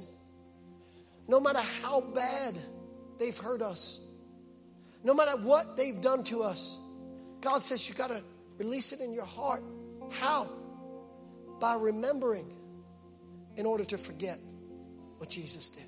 No 1.26 1.40
matter 1.40 1.62
how 1.82 2.00
bad 2.00 2.54
they've 3.18 3.36
hurt 3.38 3.62
us, 3.62 4.08
no 5.04 5.14
matter 5.14 5.36
what 5.38 5.76
they've 5.76 6.00
done 6.00 6.24
to 6.24 6.42
us, 6.42 6.78
God 7.40 7.62
says 7.62 7.88
you 7.88 7.94
got 7.94 8.08
to 8.08 8.22
release 8.58 8.92
it 8.92 9.00
in 9.00 9.12
your 9.12 9.24
heart. 9.24 9.62
How? 10.10 10.48
By 11.60 11.76
remembering 11.76 12.52
in 13.56 13.64
order 13.64 13.84
to 13.84 13.96
forget 13.96 14.38
what 15.16 15.30
Jesus 15.30 15.70
did. 15.70 15.86